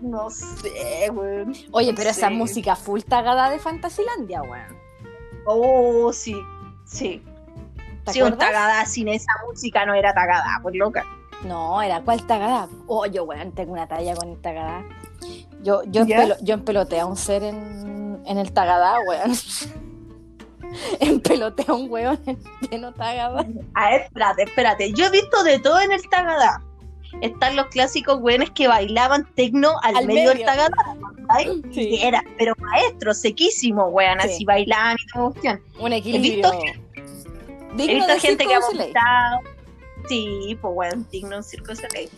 No 0.00 0.28
sé, 0.30 1.10
weón. 1.10 1.54
Oye, 1.72 1.94
pero 1.94 2.10
esa 2.10 2.28
música 2.28 2.76
full 2.76 3.00
tagada 3.00 3.48
de 3.50 3.58
Fantasilandia, 3.58 4.42
weón. 4.42 4.76
Oh, 5.46 6.12
sí, 6.12 6.36
sí. 6.84 7.22
¿Te 8.04 8.12
Si 8.12 8.22
un 8.22 8.36
tagada 8.36 8.84
sin 8.84 9.08
esa 9.08 9.32
música 9.46 9.86
no 9.86 9.94
era 9.94 10.12
tagada, 10.12 10.60
por 10.62 10.74
loca. 10.76 11.04
No, 11.44 11.80
era 11.82 12.00
cuál 12.02 12.26
tagada. 12.26 12.68
Oh, 12.86 13.06
yo, 13.06 13.24
weón, 13.24 13.52
tengo 13.52 13.72
una 13.72 13.86
talla 13.86 14.14
con 14.16 14.30
el 14.30 14.40
tagada. 14.40 14.84
Yo, 15.62 15.82
yo, 15.86 16.04
¿Ya? 16.06 16.16
empelo- 16.24 16.36
yo 16.42 16.54
empeloteé 16.54 17.00
a 17.00 17.06
un 17.06 17.16
ser 17.16 17.42
en, 17.42 18.20
en 18.26 18.38
el 18.38 18.52
tagada, 18.52 18.98
weón. 19.06 19.32
empeloteé 21.00 21.64
a 21.68 21.74
un 21.74 21.90
weón 21.90 22.18
en 22.26 22.38
pleno 22.68 22.92
tagada. 22.92 23.46
A 23.74 23.90
ver, 23.90 24.00
espérate, 24.02 24.42
espérate. 24.44 24.92
Yo 24.92 25.06
he 25.06 25.10
visto 25.10 25.42
de 25.44 25.58
todo 25.58 25.80
en 25.80 25.92
el 25.92 26.02
tagada. 26.08 26.62
Están 27.22 27.56
los 27.56 27.66
clásicos 27.68 28.18
weones 28.20 28.50
que 28.50 28.68
bailaban 28.68 29.26
tecno 29.34 29.70
al, 29.82 29.96
Al 29.96 30.06
medio, 30.06 30.30
del. 30.34 30.44
Sí. 31.72 31.88
Y 31.88 32.02
era, 32.02 32.22
pero 32.36 32.54
maestro, 32.58 33.14
sequísimo, 33.14 33.86
weón, 33.86 34.18
Sí. 34.20 34.28
así 34.28 34.44
bailaban 34.44 34.96
y 35.02 35.10
cuestión. 35.18 35.60
Un 35.78 35.92
equilibrio. 35.92 36.50
He 36.52 37.76
Digno 37.76 37.94
visto 38.06 38.12
de 38.12 38.20
gente 38.20 38.46
que 38.46 38.54
ha 38.54 38.60
vomitado. 38.60 39.40
Sí, 40.08 40.56
pues 40.60 40.72
weón, 40.76 41.06
digno 41.10 41.36
un 41.38 41.42
circo 41.42 41.72
de. 41.74 42.08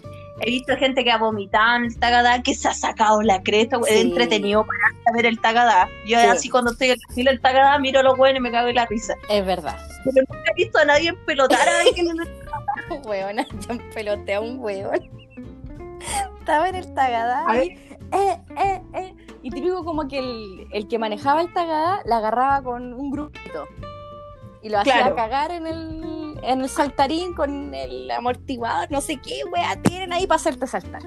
He 0.41 0.51
visto 0.51 0.77
gente 0.77 1.03
que 1.03 1.11
ha 1.11 1.19
vomitado 1.19 1.77
en 1.79 1.85
el 1.87 1.99
Tagadá, 1.99 2.43
que 2.43 2.55
se 2.55 2.69
ha 2.69 2.75
sacado 2.75 3.23
la 3.23 3.43
cresta, 3.43 3.77
weón. 3.79 3.93
Es 3.95 4.01
entretenido 4.03 4.65
para 4.65 5.17
ver 5.17 5.27
el 5.27 5.41
Tagadá. 5.41 5.89
Yo 6.07 6.21
Sí. 6.21 6.27
así 6.27 6.49
cuando 6.49 6.71
estoy 6.73 6.91
en 6.91 6.97
fila 7.15 7.31
del 7.33 7.41
Tagadá, 7.41 7.79
miro 7.79 8.01
a 8.01 8.03
los 8.05 8.17
weones 8.19 8.39
y 8.39 8.43
me 8.43 8.51
cago 8.53 8.69
en 8.69 8.77
la 8.77 8.87
risa. 8.87 9.15
Es 9.29 9.45
verdad. 9.45 9.77
Pero 10.05 10.25
nunca 10.29 10.51
he 10.53 10.55
visto 10.55 10.79
a 10.79 10.85
nadie 10.85 11.13
pelotar 11.27 11.69
a 11.69 11.81
alguien 11.81 12.09
en 12.11 12.21
el 12.21 12.29
Weona, 13.07 13.47
yo 13.67 13.71
empeloteé 13.73 14.35
a 14.37 14.41
un 14.41 14.61
weón. 14.61 15.01
Estaba 16.39 16.69
en 16.69 16.77
el 16.77 16.95
ver. 16.95 17.65
y, 17.65 17.71
eh, 18.13 18.41
eh, 18.57 18.83
eh. 18.95 19.15
Y 19.43 19.51
típico 19.51 19.85
como 19.85 20.07
que 20.09 20.19
el, 20.19 20.67
el 20.73 20.89
que 20.89 20.99
manejaba 20.99 21.41
el 21.43 21.53
tagada 21.53 22.01
la 22.05 22.19
agarraba 22.19 22.63
con 22.63 22.93
un 22.95 23.11
grupito. 23.11 23.67
Y 24.63 24.69
lo 24.71 24.79
hacía 24.79 24.95
Claro. 24.95 25.17
cagar 25.17 25.51
en 25.53 25.67
el, 25.67 26.01
en 26.43 26.61
el 26.61 26.69
saltarín 26.69 27.35
con 27.35 27.75
el 27.75 28.11
amortiguador, 28.11 28.91
no 28.91 29.01
sé 29.01 29.17
qué, 29.17 29.43
wea, 29.53 29.81
tienen 29.83 30.13
ahí 30.13 30.27
para 30.27 30.37
hacerte 30.37 30.67
saltar. 30.67 31.03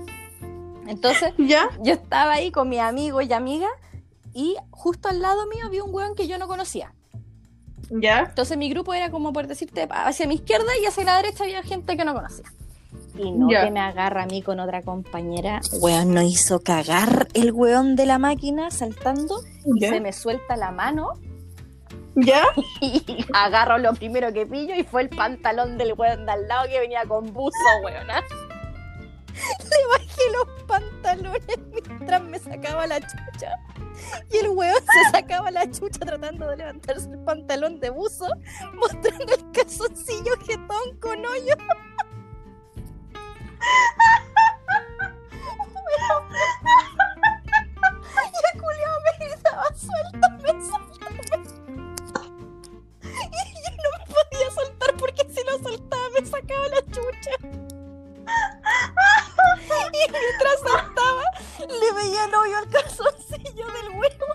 Entonces, 0.87 1.33
¿Ya? 1.37 1.69
yo 1.81 1.93
estaba 1.93 2.33
ahí 2.33 2.51
con 2.51 2.69
mi 2.69 2.79
amigo 2.79 3.21
y 3.21 3.31
amiga 3.33 3.67
y 4.33 4.55
justo 4.69 5.09
al 5.09 5.21
lado 5.21 5.47
mío 5.47 5.65
había 5.65 5.83
un 5.83 5.93
weón 5.93 6.15
que 6.15 6.27
yo 6.27 6.37
no 6.37 6.47
conocía. 6.47 6.93
¿Ya? 7.89 8.25
Entonces 8.29 8.57
mi 8.57 8.69
grupo 8.69 8.93
era 8.93 9.11
como 9.11 9.33
por 9.33 9.47
decirte, 9.47 9.87
hacia 9.89 10.27
mi 10.27 10.35
izquierda 10.35 10.71
y 10.81 10.85
hacia 10.85 11.03
la 11.03 11.17
derecha 11.17 11.43
había 11.43 11.61
gente 11.61 11.97
que 11.97 12.05
no 12.05 12.13
conocía. 12.13 12.45
Y 13.17 13.31
no 13.31 13.49
que 13.49 13.71
me 13.71 13.81
agarra 13.81 14.23
a 14.23 14.25
mí 14.25 14.41
con 14.41 14.59
otra 14.59 14.81
compañera. 14.81 15.59
Weón, 15.81 16.13
no 16.13 16.21
hizo 16.21 16.61
cagar 16.61 17.27
el 17.33 17.51
weón 17.51 17.95
de 17.95 18.05
la 18.05 18.17
máquina 18.17 18.71
saltando. 18.71 19.41
Y 19.65 19.81
se 19.81 19.99
me 19.99 20.13
suelta 20.13 20.55
la 20.55 20.71
mano 20.71 21.19
¿Ya? 22.15 22.43
y 22.81 23.25
agarro 23.33 23.77
lo 23.77 23.93
primero 23.93 24.33
que 24.33 24.45
pillo 24.45 24.75
y 24.75 24.83
fue 24.83 25.03
el 25.03 25.09
pantalón 25.09 25.77
del 25.77 25.93
weón 25.93 26.25
de 26.25 26.31
al 26.31 26.47
lado 26.47 26.67
que 26.67 26.79
venía 26.79 27.05
con 27.05 27.31
buzo, 27.33 27.57
weona. 27.83 28.21
Le 29.31 29.87
bajé 29.89 30.21
los 30.33 30.63
pantalones 30.67 31.59
mientras 31.71 32.21
me 32.23 32.37
sacaba 32.37 32.85
la 32.85 32.99
chucha. 32.99 33.51
Y 34.29 34.37
el 34.37 34.49
weón 34.49 34.75
se 34.75 35.11
sacaba 35.11 35.51
la 35.51 35.69
chucha 35.71 35.99
tratando 35.99 36.49
de 36.49 36.57
levantarse 36.57 37.09
el 37.09 37.19
pantalón 37.19 37.79
de 37.79 37.89
buzo, 37.91 38.27
mostrando 38.73 39.33
el 39.33 39.51
calzoncillo 39.51 40.33
jetón 40.45 40.99
con 40.99 41.25
hoyo. 41.25 41.55
Y 48.13 48.55
el 48.55 48.61
culiao 48.61 48.97
me 49.01 49.25
gritaba, 49.25 49.65
suéltame, 49.75 50.49
suéltame. 50.65 51.60
Le 62.25 62.25
veía 62.25 62.25
el 62.25 62.35
hoyo 62.35 62.57
al 62.57 62.69
calzoncillo 62.69 63.65
del 63.67 63.89
huevo. 63.97 64.25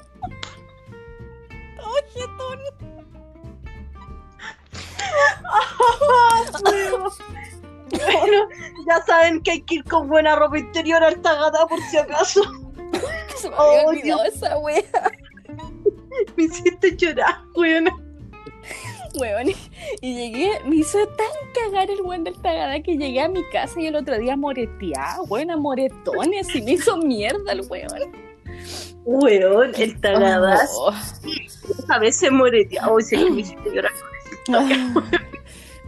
Todo 1.76 1.94
jetón. 2.12 2.60
Bueno, 7.90 8.48
ya 8.86 9.02
saben 9.06 9.42
que 9.42 9.52
hay 9.52 9.62
que 9.62 9.76
ir 9.76 9.84
con 9.84 10.08
buena 10.08 10.36
ropa 10.36 10.58
interior 10.58 11.02
al 11.02 11.20
Tagada 11.22 11.66
por 11.66 11.80
si 11.82 11.96
acaso. 11.96 12.42
Se 13.36 13.48
me 13.50 13.56
había 13.56 13.82
Oh, 13.84 13.88
olvidado 13.88 14.24
esa 14.24 14.58
wea. 14.58 14.82
Me 16.36 16.44
hiciste 16.44 16.96
llorar, 16.96 17.40
weón. 17.54 17.88
Weón, 19.14 19.48
y 20.00 20.14
llegué, 20.14 20.60
me 20.64 20.76
hizo 20.76 21.06
tan 21.08 21.45
cagar 21.70 21.90
el 21.90 22.00
weón 22.02 22.24
del 22.24 22.36
Tagada 22.40 22.80
que 22.82 22.96
llegué 22.96 23.20
a 23.20 23.28
mi 23.28 23.42
casa 23.50 23.80
y 23.80 23.86
el 23.86 23.96
otro 23.96 24.18
día 24.18 24.36
moreteaba, 24.36 25.22
weón, 25.28 25.50
a 25.50 25.56
moretones 25.56 26.54
y 26.54 26.62
me 26.62 26.72
hizo 26.72 26.96
mierda 26.98 27.52
el 27.52 27.62
weón. 27.68 28.12
Weón, 29.04 29.72
el 29.76 30.00
Tagada 30.00 30.58
Oh. 30.74 30.92
a 31.88 31.98
veces. 31.98 32.30
Hoy 32.88 33.02
sí 33.02 33.16
que 33.16 33.30
me 33.30 33.40
hiciste 33.42 33.70
llorar. 33.74 33.92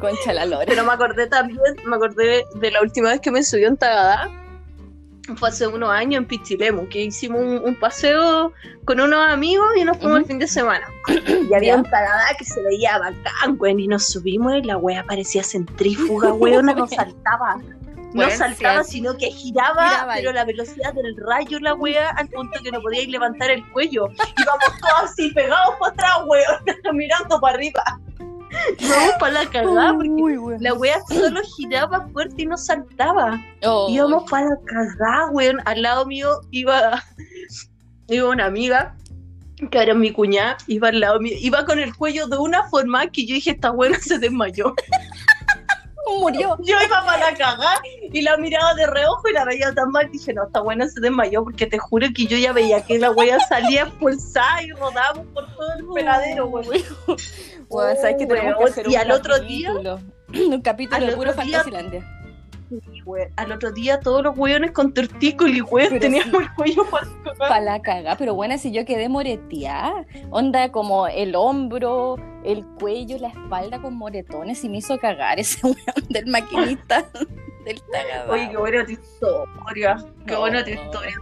Concha 0.01 0.33
la 0.33 0.47
lora. 0.47 0.64
Pero 0.66 0.85
me 0.85 0.93
acordé 0.93 1.26
también, 1.26 1.59
me 1.85 1.97
acordé 1.97 2.45
de 2.55 2.70
la 2.70 2.81
última 2.83 3.11
vez 3.11 3.20
que 3.20 3.31
me 3.33 3.43
subió 3.43 3.68
en 3.68 3.76
Tagada. 3.76 4.31
Fue 5.37 5.49
hace 5.51 5.66
unos 5.66 5.91
años 5.91 6.18
en 6.22 6.26
Pichilemu, 6.26 6.89
que 6.89 7.05
hicimos 7.05 7.41
un, 7.41 7.59
un 7.64 7.74
paseo 7.74 8.53
con 8.85 9.01
unos 9.01 9.29
amigos 9.29 9.68
y 9.76 9.85
nos 9.85 9.99
fuimos 9.99 10.20
el 10.20 10.24
fin 10.26 10.39
de 10.39 10.47
semana. 10.49 10.87
Y 11.51 11.55
había 11.55 11.76
un 11.76 11.83
Tagada 11.85 12.35
que 12.39 12.45
se 12.45 12.62
veía 12.62 12.99
bacán, 12.99 13.57
weón, 13.59 13.81
y 13.81 13.89
nos 13.89 14.09
subimos 14.09 14.55
y 14.57 14.62
la 14.62 14.76
wea 14.76 15.05
parecía 15.05 15.43
centrífuga, 15.43 16.33
weón, 16.33 16.66
no 16.66 16.87
saltaba. 16.89 17.59
No 18.14 18.31
saltaba, 18.31 18.85
sí. 18.85 18.93
sino 18.93 19.16
que 19.18 19.31
giraba, 19.31 19.89
Giraba 19.89 20.12
ahí. 20.14 20.20
pero 20.22 20.33
la 20.33 20.45
velocidad 20.45 20.95
del 20.95 21.14
rayo 21.16 21.59
la 21.61 21.74
wea 21.74 22.09
al 22.16 22.29
punto 22.29 22.59
que 22.62 22.70
no 22.72 22.81
podíais 22.81 23.09
levantar 23.09 23.51
el 23.51 23.66
cuello. 23.70 24.09
Íbamos 24.09 24.81
todos 24.81 25.11
así 25.11 25.31
pegados 25.35 25.74
para 25.79 25.93
atrás, 25.93 26.12
weón, 26.26 26.97
mirando 26.97 27.39
para 27.41 27.55
arriba. 27.55 27.83
Vamos 28.80 29.14
para 29.20 29.32
la 29.32 29.51
cagada 29.51 29.94
porque 29.94 30.09
Uy, 30.09 30.57
la 30.61 30.74
wea 30.74 30.99
solo 31.09 31.40
giraba 31.57 32.07
fuerte 32.12 32.42
y 32.42 32.46
no 32.46 32.57
saltaba. 32.57 33.40
Oh, 33.62 33.88
Íbamos 33.90 34.30
para 34.30 34.46
la 34.46 34.59
cagada, 34.64 35.30
weón. 35.30 35.61
Al 35.64 35.82
lado 35.82 36.07
mío 36.07 36.40
iba, 36.51 37.03
iba 38.09 38.28
una 38.28 38.46
amiga, 38.46 38.94
que 39.70 39.78
era 39.78 39.94
mi 39.94 40.12
cuñada, 40.12 40.57
iba 40.66 40.88
al 40.88 41.01
lado 41.01 41.20
mío. 41.20 41.36
Iba 41.40 41.64
con 41.64 41.78
el 41.78 41.94
cuello 41.94 42.26
de 42.26 42.38
una 42.38 42.64
forma 42.68 43.07
que 43.09 43.26
yo 43.26 43.34
dije, 43.34 43.51
esta 43.51 43.70
buena 43.70 43.99
se 43.99 44.18
desmayó. 44.18 44.74
murió. 46.16 46.56
Yo 46.62 46.76
iba 46.84 47.04
para 47.04 47.18
la 47.30 47.36
cagada 47.36 47.80
y 48.12 48.22
la 48.22 48.36
miraba 48.36 48.74
de 48.74 48.86
reojo 48.86 49.28
y 49.28 49.32
la 49.32 49.44
veía 49.44 49.72
tan 49.74 49.90
mal. 49.90 50.11
Dije, 50.11 50.32
no, 50.34 50.44
esta 50.46 50.61
buena 50.61 50.88
se 50.88 51.00
desmayó 51.00 51.44
porque 51.44 51.66
te 51.66 51.78
juro 51.78 52.06
que 52.14 52.26
yo 52.26 52.36
ya 52.36 52.52
veía 52.52 52.80
que 52.84 52.98
la 52.98 53.11
wea 53.11 53.38
salía 53.40 53.82
expulsada 53.82 54.62
y 54.62 54.70
rodamos 54.72 55.26
por 55.34 55.46
todo 55.54 55.72
el 55.78 55.86
peladero, 55.94 56.46
weón. 56.46 56.66
Weón, 57.68 57.96
¿sabes 57.96 58.16
que 58.18 58.26
tenemos 58.26 58.56
que 58.59 58.64
hacer 58.64 58.86
y 58.88 58.94
un 58.94 59.00
al 59.00 59.11
otro 59.11 59.38
día- 59.40 59.68
capítulo? 59.68 60.00
Un 60.54 60.61
capítulo 60.61 61.06
de 61.06 61.12
puro 61.16 61.32
Fantasilandia. 61.32 62.04
Weón, 63.04 63.28
Al 63.36 63.52
otro 63.52 63.70
día 63.72 64.00
todos 64.00 64.22
los 64.22 64.36
weones 64.36 64.72
con 64.72 64.92
tortícolis, 64.92 65.62
weón, 65.70 65.98
teníamos 65.98 66.42
el 66.42 66.52
cuello 66.54 66.84
para 67.38 67.60
la 67.60 67.80
caga, 67.80 68.16
pero 68.16 68.34
bueno, 68.34 68.58
si 68.58 68.72
yo 68.72 68.84
quedé 68.84 69.08
moreteada, 69.08 70.04
onda 70.30 70.70
como 70.70 71.06
el 71.08 71.34
hombro, 71.34 72.16
el 72.44 72.64
cuello, 72.78 73.18
la 73.18 73.28
espalda 73.28 73.80
con 73.80 73.94
moretones 73.94 74.62
y 74.64 74.68
me 74.68 74.78
hizo 74.78 74.98
cagar 74.98 75.38
ese 75.40 75.60
weón 75.66 75.76
del 76.08 76.26
maquinista 76.26 77.04
del 77.64 77.80
tagada. 77.92 78.30
Oye, 78.30 78.48
qué 78.50 78.56
buena 78.56 78.84
tu 78.84 78.92
historia. 78.92 79.96
Qué 80.26 80.32
No. 80.34 80.40
buena 80.40 80.64
tu 80.64 80.70
historia. 80.70 81.14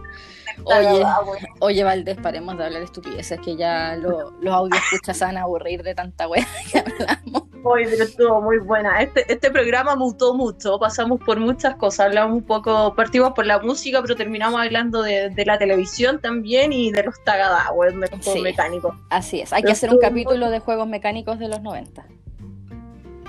Oye. 0.63 1.01
Ah. 1.05 1.21
Oye, 1.59 1.83
Valdés, 1.83 2.17
paremos 2.17 2.57
de 2.57 2.65
hablar 2.65 2.81
estupideces 2.81 3.39
que 3.41 3.55
ya 3.55 3.95
lo- 3.95 4.31
los 4.41 4.53
audios 4.53 4.81
escuchas 4.91 5.17
se 5.17 5.25
van 5.25 5.37
a 5.37 5.43
aburrir 5.43 5.83
de 5.83 5.95
tanta 5.95 6.27
wea 6.27 6.45
que 6.71 6.79
hablamos. 6.79 7.43
Oye, 7.63 7.85
pero 7.89 8.03
estuvo 8.05 8.41
muy 8.41 8.59
buena. 8.59 9.01
Este, 9.01 9.31
este 9.31 9.51
programa 9.51 9.95
mutó 9.95 10.33
mucho. 10.33 10.79
Pasamos 10.79 11.19
por 11.25 11.39
muchas 11.39 11.75
cosas. 11.75 12.07
Hablamos 12.07 12.37
un 12.37 12.43
poco, 12.45 12.93
partimos 12.95 13.33
por 13.33 13.45
la 13.45 13.59
música, 13.59 14.01
pero 14.01 14.15
terminamos 14.15 14.61
hablando 14.61 15.01
de, 15.01 15.29
de 15.31 15.45
la 15.45 15.57
televisión 15.57 16.19
también 16.21 16.71
y 16.71 16.91
de 16.91 17.03
los 17.03 17.21
tagada, 17.23 17.71
weón, 17.73 17.99
de 17.99 18.07
los 18.07 18.09
juegos 18.11 18.33
Sí. 18.33 18.41
mecánicos. 18.41 18.95
Así 19.09 19.41
es, 19.41 19.51
hay 19.51 19.63
que 19.63 19.71
hacer 19.71 19.89
un 19.89 19.99
capítulo 19.99 20.49
de 20.49 20.59
juegos 20.59 20.87
mecánicos 20.87 21.39
de 21.39 21.49
los 21.49 21.61
90. 21.61 22.05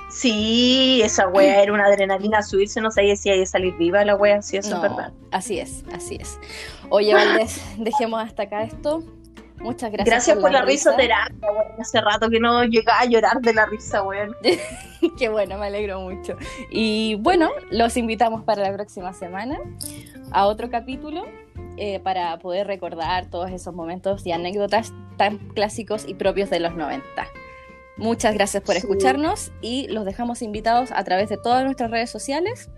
Sí, 0.08 1.02
esa 1.04 1.28
wea 1.28 1.62
era 1.62 1.72
una 1.72 1.84
adrenalina 1.84 2.42
subirse, 2.42 2.80
no 2.80 2.90
sabía 2.90 3.14
si 3.14 3.30
hay 3.30 3.40
de 3.40 3.46
salir 3.46 3.76
viva 3.76 4.04
la 4.04 4.16
wea, 4.16 4.40
sí, 4.40 4.56
eso 4.56 4.70
No, 4.70 4.76
es 4.76 4.82
verdad. 4.82 5.12
Así 5.30 5.58
es, 5.58 5.84
así 5.92 6.16
es. 6.20 6.38
Oye, 6.88 7.12
Valdés, 7.12 7.62
dejemos 7.78 8.22
hasta 8.22 8.44
acá 8.44 8.62
esto. 8.62 9.02
Muchas 9.60 9.90
gracias. 9.90 10.06
Gracias, 10.08 10.38
por 10.38 10.52
la, 10.52 10.62
risa. 10.62 10.92
risoterapia, 10.92 11.50
weón. 11.50 11.80
Hace 11.80 12.00
rato 12.00 12.30
que 12.30 12.38
no 12.38 12.64
llegaba 12.64 13.00
a 13.00 13.04
llorar 13.06 13.40
de 13.40 13.52
la 13.52 13.66
risa, 13.66 14.02
weón. 14.02 14.34
Qué 15.18 15.28
bueno, 15.28 15.58
me 15.58 15.66
alegro 15.66 16.00
mucho. 16.00 16.36
Y 16.70 17.16
bueno, 17.16 17.50
los 17.70 17.96
invitamos 17.96 18.44
para 18.44 18.62
la 18.62 18.72
próxima 18.72 19.12
semana 19.12 19.58
a 20.30 20.46
otro 20.46 20.70
capítulo 20.70 21.26
eh, 21.76 22.00
para 22.00 22.38
poder 22.38 22.66
recordar 22.66 23.26
todos 23.30 23.50
esos 23.50 23.74
momentos 23.74 24.26
y 24.26 24.32
anécdotas 24.32 24.92
tan 25.16 25.38
clásicos 25.38 26.06
y 26.06 26.14
propios 26.14 26.50
de 26.50 26.60
los 26.60 26.74
90. 26.74 27.04
Muchas 27.98 28.34
gracias 28.34 28.62
por 28.62 28.74
Sí. 28.74 28.78
escucharnos 28.80 29.52
y 29.60 29.88
los 29.88 30.04
dejamos 30.04 30.40
invitados 30.42 30.90
a 30.92 31.04
través 31.04 31.28
de 31.28 31.36
todas 31.36 31.64
nuestras 31.64 31.90
redes 31.90 32.10
sociales. 32.10 32.70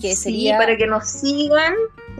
Que 0.00 0.14
Sí, 0.14 0.22
sería 0.22 0.58
para 0.58 0.76
que 0.76 0.86
nos 0.86 1.08
sigan 1.08 1.74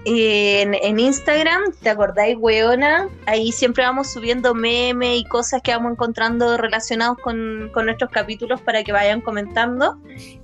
en, 0.04 0.74
en 0.74 0.98
Instagram, 0.98 1.62
¿te 1.80 1.90
acordáis, 1.90 2.36
weona? 2.36 3.08
Ahí 3.26 3.52
siempre 3.52 3.84
vamos 3.84 4.12
subiendo 4.12 4.52
memes 4.52 5.20
y 5.20 5.24
cosas 5.24 5.62
que 5.62 5.70
vamos 5.70 5.92
encontrando 5.92 6.56
relacionados 6.56 7.18
con, 7.18 7.70
con 7.72 7.86
nuestros 7.86 8.10
capítulos 8.10 8.60
para 8.62 8.82
que 8.82 8.90
vayan 8.90 9.20
comentando. 9.20 9.96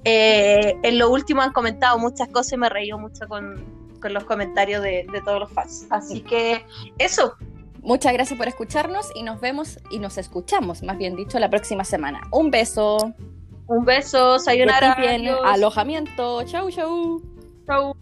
Eh, 0.05 0.77
en 0.85 0.99
lo 0.99 1.11
último 1.11 1.43
han 1.43 1.53
comentado 1.53 1.99
muchas 1.99 2.29
cosas 2.29 2.53
y 2.53 2.57
me 2.57 2.69
reí 2.69 2.93
mucho 2.93 3.27
con, 3.27 3.65
con 4.01 4.13
los 4.15 4.23
comentarios 4.25 4.81
de, 4.83 5.05
de 5.13 5.21
todos 5.23 5.41
los 5.41 5.51
fans. 5.51 5.87
Así 5.91 6.21
que 6.21 6.65
eso, 6.99 7.35
Muchas 7.85 8.15
gracias 8.15 8.39
por 8.39 8.49
escucharnos 8.49 9.11
y 9.15 9.23
nos 9.23 9.41
vemos 9.43 9.79
y 9.91 9.99
nos 9.99 10.17
escuchamos, 10.17 10.83
más 10.83 10.97
bien 10.97 11.17
dicho, 11.17 11.39
la 11.39 11.51
próxima 11.51 11.85
semana. 11.85 12.23
Un 12.33 12.51
beso. 12.51 13.13
un 13.67 13.85
beso, 13.85 14.39
sayonara. 14.39 14.95
bien. 14.95 15.29
Alojamiento. 15.45 16.43
Chau, 16.45 16.71
chau. 16.71 17.21
Chau. 17.67 17.95